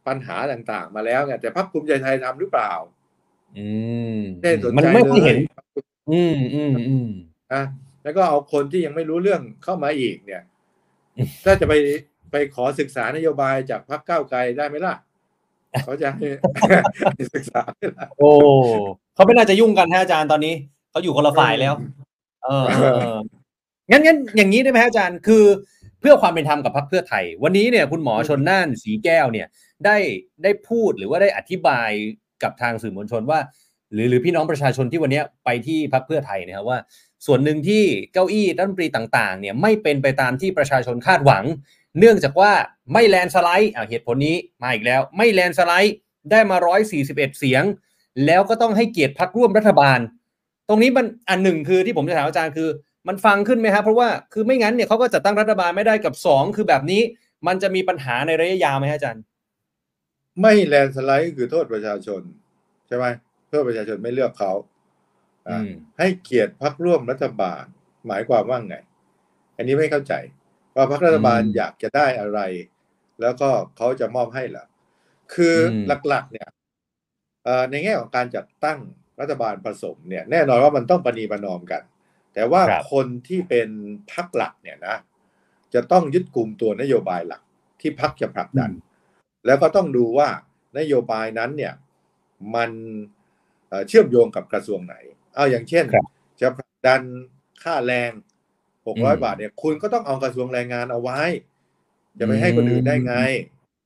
[0.08, 2.72] ปัญหาต่างๆ มาแล้วไงแต่พรรคภูมิใจไทยทำหรือเปล่า
[3.58, 3.68] อื
[4.16, 5.40] มไม่ได้สนมันใจไม่ค่อยเลเห็นย
[6.12, 7.10] อืมอืมอืม
[7.54, 7.64] นะ
[8.04, 10.44] แล้วก็เอาคนที่ยังไม่รู้เรื่องเข้ามาอีกเนี่ย
[11.46, 11.74] ถ้าจะไป
[12.32, 14.96] ไปขอศึกษานโยบายจากพรรคก้าวไกลได้ไหมล่ะ
[15.86, 16.26] เขาจะให้
[17.34, 18.32] ศึกษาไหมล่ะโอ้
[19.16, 20.54] เขาไม่น่าจะยุ่งกันฮะอาจารย์ตอนนี้
[20.92, 21.74] เขาอยู่คนละฝ่ายแล้ว
[22.44, 23.20] เออเออเออ
[23.92, 25.44] งั้นงั้นอย่างนี้ได้ไหมฮะอาจารย์ คือ
[26.00, 29.48] เพื่อความเป็นธรรมกับพรรคเพื่อไทย วันนี้เนี่ย คุณหมอชนน่านสีแก้วเนี่ย
[29.86, 29.98] ได้
[30.44, 31.90] ได้พูดหรือว่าได้อธิบาย
[32.44, 33.40] กับทางสื่อมวลชนว่า
[33.94, 36.80] หรือหรือพี่น้องประชาชนที่วันนี้ไปที่พรรคเพื่อไทยนะครับว่า
[37.26, 37.84] ส่วนหนึ่งที่
[38.14, 41.44] เก้าอี้รัฐมนตรีต่างๆเนี่ยไม่เป็นไปตามที่ประชาชนคาดหวัง
[42.00, 42.52] เนื่องจากว่า
[42.94, 45.96] ไม่แลนสไลด์อะเหตุผลนี้มาอีกแล้ว ไม่แลนสไลด์
[46.32, 46.58] ได้มา
[46.98, 47.64] 141 เสียง
[48.26, 50.00] แล้วก็ต้องให้เกียรติพักร่วมรัฐบาล
[50.68, 52.70] ตรงนี้มันอันหนึ่งคือที่ผมจะถามอาจารย์คือ
[53.08, 57.02] มันฟังขึ้นไหมครับเพราะว่าคือไม่งั้นเนี่ยเขาก็จัดตั้งรัฐบาลไม่ได้กับสองคือแบบนี้
[57.48, 59.24] มันจะมีปัญหาในระยะยาวไหมฮะอาจารย์
[60.40, 62.22] ไม่แลนด์สไลด์ก็คือโทษประชาชน
[62.88, 63.06] ใช่ไหม
[63.48, 64.52] เพื่อประชาชนไม่เลือกเขา
[65.48, 67.64] อะอืมให้เกียรติพักร่วมรัฐบาล
[68.08, 68.76] หมายความว่าไง
[69.58, 70.14] อันนี้ไม่เข้าใจ
[70.76, 72.40] ว่าพรรครัฐบาลอืมอยากจะได้อะไร
[73.22, 74.66] แล้วก็เขาจะมอบให้เหรอ
[75.34, 76.50] คืออมหลักๆ เนี่ย
[77.44, 78.80] เอ่อในแง่ของการจัดตั้ง
[79.20, 81.82] รัฐบาลผสมเนี่ย แน่นอนว่ามันต้องประนีประนอมกัน
[82.34, 83.70] แต่ว่าครับคนที่เป็น
[84.14, 84.96] พรรคหลักเนี่ยนะ
[85.74, 87.42] จะต้องยึดกลุ่มตัวนโยบายหลัก
[87.82, 88.72] ที่พรรคจะผลักดัน
[89.46, 90.30] แล้วก็ต้องดูว่า
[90.78, 91.74] นโยบายนั้นเนี่ย
[92.56, 92.72] มัน
[93.70, 94.96] เอ่อเชื่อมโยงกับกระทรวงไหน
[95.36, 96.06] เอาอย่างเช่นครับ
[96.42, 97.02] จะผลักดัน
[97.64, 98.12] ค่าแรง
[98.86, 101.22] อืม600บาทเนี่ยคุณก็ต้องเอากระทรวงแรงงานเอาไว้
[102.20, 103.16] จะไปให้คนอื่นได้ไง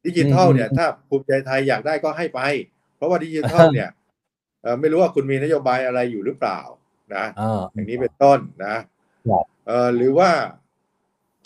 [0.05, 2.41] ดิจิทัลเนี่ยอืมถ้าภูมิใจไทยอยากได้ก็ให้ไป
[2.95, 3.89] เพราะว่าดิจิทัลเนี่ย
[4.61, 6.59] เอ่อไม่รู้ว่าคุณมีนโยบายอะไรอยู่หรือเปล่า
[7.15, 8.75] นะอ่าอย่างนี้เป็นต้นนะ
[9.27, 10.29] ครับเอ่อหรือว่า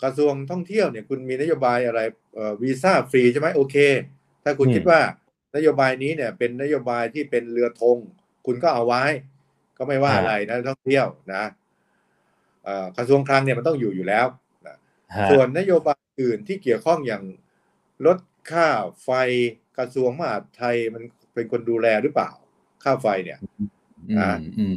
[0.02, 2.00] กระทรวงท่องเที่ยวเนี่ยคุณมีนโยบายอะไร
[2.34, 3.76] เอ่อวีซ่าฟรีใช่ไหมโอเค
[4.44, 5.00] ถ้าคุณอืมคิดว่า
[5.56, 7.98] นโยบายนี้เนี่ยเป็นนโยบายที่เป็นเรือธง
[8.46, 9.04] คุณก็เอาไว้
[9.78, 11.44] ก็ไม่ว่าอะไรนะท่องเที่ยวนะ
[12.64, 14.26] เอ่อกระทรวงคลังเนี่ยมันต้องอยู่อยู่แล้ว
[14.66, 14.76] นะ
[15.16, 17.24] ฮะส่วนนโยบายอื่นที่เกี่ยวข้องอย่าง
[18.06, 18.18] ลด
[18.50, 18.66] ค่า
[19.04, 19.10] ไฟ
[19.78, 21.02] กระทรวงมหาดไทยมัน
[21.34, 22.30] เป็นคนดูแลหรือเปล่า
[22.84, 23.38] ค่าไฟเนี่ย
[24.10, 24.74] อืมอืม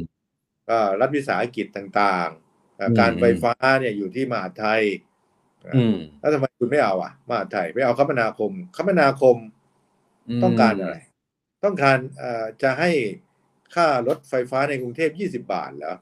[0.68, 5.13] ก็รัฐวิสาหกิจต่างๆเอ่ออมการไฟฟ้าเนี่ยอยู่ที่มหาดไทยอืม
[6.20, 9.36] แล้วทำไมคุณไม่เอาอะ มหาดไทยไม่เอาคมนาคม คมนาคม
[10.42, 10.96] ต้องการอะไร
[11.64, 12.90] ต้องการเอ่อจะให้
[13.74, 15.94] ค่ารถไฟฟ้าในกรุงเทพ20บาทเหรอ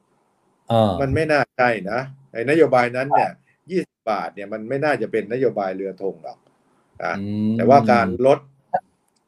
[0.71, 2.01] อ่ามันไม่น่าใช่นะ
[2.33, 3.31] ไอ้นโยบายนั้นเนี่ย
[3.71, 6.39] 20บาทเนี่ยมันไม่น่าจะเป็นนโยบายเรือธงหรอก
[7.05, 8.39] นะอืมแต่ว่าการลด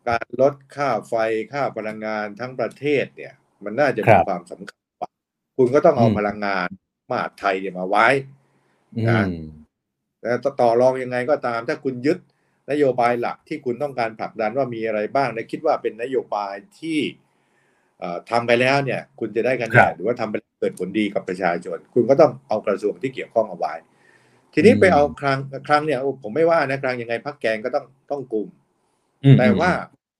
[0.09, 1.15] การลดค่าไฟ
[1.53, 5.11] ค่าพลังงานทั้งประเทศเนี่ย มันน่าจะครัมีบความสำคัญกว่า
[5.57, 6.69] คุณก็ต้องเอาอืมพลังงาน
[7.11, 8.07] มหาดไทยเนี่ยมาไว้
[8.97, 9.31] อืนะม
[10.25, 12.19] แต่ต่อรองยังไงก็ตาม ถ้าคุณยึด
[12.71, 16.99] นโยบายหลักที่คุณต้องการผลักดันว่ามีอะไรบ้างและคิดว่าเป็นนโยบายที่
[17.99, 23.75] เอ่อทำไปแล้วเนี่ย คุณจะได้คะแนครันบหรือว่าทำไปแล้วเกิดผลดีกับประชาชน คุณก็ต้องเอากระทรวงที่เกี่ยวข้องเอาไว้
[24.55, 28.49] ทีนี้อืมไปเอาครั้งครั้งเนี่ยโอ้ผมไม่ว่านะครั้งยังไงพักแกงก็ต้องต้องกลุ่ม
[29.25, 29.71] อืมแต่ว่า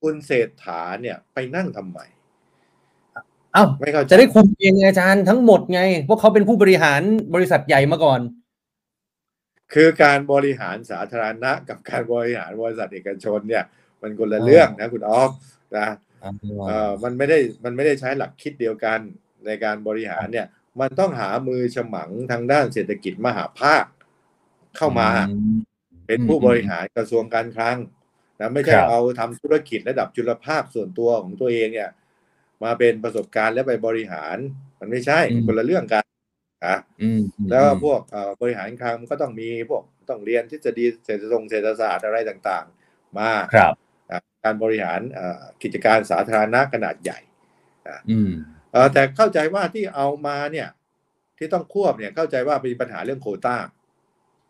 [0.03, 1.99] คุณเศรษฐาเนี่ยไปนั่งทำไม
[3.55, 7.01] เอ้าไม่เข้าใจจะได้คุมเองไงอาจารย์ทั้งหมดไงเพราะเขาเป็นผู้บริหาร
[7.35, 8.21] บริษัทใหญ่มาก่อน
[9.75, 13.65] คือการบริหารสาธารณะกับการบริหารบริษัทเอกชนเนี่ย
[14.01, 15.31] มันคนละเรื่องนะคุณออฟ
[15.79, 15.89] นะ
[16.69, 19.01] เอ่อมันไม่ได้มันไม่ได้ใช้หลักคิดเดียวกัน
[19.47, 20.47] ในการบริหารเนี่ย
[20.81, 23.85] มันต้องหามือฉมังทางด้านเศรษฐกิจมหาภาค
[24.77, 25.09] เข้ามา
[26.07, 27.79] เป็นผู้บริหารกระทรวงการคลัง
[28.41, 31.91] นะไม่ใช่ครับเอาทำธุรกิจระดับจุลภาคส่วนตัวของตัวเองเนี่ย
[32.65, 34.37] มาเป็นประสบการณ์แล้วไปบริหาร
[34.81, 36.05] มันไม่ใช่อืมคนละเรื่องกัน
[36.67, 43.75] อะอืมแล้วก็พวกเอ่อบริหารคลังมันก็ต้องมีพวกต้องเรียนทฤษฎีเศรษฐศาสตร์เศรษฐศาสตร์อะไรต่างๆ มาครับ
[44.11, 47.19] อะการบริหารเอ่อกิจการสาธารณะขนาดใหญ่
[48.11, 48.31] อืม
[48.73, 50.69] เอ่อแต่เข้าใจว่าที่เอามาเนี่ย
[51.39, 53.57] ที่ต้องควบเนี่ยเข้าใจว่ามีปัญหาเรื่องโควต้า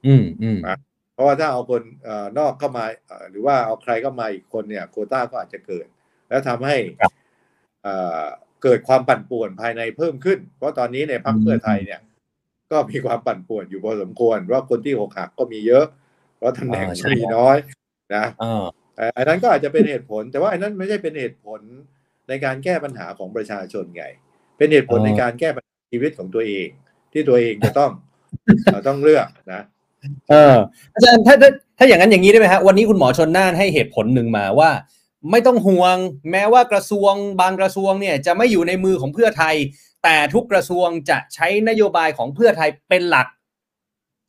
[0.07, 0.59] อืมอืม
[1.15, 5.87] เพราะว่าถ้าเอาคนเอ่อนอกเข้ามาเอ่อหรือว่าเอาใครเข้ามาอีกคนเนี่ย โควต้าก็อาจจะเกิด
[6.29, 7.13] แล้วทำให้ครับ
[8.65, 12.01] เอ่อเกิดความปั่นป่วนภายในเพิ่มขึ้น เพราะตอนนี้ในพรรคอืมเพื่อไทยเนี่ย
[12.71, 15.85] ก็มีความปั่นป่วนอยู่พอสมควร ว่าคนที่หกหักก็มีเยอะ
[16.37, 17.57] เพราะตำแหน่งอ่าใช่มีน้อย
[18.17, 18.65] นะอ่า
[18.97, 21.61] เอ่ออันนั้นก็อาจจะเป็นเหตุผล แต่ว่าอันนั้นไม่ใช่เป็นเหตุผล
[22.29, 24.05] ในการแก้ปัญหาของประชาชนไง
[24.57, 26.69] เป็นเหตุผลอ๋อในการแก้ปัญหาชีวิตของตัวเอง
[27.13, 27.91] ที่ตัวเองจะต้อง
[28.65, 29.63] เอ่อต้องเลือกนะ
[30.31, 30.57] เออ
[30.95, 34.71] อาจารย์ถ้าถ้าถ้าอย่างนั้นอย่างนี้ได้ไหมฮะวันนี้คุณหมอชนน่านให้เหตุผลหนึ่งมาว่า
[35.31, 35.97] ไม่ต้องห่วง
[36.31, 39.55] แม้ว่ากระทรวงบางกระทรวงเนี่ยจะไม่อยู่ในมือของเพื่อไทย
[40.05, 43.27] แต่ทุกกระทรวงจะใช้นโยบายของเพื่อไทยเป็นหลัก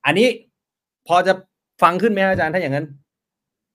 [0.06, 0.28] อันนี้
[1.08, 1.34] พอจะ
[1.82, 2.88] ฟังขึ้นไหมอาจารย์ถ้าอย่างนั้น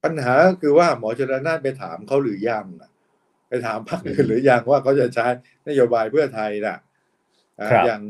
[0.05, 2.91] ปัญหาคือว่าหมอชลนานไปถามเขาหรือยังน่ะ
[3.49, 5.27] ไปถามพรรคอื่นหรือยังว่าเขาจะใช้
[5.69, 6.77] นโยบายเพื่อไทยน่ะ
[7.61, 8.03] อ่าครับอย่าง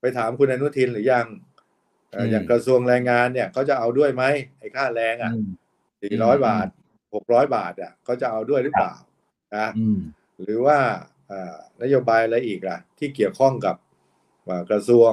[0.00, 1.26] ไปถามคุณอนุทินหรือยัง
[2.10, 4.24] เอ่ออมอย่างกระทรวงแรงงานเนี่ยเขาจะเอาด้วยไหม
[4.58, 5.48] ไอ้ค่าแรงอะอืม
[6.02, 6.68] สี่ร้อยอืมบาท
[7.14, 8.94] หกร้อยบาทอะเขาจะเอาด้วยหรือเปล่า
[9.56, 9.98] นะอืม
[10.42, 10.78] หรือว่า
[11.28, 13.76] เอ่อนโยบายอะไรอีกล่ะ ที่เกี่ยวข้องกับ
[14.44, 15.12] เอ่อกระทรวง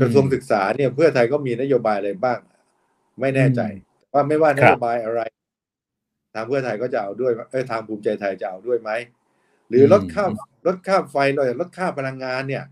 [0.00, 2.38] กระทรวงศึกษาเนี่ยเพื่อไทยก็มีนโยบายอะไรบ้าง
[3.20, 3.60] ไม่แน่ใจ
[4.12, 5.20] ว่าไม่ว่านครัโยบบายอะไร
[6.34, 8.90] ทางเพื่อไทยก็จะเอาด้วยเอ้ยทางภูมิใจไทยจะเอาด้วยไหม
[9.68, 10.24] หรือลดค่า
[10.66, 12.64] ลดค่าไฟลดลดค่าพลังงานเนี่ย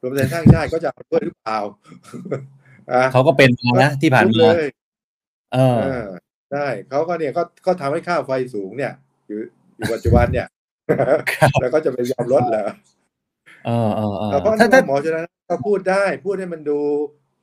[0.00, 1.58] รวมไทยสร้างชาติก็จะเอาด้วยหรือเปล่า
[2.92, 4.68] อะเขาก็เป็นมานะที่ผ่านพูดมาเลย
[5.54, 6.06] เออเออ
[6.52, 8.92] ใช่เขาก็เนี่ยก็ก็ทำให้ค่าไฟสูงเนี่ย
[9.26, 9.38] อยู่
[9.76, 10.46] อยู่ปัจจุบันเนี่ย
[11.30, 12.66] ครับแล้วก็จะไปยอมลดเหรอ
[13.66, 16.78] เออเออเออเพราะถ้าถ้าหมอชลนานก็พูดได้ พูดให้มันดู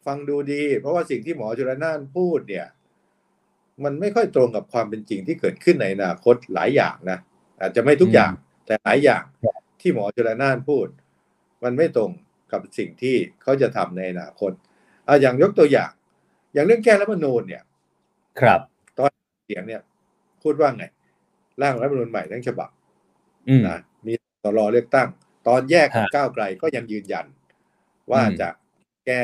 [0.06, 2.68] ฟังดูดี เพราะว่าสิ่งที่หมอชลนานพูดเนี่ย
[3.84, 7.20] มันไม่ค่อยตรงกับความเป็นจริงที่เกิดขึ้นในอนาคตหลายอย่างนะ
[7.60, 8.32] อาจจะไม่ทุกอย่าง
[8.66, 9.24] แต่หลายอย่าง
[9.82, 10.88] ที่หมอชลนานพูด
[11.64, 12.12] มันไม่ตรง
[12.52, 14.52] กับสิ่งที่เขาจะทำในอนาคต
[15.06, 15.92] เอาอย่างยกตัวอย่าง
[16.54, 17.64] อย่างเรื่องแก้รัฐธรรมนูญเนี่ย
[18.40, 18.60] ครับ
[19.46, 19.82] เสียงเนี่ย
[20.44, 20.86] พูดว่าไง
[21.62, 22.70] ร่างรัฐธรรมนูญใหม่ทั้งฉบับ
[23.48, 24.14] อืมนะมี
[24.44, 25.08] สรเลือกตั้ง
[25.48, 27.26] ตอนแยกกับฮะก้าวไกลก็ยังยืนยัน
[28.12, 28.50] ว่าอืมจะ
[29.06, 29.22] แก้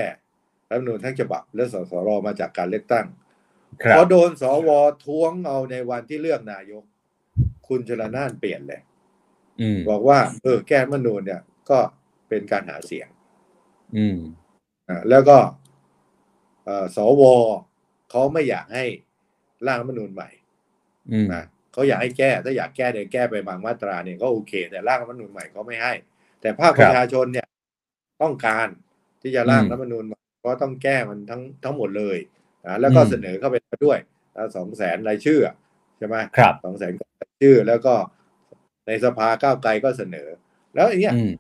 [0.69, 3.05] รัฐธรรมนูญทั้งฉบับ และสสรมาจากการเลือกตั้ง
[3.83, 4.69] ครัพบอโดนสว
[5.05, 6.83] ท้วงเอาในวันที่เลือกนายก
[7.67, 8.81] คุณชลนานเปลี่ยนเลย
[9.61, 11.79] อืมบอกว่า เออ แก้รัฐธรรมนูญเนี่ย ก็
[12.29, 13.07] เป็นการหาเสียง
[13.97, 14.17] อืม
[14.89, 15.37] อ่าแล้วก็
[16.65, 17.23] เอ่อสว
[18.09, 18.85] เขาไม่อยากให้
[19.67, 20.29] ร่างรัฐธรรมนูญใหม่
[21.11, 21.43] อืมนะ
[21.73, 25.93] เขาอยากให้แก้ถ้าอยากแก้เนี่ยแก้ไปบางมาตราเนี่ยก็โอเค แต่ร่างรัฐธรรมนูญใหม่เขาไม่ให้
[26.41, 27.47] แต่ภาคคปรับระชาชนเนี่ย
[28.21, 28.67] ต้องการ
[29.21, 32.17] ที่จะร่างอืมรัฐธรรมนูญใหม่เพราะต้องแก้มันทั้งทั้งหมดเลย
[32.65, 33.55] นะแล้วก็อืมเสนอเข้าไป
[33.85, 33.99] ด้วย
[34.55, 35.39] สองแสนรายชื่อ
[35.97, 36.91] ใช่ไหมครับสองแสน
[37.21, 37.93] รายชื่อ แล้วก็
[38.87, 40.27] ในสภาก้าวไกลก็เสนอ
[40.75, 41.31] แล้วอย่างเงี้ยอืม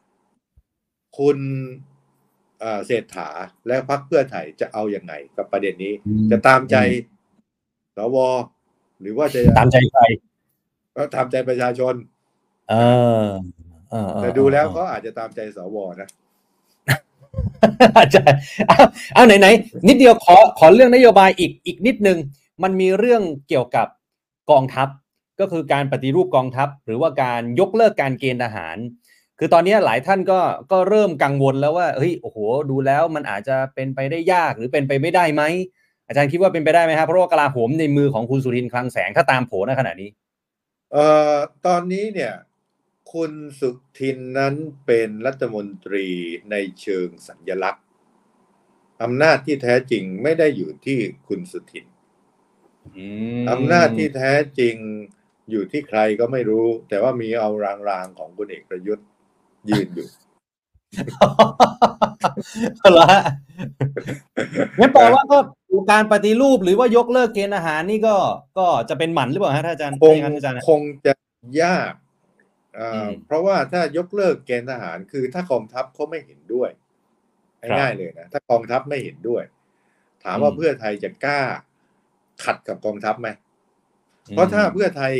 [1.17, 1.37] คุณ
[2.59, 3.29] เอ่อเศรษฐา
[3.67, 6.75] และพรรคเพื่อไทยจะเอาอยัางไงกับประเด็นนี้อืมจะตามใจ
[7.97, 8.17] สว
[9.01, 10.01] หรือว่าจะตามใจใคร
[10.95, 11.93] ก็ตามใจประชาชน
[12.69, 12.75] เอ
[13.25, 13.27] อ
[13.91, 16.09] เออเออแต่ดูแล้วเออเขาอาจจะตามใจสวนะ
[17.97, 18.77] อาจารย์เอา
[19.13, 22.17] เอาไหนไหนๆนิดเดียวขอขอเรื่องนโยบายอีกอีกนิดนึง
[22.63, 23.87] มันมีเรื่องเกี่ยวกับ
[24.51, 24.87] กองทัพ
[25.39, 28.77] ก็คือการปฏิรูปกองทัพ หรือว่าการยกเลิกการเกณฑ์ทหาร
[29.39, 30.39] คือตอนนี้หลายท่านก็
[30.71, 32.37] ก็เริ่มกังวลแล้วว่าเฮ้ยโอ้โห
[32.69, 35.43] ดูแล้วมันอาจจะเป็นไปได้ยากหรือเป็นไปไม่ได้ไหม
[36.09, 40.09] อาจารย์คิดว่าเป็นไปได้ไหมครับเพราะว่ากลาโหมในมือของคุณสุรินทร์คลังแสงถ้าตามโผในขณะนี้
[40.91, 41.35] เอ่อ
[41.65, 42.33] ตอนนี้เนี่ย
[43.13, 44.53] คุณสุทินนั้น
[44.85, 46.07] เป็นรัฐมนตรี
[46.51, 47.85] ในเชิงสัญลักษณ์
[49.03, 51.85] อำนาจที่แท้จริงไม่ได้อยู่ที่คุณสุทิน
[53.51, 54.75] อำนาจที่แท้จริง
[55.51, 57.49] อยู่ที่ใครก็ไม่รู้ แต่ว่ามีเอา
[57.89, 59.07] รางๆของคุณเอกประยุทธ์
[59.69, 60.07] ยืนอยู่
[62.93, 63.21] เหรอฮะ
[64.79, 65.37] งั้นแปลว่าก็
[65.91, 68.15] การปฏิรูปหรือว่ายกเลิกเกณฑ์อาหารนี่ก็
[68.57, 71.13] ก็จะเป็นหมันหรือเปล่าฮะท่านอาจารย์คงถ้าอย่างนั้นอาจารย์นะคงจะ
[71.63, 71.93] ยาก
[72.75, 76.69] เอ่ออมเพราะว่าถ้ายกเลิกเกณฑ์ทหารคือถ้ากองทัพเขาไม่เห็นด้วย
[77.69, 79.43] ครับง่ายๆเลยนะถ้ากองทัพไม่เห็นด้วย
[80.23, 81.41] ถามว่าอืมเพื่อไทยจะกล้า
[82.43, 83.29] ขัดกับกองทัพไหม
[84.29, 85.13] เพราะถ้าเพื่อไทย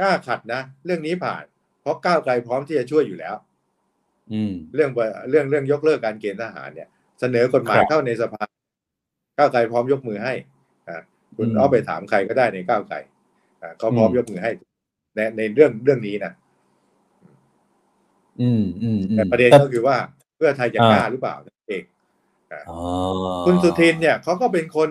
[0.00, 1.44] กล้าขัดนะเรื่องนี้ผ่าน
[1.82, 3.36] เพราะก้าวไกลพร้อมที่จะช่วยอยู่แล้ว
[4.32, 4.90] อืมเรื่อง
[5.30, 6.88] เรื่องเรื่องยกเลิกการเกณฑ์ทหารเนี่ย
[7.20, 8.44] เสนอกฎหมายครับเข้าในสภา
[9.42, 10.34] ก้าวไกลพร้อมยกมือให้
[10.88, 11.00] อ่า
[11.36, 12.96] คุณอืมเอาไปถามใครก็ได้ในก้าวไกล
[13.62, 14.50] อ่าเขาพร้อมอืมยกมือให้
[15.14, 16.32] ในในเรื่องเรื่องนี้นะ
[18.40, 19.96] อืมอืมอืมแต่ประเด็นแต่ก็คือว่า
[20.36, 21.84] เพื่อไทยจะอ่ากล้าหรือเปล่านั่นเอง
[22.70, 22.80] อ๋อ
[23.46, 24.90] คุณสุทินเนี่ยเขาก็เป็นคน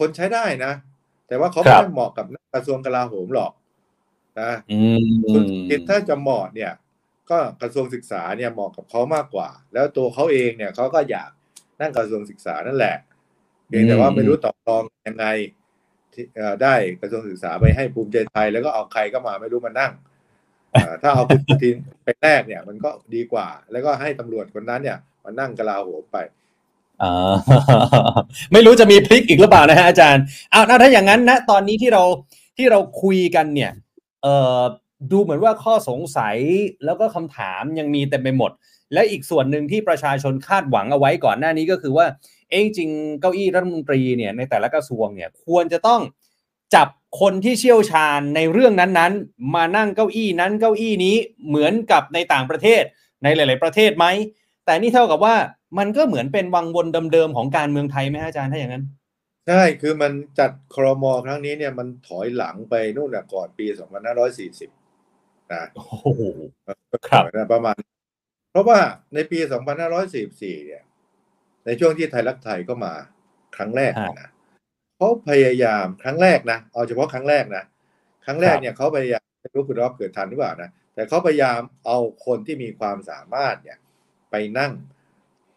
[0.00, 0.72] คนใช้ได้นะ
[1.28, 3.52] แต่ว่าเขาครัไม่บได้เหมาะกับกระทรวงกลาโหมหรอก
[4.40, 6.72] นะอืมคุณสุทินถ้าจะเหมาะเนี่ย
[7.30, 11.30] ก็กระทรวงศึกษาเนี่ยเหมาะกับเขามากกว่า แล้วตัวเขาเองเนี่ยเขาก็อยาก
[11.80, 12.96] นั่งกระทรวงศึกษานั่นแหละ
[13.72, 15.26] เพียงแต่ว่าไม่รู้ตอบรองยังไง
[16.12, 19.92] ที่เอ่อได้กระทรวงศึกษาไปให้ภูมิใจไทย แล้วก็เอาใครก็มาไม่รู้มานั่ง
[20.74, 26.18] อ่าถ้าเอาคุณสุทินไปแรกเนี่ย มันก็ดีกว่า แล้วก็ให้ตำรวจคนนั้นเนี่ยมานั่งกลาโหมไป
[27.02, 27.34] อ่า
[28.52, 32.04] ไม่รู้จะมีพลิกอีกหรือเปล่านะฮะอาจารย์อ้าวถ้าอย่างนั้นนะตอนนี้ที่เรา
[32.56, 33.72] ที่เราคุยกันเนี่ย
[34.22, 34.60] เอ่อ
[35.12, 36.36] ดูเหมือนว่าข้อสงสัย
[36.84, 38.50] แล้วก็คำถามยังมีเต็มไปหมด
[38.92, 42.06] และอีกส่วนหนึ่งที่ประชาชนคาดหวังเอาไว้ก่อนหน้านี้ก็คือว่า
[42.52, 42.90] เอะจริง
[43.20, 46.00] เก้าอี้รัฐมนตรีเนี่ยในแต่ละกระทรวงเนี่ยควรจะต้อง
[46.74, 46.88] จับ
[47.20, 51.16] คนที่เชี่ยวชาญในเรื่องนั้นๆ มานั่งเก้าอี้นั้นเก้าอี้นี้
[51.48, 52.82] เหมือนกับในต่างประเทศ
[53.22, 54.06] ในหลาย ๆ ประเทศไหม
[54.64, 55.34] แต่นี่เท่ากับว่า
[55.78, 58.84] มันก็เหมือนเป็นวังวนเดิมๆของการเมืองไทยไหมฮะอาจารย์ถ้าอย่างนั้น
[59.48, 63.66] ใช่คือมันจัดครมครั้งนี้เนี่ยมันถอยหลังไปนู่นน่ะก่อนปี
[64.38, 65.84] 2540นะโอ้
[66.14, 66.22] โห
[67.08, 67.76] ครับนะประมาณ
[68.50, 68.78] เพราะว่า
[69.14, 69.38] ในปี
[70.02, 70.82] 2544เนี่ย
[71.66, 72.92] ในช่วงที่ไทยรักไทยก็มา
[73.56, 74.30] ครั้งแรกนะ
[74.96, 77.64] เขาพยายามครั้งแรกนะเอาเฉพาะครั้งแรกนะ
[78.24, 83.78] ครั้งแรกเนี่ยเขาพยายามไม่รู้คุณรอบเกิดทันหรือเปล่านะแต่เขาพยายามเอาคนที่มีความสามารถเนี่ย
[84.30, 84.72] ไปนั่ง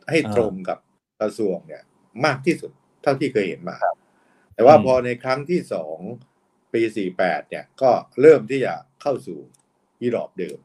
[0.09, 0.77] ให้ตรงกับ
[1.21, 1.83] กระทรวงเนี่ย
[2.25, 3.77] มากที่สุดเท่าที่เคยเห็นมา
[4.53, 5.97] แต่ว่าอืมพอในครั้งที่สอง
[6.73, 6.81] ปี
[7.15, 7.91] 48เนี่ยก็
[8.21, 9.39] เริ่มที่จะเข้าสู่
[10.01, 10.57] อีรอบเดิม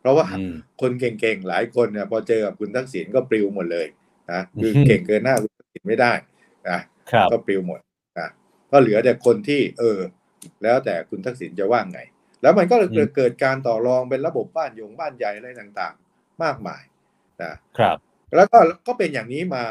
[0.00, 3.86] เพราะว่าอืมคนเก่งๆหลายคนเนี่ยพอเจอกับคุณทักษิณก็ปลิวหมดเลย
[4.30, 6.12] นะคืออืมเก่งเกินหน้าคุณทักษิณไม่ได้
[6.70, 6.78] นะ
[7.12, 7.80] ครับก็ปลิวหมด
[8.18, 8.28] นะ
[8.70, 9.98] ก็เหลือแต่คนที่ เออ
[10.62, 12.00] แล้วแต่คุณทักษิณจะว่าไง
[12.42, 16.82] แล้วมันก็อืมเกิดการต่อรองเป็นระบบบ้านยงบ้านใหญ่อะไรต่างๆ มากมาย
[17.42, 17.98] นะครับ
[18.36, 19.64] แล้วก็ก็เป็นอย่างนี้มา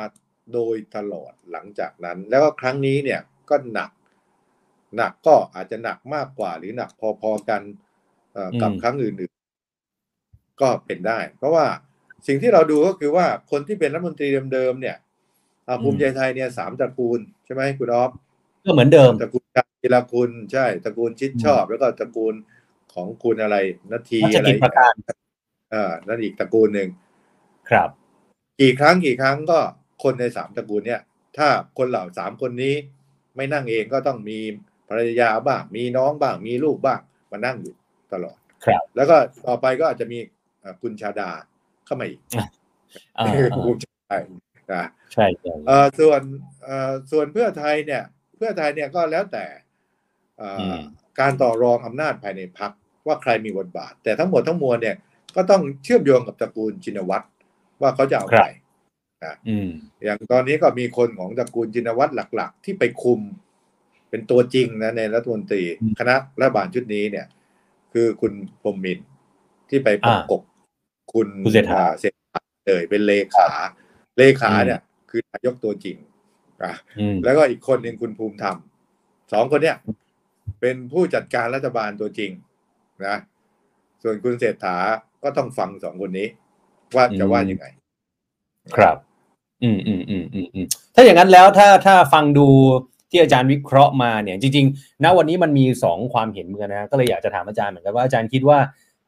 [0.54, 3.91] โดยตลอดหลังจากนั้น แล้วก็ครั้งนี้เนี่ยก็หนัก
[4.97, 6.89] หนักก็อาจจะหนักมากกว่าหรือหนัก
[7.22, 7.62] พอๆกัน
[8.34, 11.66] เอ่อกับอืมครั้งอื่นๆก็เป็นได้ เพราะว่า
[12.28, 14.98] สิ่งที่เราดูก็คือว่าคนที่เป็นรัฐมนตรีเดิมๆเนี่ย
[15.68, 18.12] อ่าภูมิใจไทยเนี่ยสามตระกูลใช่ไหมคุณอ๊อฟ
[18.66, 19.46] ก็เหมือนเดิมตระกูล
[19.84, 22.34] กีฬาคุณใช่ตระกูลชิดชอบ แล้วก็ตระกูล
[22.94, 23.58] ของคุณอะไร
[23.92, 24.94] นาทีรัชอะไรกิจประการ
[25.72, 26.90] เอ่านั่นอีกตระกูลหนึ่ง
[27.70, 27.90] ครับ
[28.62, 29.60] กี่ครั้งกี่ครั้งก็
[30.04, 31.02] คนในสามตระกูลเนี่ย
[31.38, 31.48] ถ้า
[31.78, 32.76] คนเหล่าสามคนนี้
[33.36, 34.40] ไม่นั่งเองก็ต้องมี
[34.90, 37.00] ภรรยาบ้างมีน้องบ้างมีลูกบ้าง
[37.32, 37.74] มานั่งอยู่
[38.14, 39.16] ตลอด ครับ แล้วก็
[39.48, 40.20] ต่อไปก็อาจจะมี
[40.60, 41.30] เอ่อคุณชาดา
[41.86, 42.20] เข้ามาอีก
[43.18, 43.26] อ่า
[43.66, 44.22] ภูมิใจไทย
[44.74, 46.22] นะใช่ใช่เอ่อส่วน
[46.64, 48.04] เอ่อส่วนเพื่อไทยเนี่ย
[48.38, 49.46] เพื่อไทยเนี่ยก็แล้วแต่
[50.38, 50.82] เอ่ออม
[51.20, 52.72] การต่อรองอำนาจภายในพัก
[53.08, 54.96] ว่าใครมีบทบาท แต่ทั้งหมดทั้งมวลเนี่ย
[55.36, 57.26] ก็ต้องเชื่อมโยงกับตระกูลชินวัตร
[57.82, 58.48] ว่าเขาจะเอาใคร
[59.50, 59.70] อืม
[60.04, 63.20] อย่างตอนนี้ก็มีคนของตระกูลจินวัตรหลัก ๆ ที่ไปคุม
[64.10, 67.28] เป็นตัวจริงนะในรัฐมนตรีอืมคณะรัฐบาลชุดนี้เนี่ย
[67.94, 69.08] คือคุณพรหมมินทร์
[69.70, 70.42] ที่ไปประกบ
[71.14, 73.47] คุณคุณเศรษฐาอ่เศรษฐาเลยเป็นเลขา
[74.18, 75.97] เลขาอืมเนี่ย คือนายกตัวจริง
[76.64, 78.57] อะอืมแล้วก็อีกคนหนึ่งคุณภูมิธรรม
[79.34, 79.78] สองคนเนี่ย
[80.62, 82.32] เป็นผู้จัดการรัฐบาลตัวจริง
[83.07, 83.18] นะ
[84.03, 84.78] ส่วนคุณเศรษฐา
[85.24, 86.28] ก็ต้องฟังสองคนนี้
[86.95, 87.66] ว่าจะว่ายังไง
[88.76, 88.97] ครับ
[89.64, 92.47] อืมอืมอืมอืมอืมถ้าอย่างนั้นแล้วถ้าถ้าฟังดู
[93.09, 98.59] ที่อาจารย์วิเคราะห์มาเนี่ย จริงๆณวันนี้มันมีสองความเห็นเหมือนกันนะก็เลยอยากจะถามอาจารย์เหมือนกันว่าอาจารย์คิดว่า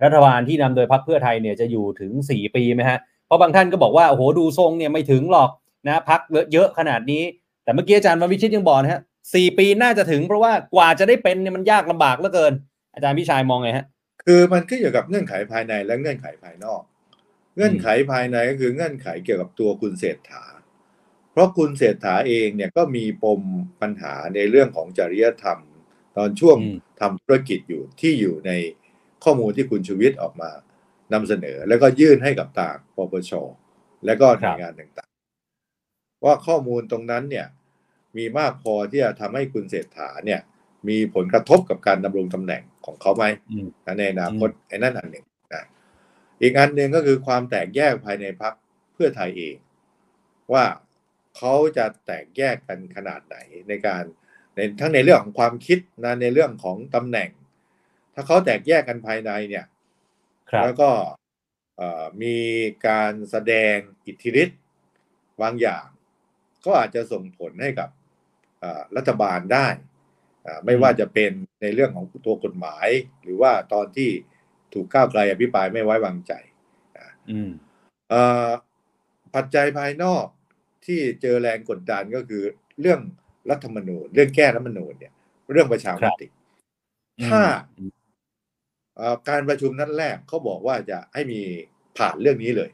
[0.03, 5.49] รัฐบาลที่นำโดยพรรคเพื่อไทยเนี่ยจะอยู่ถึงสี่ปีไหมฮะ เพราะบางท่านก็บอกว่า โอ้โห ดูทรงเนี่ยไม่ถึงหรอก
[5.87, 6.21] นะพัก
[6.53, 7.23] เยอะขนาดนี้
[7.63, 9.01] แต่เมื่อกี้อาจารย์มาวิชิตยังบอกนะฮะ
[9.33, 12.53] สี่ปีน่าจะถึงเพราะว่ากว่าจะได้เป็นเนี่ยมันยากลำบากเหลือเกิน
[12.93, 13.85] อาจารย์พิชัยมองไงฮะ
[14.25, 16.81] คือมันขึ้นอยู่กับเงื่อนไขภายในและเงื่อนไขภายนอก
[17.55, 20.43] เงื่อนไขภายในก็คือเงื่อนไขเกี่ยวกับตัวคุณเศรษฐา
[21.31, 23.41] เพราะคุณเศรษฐาเองเนี่ยก็มีปม
[23.81, 25.59] ปัญหาในเรื่องของจริยธรรม
[26.17, 28.51] ตอนช่วงอืมทำธุรกิจอยู่ที่อยู่ใน
[29.23, 30.51] ข้อมูลที่คุณชูวิทย์ออกมา
[31.13, 33.31] นำเสนอ แล้วก็ยื่นให้กับต่างปปช
[34.05, 37.47] และก็หน่วยงานต่างๆ ว่าข้อมูลตรงนั้นเนี่ย
[38.17, 40.41] มีมากพอที่จะทำให้คุณเศรษฐาเนี่ย
[40.87, 45.63] มีผลกระทบกับการดำรงตำแหน่งของเขาไหมอืมนะในอนาคตไอ้นั่นอันหนึ่งนะ
[46.41, 48.53] อีกอันหนึ่งก็คือความแตกแยกภายในพรรค
[48.93, 49.55] เพื่อไทยเอง
[50.53, 50.65] ว่า
[51.37, 53.37] เขาจะแตกแยกกันขนาดไหน
[53.69, 54.03] ในการ
[54.55, 57.29] ในทั้งในเรื่องของความคิดนะในเรื่องของตำแหน่ง
[58.13, 59.65] ถ้าเขาแตกแยกกันภายในเนี่ย
[60.51, 60.89] ครับแล้วก็
[61.77, 62.35] เอ่อมี
[62.87, 63.75] การแสดง
[64.05, 64.59] อิทธิฤทธิ์
[65.41, 65.85] บางอย่าง
[66.65, 67.89] ก็อาจจะส่งผลให้กับ
[68.59, 69.67] เอ่อรัฐบาลได้
[70.45, 71.31] อ่าไม่ว่าจะเป็น
[71.61, 72.87] ในเรื่องของตัวกฎหมาย
[73.23, 74.09] หรือว่าตอนที่
[74.73, 76.33] ถูกก้าวไกลอภิปรายไม่ไว้วางใจ
[77.31, 77.49] อืม
[78.09, 78.49] เอ่อ
[79.35, 80.25] ปัจจัยภายนอก
[80.85, 82.43] ที่เจอแรงกดดันก็คือ
[82.81, 82.99] เรื่อง
[83.49, 85.13] รัฐธรรมนูญ เรื่องแก้รัฐธรรมนูญเนี่ย
[85.51, 86.27] เรื่องประชามติ
[87.27, 87.41] ถ้า
[87.77, 88.02] อืมเอ่อ
[89.29, 91.41] การประชุมนัดแรกเขาบอกว่าจะให้มี
[91.97, 92.69] ผ่านเรื่องนี้เลย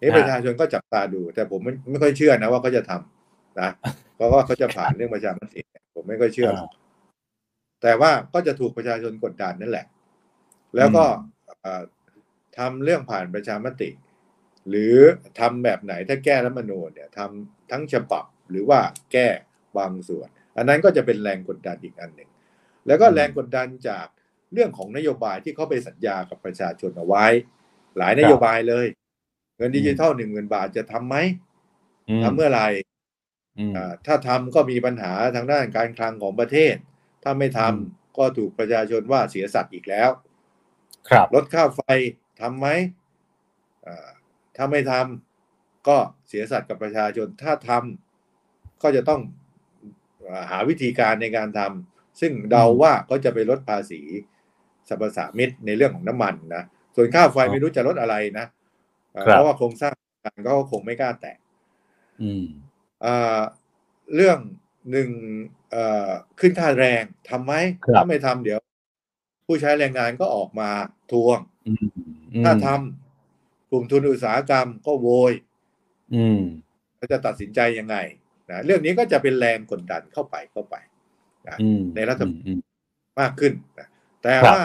[0.00, 3.70] นี่อ่าประชาชนก็จับตาดู แต่ผมไม่ไม่ค่อยเชื่อนะว่าเขาจะทำนะ
[4.16, 6.70] เพราะว่าเขาจะผ่านเรื่องประชามติเนี่ยผมไม่ค่อยเชื่อหรอก
[7.82, 9.86] แต่ว่าก็จะถูกประชาชนกดดันนั่นแหละ
[10.76, 11.04] แล้วก็
[11.62, 11.82] เอ่อ
[12.58, 13.90] ทำเรื่องผ่านประชามติ
[14.68, 14.96] หรือ
[15.40, 18.80] ทำแบบไหนถ้าแก้รัฐธรรมนูญเนี่ยทำทั้งฉบับหรือว่า
[19.12, 19.28] แก้
[19.78, 22.30] บางส่วน อันนั้นก็จะเป็นแรงกดดันอีกอันหนึ่ง
[22.86, 24.06] แล้วก็แรงกดดันจาก
[24.54, 27.26] เรื่องของนโยบายที่เขาไปสัญญากับประชาชนเอาไว้
[27.98, 28.86] หลายนโยบายเลย
[29.56, 31.16] เงินดิจิทัลหนึ่งหมื่นบาทจะทำไหม
[32.08, 32.68] อืมทำเมื่อไหร่
[33.58, 36.74] อืมอ่าถ้าทำก็มีปัญหาทางด้านการคลังของประเทศ
[37.22, 37.78] ถ้าไม่ทำอืม
[38.18, 40.10] ก็ถูกประชาชนว่าเสียสัตว์อีกแล้ว
[41.08, 41.80] ครับลดค่าไฟ
[42.40, 42.66] ทำไหม
[43.86, 44.08] อ่า
[44.56, 44.92] ถ้าไม่ท
[45.88, 45.98] ก็
[46.28, 49.20] เสียสัตย์กับประชาชน ถ้าทำก็จะต้อง
[50.22, 54.00] เอ่อหาวิธีการในการทำซึ่งเดาว่าเขาจะไปลดภาษี
[54.88, 56.62] สรรพสามิตในเรื่องของน้ำมันนะ
[56.96, 58.46] ส่วนค่าไฟครับไม่รู้จะลดอะไรนะ
[59.12, 59.94] เอ่อครับเพราะว่าโครงสร้าง
[60.24, 61.36] การก็คงไม่กล้าแตะ
[62.22, 62.44] อืม
[63.02, 63.40] เอ่อ
[64.14, 64.38] เรื่อง
[64.90, 65.08] หนึ่ง
[65.70, 67.52] เอ่อขึ้นค่าแรงทำไหม
[67.84, 68.58] ครับถ้าไม่ทำเดี๋ยว
[69.46, 70.70] ผู้ใช้แรงงานก็ออกมา
[71.12, 72.02] ทวงอืมอื
[72.42, 75.32] มถ้าทำกลุ่มทุนอุตสาหกรรมก็โวย
[76.14, 76.40] อืม
[76.96, 77.96] เขาจะตัดสินใจยังไง
[78.50, 80.74] นะเรื่องนี้ก็จะเป็นแรงกดดันเข้าไปเข้าไป
[81.62, 82.60] อืมในรัฐอืม
[83.20, 83.88] มากขึ้นนะ
[84.24, 84.62] แต่ครับว่า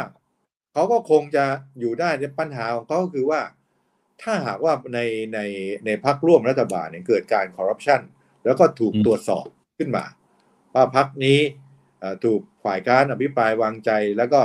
[0.73, 1.45] เขาก็คงจะ
[1.79, 3.41] อยู่ได้ในปัญหาของเขาก็คือว่า
[4.21, 4.99] ถ้าหากว่าใน
[5.33, 5.39] ใน
[5.85, 8.01] ในพักร่วมรัฐบาลเนี่ยเกิดการคอร์รัปชัน
[8.45, 9.45] แล้วก็ถูกตรวจสอบ
[9.77, 10.05] ขึ้นมา
[10.73, 11.39] ว่าพักนี้
[11.99, 14.41] เอ่อถูกฝ่ายค้านอภิปรายวางใจแล้วก็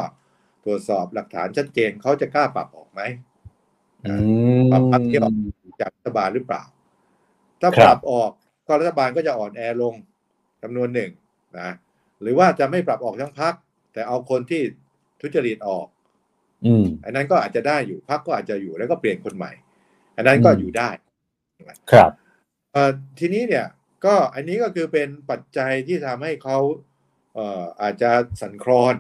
[0.64, 3.00] ตรวจสอบหลักฐานชัดเจนเขาจะกล้าปรับออกไหม
[4.06, 4.14] อื
[4.58, 5.34] มปรับพักที่ออก
[5.80, 6.62] จากรัฐบาลหรือเปล่า
[7.60, 8.30] ถ้าครัปบรับออก
[8.66, 9.94] ก็รัฐบาลก็จะอ่อนแอลง
[10.62, 11.10] จำนวนหนึ่ง
[11.58, 11.70] นะ
[12.22, 13.54] หรือว่าจะไม่ปรับออกทั้งพัก
[13.92, 14.62] แต่เอาคนที่
[15.20, 15.86] ทุจริตออก
[16.66, 19.52] อืมอันนั้นก็อาจจะได้อยู่พักก็อาจจะอยู่แล้วก็เปลี่ยนคนใหม่
[20.16, 20.90] อันนั้นก็อืมอยู่ได้
[21.92, 22.10] ครับ
[22.72, 23.66] เอ่อทีนี้เนี่ย
[24.04, 26.58] ก็อันนี้ก็คือเป็นปัจจัยที่ทำให้เขา
[27.34, 28.10] เอ่ออาจจะ
[28.40, 28.94] สั่นคลอน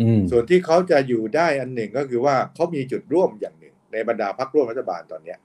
[0.00, 5.38] อืมส่วนที่เขาจะอยู่ได้อันหนึ่งก็คือว่าเขามีจุดร่วมอย่างหนึ่ง ในบรรดาพรรคร่วมรัฐบาลตอนเนี้ย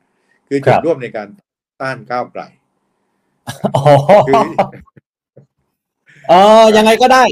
[0.47, 1.27] คือจุดร่วมในการ
[1.81, 2.43] ต้านก้าวไกล
[3.75, 3.85] อ๋อ
[4.27, 4.35] คือ
[6.29, 7.23] เออยังไงก็ได้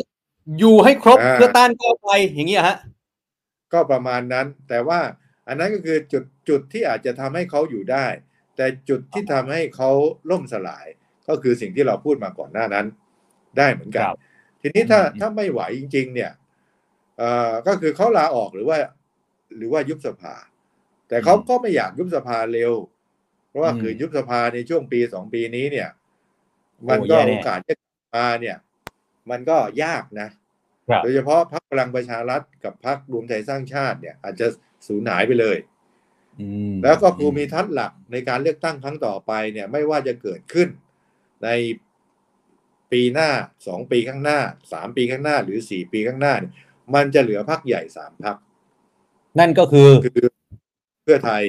[0.59, 2.77] อยู่ให้ครบอ่าเพื่อต้านก้าวไกลอย่างนี้ยฮะ
[3.73, 4.99] ก็ประมาณนั้น แต่ว่า
[5.47, 8.05] อันนั้นก็คือจุดจุดที่อาจจะทำให้เขาอยู่ได้
[8.55, 9.89] แต่จุดที่ทำให้เขา
[10.31, 10.85] ล่มสลาย
[11.27, 12.85] ก็คือสิ่งที่เราพูดมาก่อนหน้านั้น
[13.57, 14.17] ได้เหมือนกันครับ
[14.61, 16.31] ทีนี้ถ้าอืมถ้าไม่ไหวจริง ๆ เนี่ย
[17.17, 18.77] เอ่อก็คือเขาลาออกหรือว่า
[19.57, 20.35] หรือว่ายุบสภา
[21.07, 22.73] แต่เขาก็ไม่อยากยุบสภาเร็ว
[23.49, 25.89] เพราะว่าคือยุบสภาในช่วงปีสองปีนี้เนี่ย
[26.89, 27.73] มันก็โอ้แย่แน่โอกาสจะ
[28.15, 28.57] มาเนี่ย
[29.31, 30.29] มันก็ยากนะ
[30.89, 34.47] ครับโดยเฉพาะพรรคพลังประชารัฐกับพรรครวมไทยสร้างชาติเนี่ย อาจจะ
[34.87, 35.57] สูญหายไปเลย
[36.41, 40.67] อืมแล้วก็ภูมิทัศน์หลักในการเลือกตั้งครั้งต่อไปเนี่ย ไม่ว่าจะเกิดขึ้น
[41.43, 41.49] ใน
[42.91, 43.29] ปีหน้า
[43.67, 44.39] สองปีข้างหน้า
[44.73, 46.53] สามปีข้างหน้า หรือสี่ปีข้างหน้าเนี่ย
[46.95, 48.35] มันจะเหลือพรรคใหญ่สามพรรค
[49.39, 50.27] นั่นก็คือคือ
[51.03, 51.43] เพื่อไทย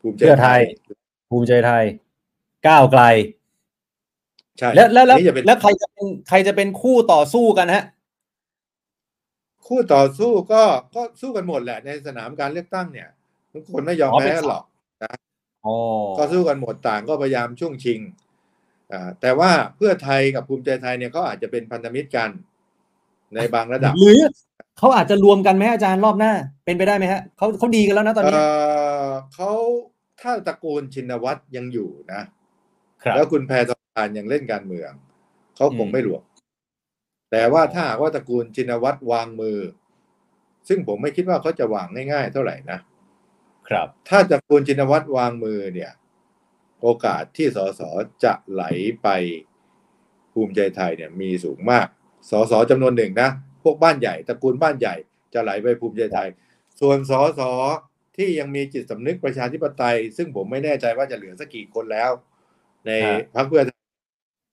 [0.00, 0.60] ภูมิใจเพื่อไทย
[1.30, 1.84] ภูมิใจไทย
[2.68, 3.02] ก้าวไกล
[4.58, 7.84] ใช่แล้วแล้วแล้วนี่จะเป็นแล้วใครจะเป็นใครจะเป็นคู่ต่อสู้กันฮะ
[9.66, 10.62] คู่ต่อสู้ก็
[10.94, 13.08] ก็สู้กันหมดแหละในสนามการเลือกตั้งเนี่ย
[13.54, 14.64] ทุกคนไม่ยอมอ๋อแพ้เป็นหรอก
[15.66, 15.76] อ๋อ
[16.18, 18.00] ก็สู้กันหมดต่างก็พยายามช่วงชิง
[18.92, 22.30] อ่าแต่ว่าเพื่อไทยกับภูมิใจไทยเนี่ยเขาอาจจะเป็นพันธมิตรกัน
[23.34, 24.20] ในบางระดับหรือ
[24.78, 26.32] เขาอาจจะรวมกันไหมอาจารย์รอบหน้า
[26.64, 28.44] เป็นไปได้ไหมฮะเขาเขาดีกันแล้วนะตอนนี้เอ่
[29.04, 29.52] อเขา
[30.20, 32.20] ถ้าตระกูลชินวัตรยังอยู่นะ
[33.02, 34.92] ครับแล้วคุณแพท องทานยังเล่นการเมือง
[35.56, 36.22] เขาคงอืมไม่รวม
[37.30, 39.58] แต่ว่าถ้าหากว่าตระกูลชินวัตรวางมือ
[40.68, 42.78] ซึ่งผมไม่คิดว่าเขาจะวางง่ายๆ เท่าไหร่นะ
[43.68, 45.92] ครับ ถ้าตระกูลชินวัตรวางมือเนี่ย
[46.82, 47.80] โอกาสที่สส
[48.24, 48.64] จะไหล
[49.02, 49.08] ไป
[50.32, 51.86] ภูมิใจไทยเนี่ยมีสูงมาก
[52.30, 53.30] สสจำนวนหนึ่งนะ
[53.62, 54.94] พวกบ้านใหญ่ตระกูลบ้านใหญ่
[55.34, 56.28] จะไหลไปภูมิใจไทย
[56.80, 57.40] ส่วนสส
[58.16, 62.10] ที่ยังมีจิตสำนึกประชาธิปไตย ซึ่งผมไม่แน่ใจว่าจะเหลือสักกี่คนแล้ว
[62.86, 63.73] ในฮะพรรคเพื่อไทย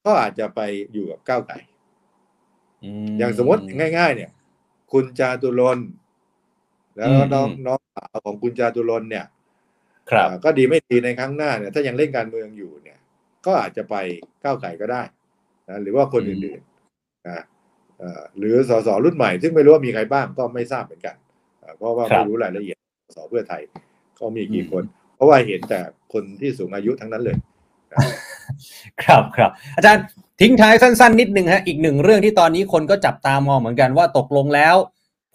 [0.06, 0.60] ก็อาจจะไป
[0.94, 1.56] อยู่กับก้าวไกล
[3.20, 3.62] อย่างสมมติ
[3.98, 4.32] ง่าย ๆ เนี่ย
[4.92, 5.90] คุณจาตุรนต์
[6.96, 9.26] แล้วอืมน้องอืมน้องสาวของคุณจาตุรนต์เนี่ย
[10.10, 12.98] ครับอ่าก็ดีไม่ดีในครั้งหน้าเนี่ย ถ้ายังเล่นการเมืองอยู่เนี่ย
[13.46, 13.96] ก็อาจจะไป
[14.44, 15.04] ก้าวไกลก็ได้
[15.70, 17.44] นะหรือว่าคนอืมอื่นๆนะ
[18.00, 21.16] เอ่อหรือสสรุ่นใหม่ ซึ่งไม่รู้ว่ามีใครบ้างก็ไม่ทราบเหมือนกัน
[21.62, 23.62] อ่าเพราะว่าไม่รู้รายละเอียดสสเพื่อไทย
[24.16, 24.84] เขามีกี่คน
[25.16, 25.80] เพราะว่าเห็นแต่
[26.14, 27.38] คนที่สูงอายุทั้งนั้นเลย
[29.04, 30.04] ครับครับอาจารย์
[30.42, 34.76] ทิ้งท้ายสั้น ๆ นิดนึงฮะอีกหนึ่งเรื่องที่ตอนนี้คนก็จับตามองเหมือนกันว่าตกลงแล้ว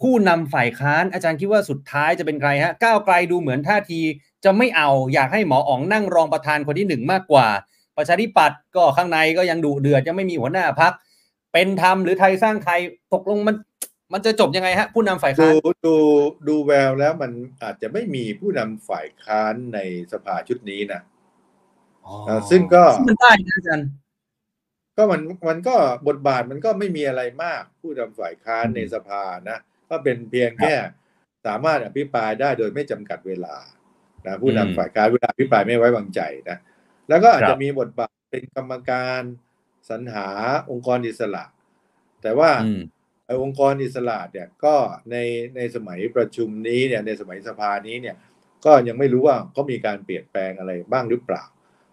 [0.01, 4.01] ผู้นำฝ่ายค้านอาจารย์คิดว่าสุดท้ายจะเป็นใครฮะก้าวไกลดูเหมือนท่าที
[4.43, 7.47] จะไม่เอาอยากให้หมออ๋องนั่งรองประธานคนที่หนึ่งมากกว่า
[7.97, 10.93] ประชาธิปัตย์ก็ข้างในก็ยังดุเดือดยังไม่มีหัวหน้าพัก
[11.53, 12.79] เป็นธรรมหรือไทยสร้างไทย
[13.13, 13.55] ตกลงมัน
[14.13, 15.95] มันจะจบยังไงฮะ ผู้นำฝ่ายค้านดูดู
[16.47, 17.31] ดูแววแล้วมัน
[17.63, 19.79] อาจจะไม่มีผู้นำฝ่ายค้านใน
[20.11, 21.01] สภาชุดนี้นะ
[22.49, 23.89] ซึ่งก็มันได้นะอาจารย์
[24.97, 25.75] ก็มันมันก็
[26.07, 29.57] บทบาทมันก็ไม่มีอะไรมากผู้นำฝ่ายค้านอืมในสภานะ
[29.89, 30.73] ก็เป็นเพียงแค่
[31.45, 33.55] สามารถอภิปรายได้โดยไม่จำกัดเวลา
[34.25, 36.57] นะผู้นำอืมฝ่ายค้านเวลาอภิปรายไม่ไว้วางใจนะ
[37.09, 39.21] แล้วก็อาจครัจะบมีบทบาทเป็นกรรมการ
[39.89, 40.27] สรรหา
[40.71, 41.43] องค์กรอิสระ
[42.21, 42.81] แต่ว่าอืม
[43.25, 44.75] ไอ้องค์กรอิสระเนี่ยก็
[45.11, 45.15] ใน
[45.55, 48.15] ในสมัยประชุมนี้เนี่ยในสมัยสภานี้เนี่ย
[48.65, 51.43] ก็ยังไม่รู้ว่าเขามีการเปลี่ยนแปลงอะไรบ้างหรือเปล่า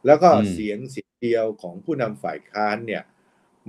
[0.07, 3.03] แล้วก็อืมเสียงเสียงเดียวของผู้นำฝ่ายค้านเนี่ย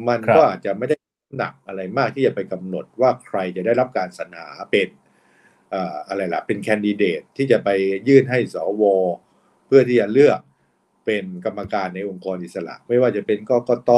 [0.08, 0.98] มันครับก็อาจจะไม่ได้
[1.38, 4.90] หนักอะไรมากที่จะไปกำหนดว่าใครจะได้รับการสรรหาเป็น
[5.70, 7.70] เอ่ออะไรล่ะ เป็นแคนดิเดตที่จะไป
[8.08, 8.84] ยื่นให้สว
[9.66, 10.40] เพื่อที่จะเลือก
[11.06, 13.92] เป็นกรรมการในองค์กรอิสระ ไม่ว่าจะเป็นกกต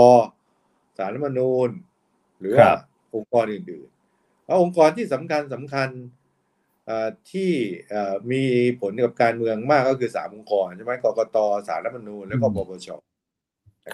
[0.97, 1.69] สารรัฐธรรมนูญ
[2.39, 2.77] หรือครัว่าบ
[3.15, 6.16] องค์กรอื่นๆแล้วองค์กรที่สำคัญสำคัญเอ่อ
[7.31, 7.51] ที่
[7.89, 8.43] เอ่อมี
[8.81, 11.37] ผลกับการเมืองมากก็คือสามองค์กรใช่ไหมกกต
[11.67, 12.87] สารรัฐธรรมนูญแล้วก็ปปช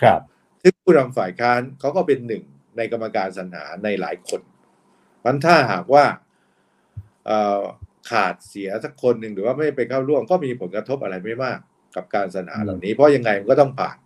[0.02, 0.22] ครับ
[0.62, 2.44] ซึ่งผู้นำฝ่ายค้านเขาก็เป็นหนึ่ง
[2.78, 4.42] ในกรรมการสรรหาในหลายคน
[5.26, 6.06] มันถ้าหากว่า
[7.26, 7.62] เอ่อ
[8.12, 11.60] ขาดเสียสักคนหนึ่งหรือว่าไม่ไปเข้าร่วมก็มีผลกระทบอะไรไม่มาก
[11.96, 13.98] กับการสรรหาเหล่านี้ เพราะยังไงมันก็ต้องผ่าน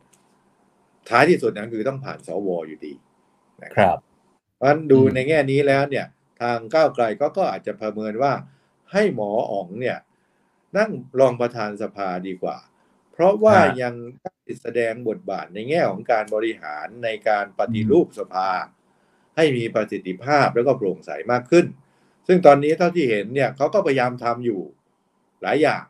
[1.09, 2.93] ท้ายที่สุดนั้นคือต้องผ่านสวอยู่ดี
[3.63, 3.97] นะคครับรับ
[4.55, 6.05] เพราะฉะนั้นดูอืมในแง่นี้แล้วเนี่ย
[6.41, 8.33] ทางก้าวไกลก็ก็อาจจะประเมินว่า
[8.91, 9.97] ให้หมออ๋องเนี่ย
[10.77, 12.57] นั่งรองประธานสภาดีกว่า
[13.11, 18.49] เพราะว่ายังได้แสดงบทบาทในแง่ของการบริหารในการปฏิรูปสภา
[19.35, 21.65] ให้มีประสิทธิภาพแล้วก็โปร่งใสมากขึ้น
[22.27, 24.61] ซึ่งตอนนี้เท่าที่เห็นเนี่ยเขาก็พยายามทำอยู่
[25.41, 25.83] หลายอย่าง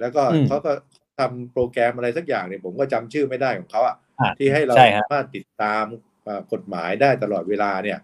[0.00, 0.72] แล้วก็อืมเขาก็
[1.18, 5.84] ทำโปรแกรมอะไรสักอย่างเนี่ยผมก็จำชื่อไม่ได้ของเขาอะอะที่ให้เราใช่ฮะสามารถติดตาม
[6.24, 7.98] เอ่อกฎหมายได้ตลอดเวลาเนี่ย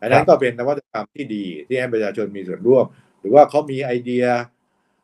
[0.00, 2.84] อันนั้นก็เป็นนวัตกรรมที่ดีที่ให้ประชาชนมีส่วนร่วม
[3.22, 4.24] หรือว่าเขามีไอเดีย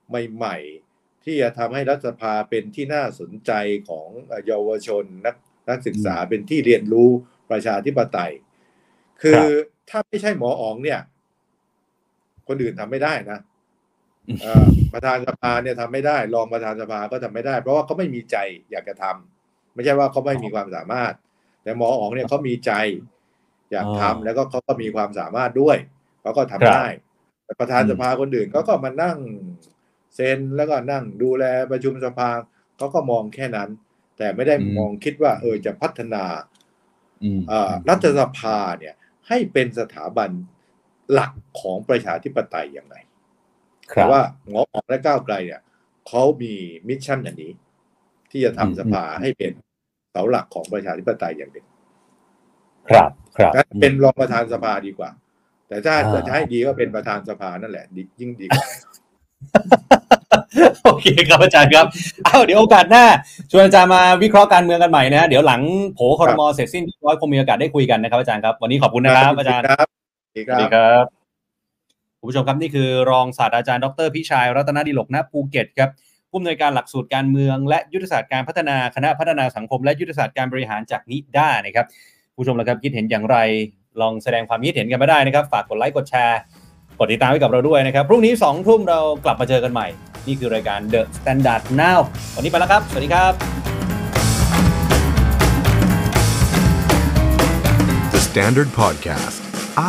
[0.08, 3.52] ใหม่ๆ ที่จะทำให้รัฐสภาเป็นที่น่าสนใจ
[3.88, 5.36] ของเอ่อเยาวชนนัก
[5.68, 7.10] นักศึกษาเป็นที่เรียนรู้
[7.50, 8.32] ประชาธิปไตย
[9.22, 9.42] คือ
[9.90, 11.00] ถ้าไม่ใช่หมออ๋องเนี่ย
[12.48, 13.38] คนอื่นทำไม่ได้นะ
[14.40, 18.36] เอ่อประธานสภาเนี่ยทำไม่ได้ รองประธานสภาก็ทำไม่ได้ เพราะว่าเขาไม่มีใจ
[18.70, 21.14] อยากจะทำไม่ใช่ว่าเขาไม่มีความสามารถ
[21.62, 22.72] แต่หมออ๋องเนี่ยเขามีใจ
[23.70, 25.76] อยากทำอ๋อแล้วก็เขาก็มีความสามารถด้วย
[26.22, 27.07] เขาก็ทำครับได้แต่
[27.60, 29.18] ประธานอืมสภาคนอื่นเขาก็มานั่ง
[30.14, 32.28] เซ็นแล้วก็นั่งดูแลประชุมสภา
[32.76, 33.70] เขาก็มองแค่นั้น
[34.18, 36.24] แต่ไม่ได้มองคิดว่า เออจะพัฒนา
[37.22, 38.94] อืมเอ่อรัฐสภาเนี่ย
[39.28, 40.30] ให้เป็นสถาบัน
[41.12, 42.96] หลักของประชาธิปไตยอย่างไร
[43.94, 45.62] ครัแต่ว่าหมออ๋องและก้าวไกลเนี่ย
[46.08, 46.54] เขามี
[46.88, 47.52] mission อันนี้
[48.30, 49.52] ที่จะทำอืมสภาให้เป็น
[50.12, 51.66] เสาหลักของประชาธิปไตยอย่างเด่น
[52.88, 55.10] ครับ ครับงั้นเป็นรองประธานสภาดีกว่า
[55.68, 58.66] แต่ถ้าอ่าจะให้ดีก็เป็นประธานสภานั่นแหละดียิ่งดีกว่า
[60.84, 61.86] โอเคครับอาจารย์ครับ
[62.26, 63.04] อ้าวเดี๋ยวโอกาสหน้า
[63.50, 65.62] ชวนอาจารย์มาวิเคราะห์การเมืองกันใหม่นะฮะเดี๋ยวหลัง
[65.94, 69.86] โผคอรมอเสร็จสิ้นเรียบร้อยคงมีโอกาสได้คุยกันนะครับอาจารย์ครับ วันนี้ขอบคุณนะครับ อาจารย์ครับ
[70.32, 71.04] สวัสดีสวัสดีคครับรับ
[72.18, 75.90] คุณผู้ชมครับนี่คือรองศาสตราจารย์ดรพิชัยรัตนดิลกณภูเก็ตครับ
[76.30, 81.86] ผู้อำนวยการหลักสูตรการเมือง และยุทธศาสตร์การพัฒนาคณะพัฒนาสังคม และยุทธศาสตร์การบริหารจากนิด้านะครับ
[82.36, 83.36] ผู้ชมละครับคิดเห็นอย่างไร
[84.00, 86.38] ลองแสดงความคิดเห็นกันมาได้นะครับ ฝากกดไลค์กดแชร์
[86.98, 89.86] กดติดตามไว้กับเราด้วยนะครับ พรุ่งนี้2ทุ่มเรากลับมาเจอกันใหม่
[90.26, 92.00] นี่คือรายการ The Standard Now
[92.36, 93.32] วันนี้ไปแล้วครับ สวัสดีครับ
[98.14, 99.38] The Standard Podcast,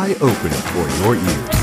[0.00, 1.59] eye open for your ears.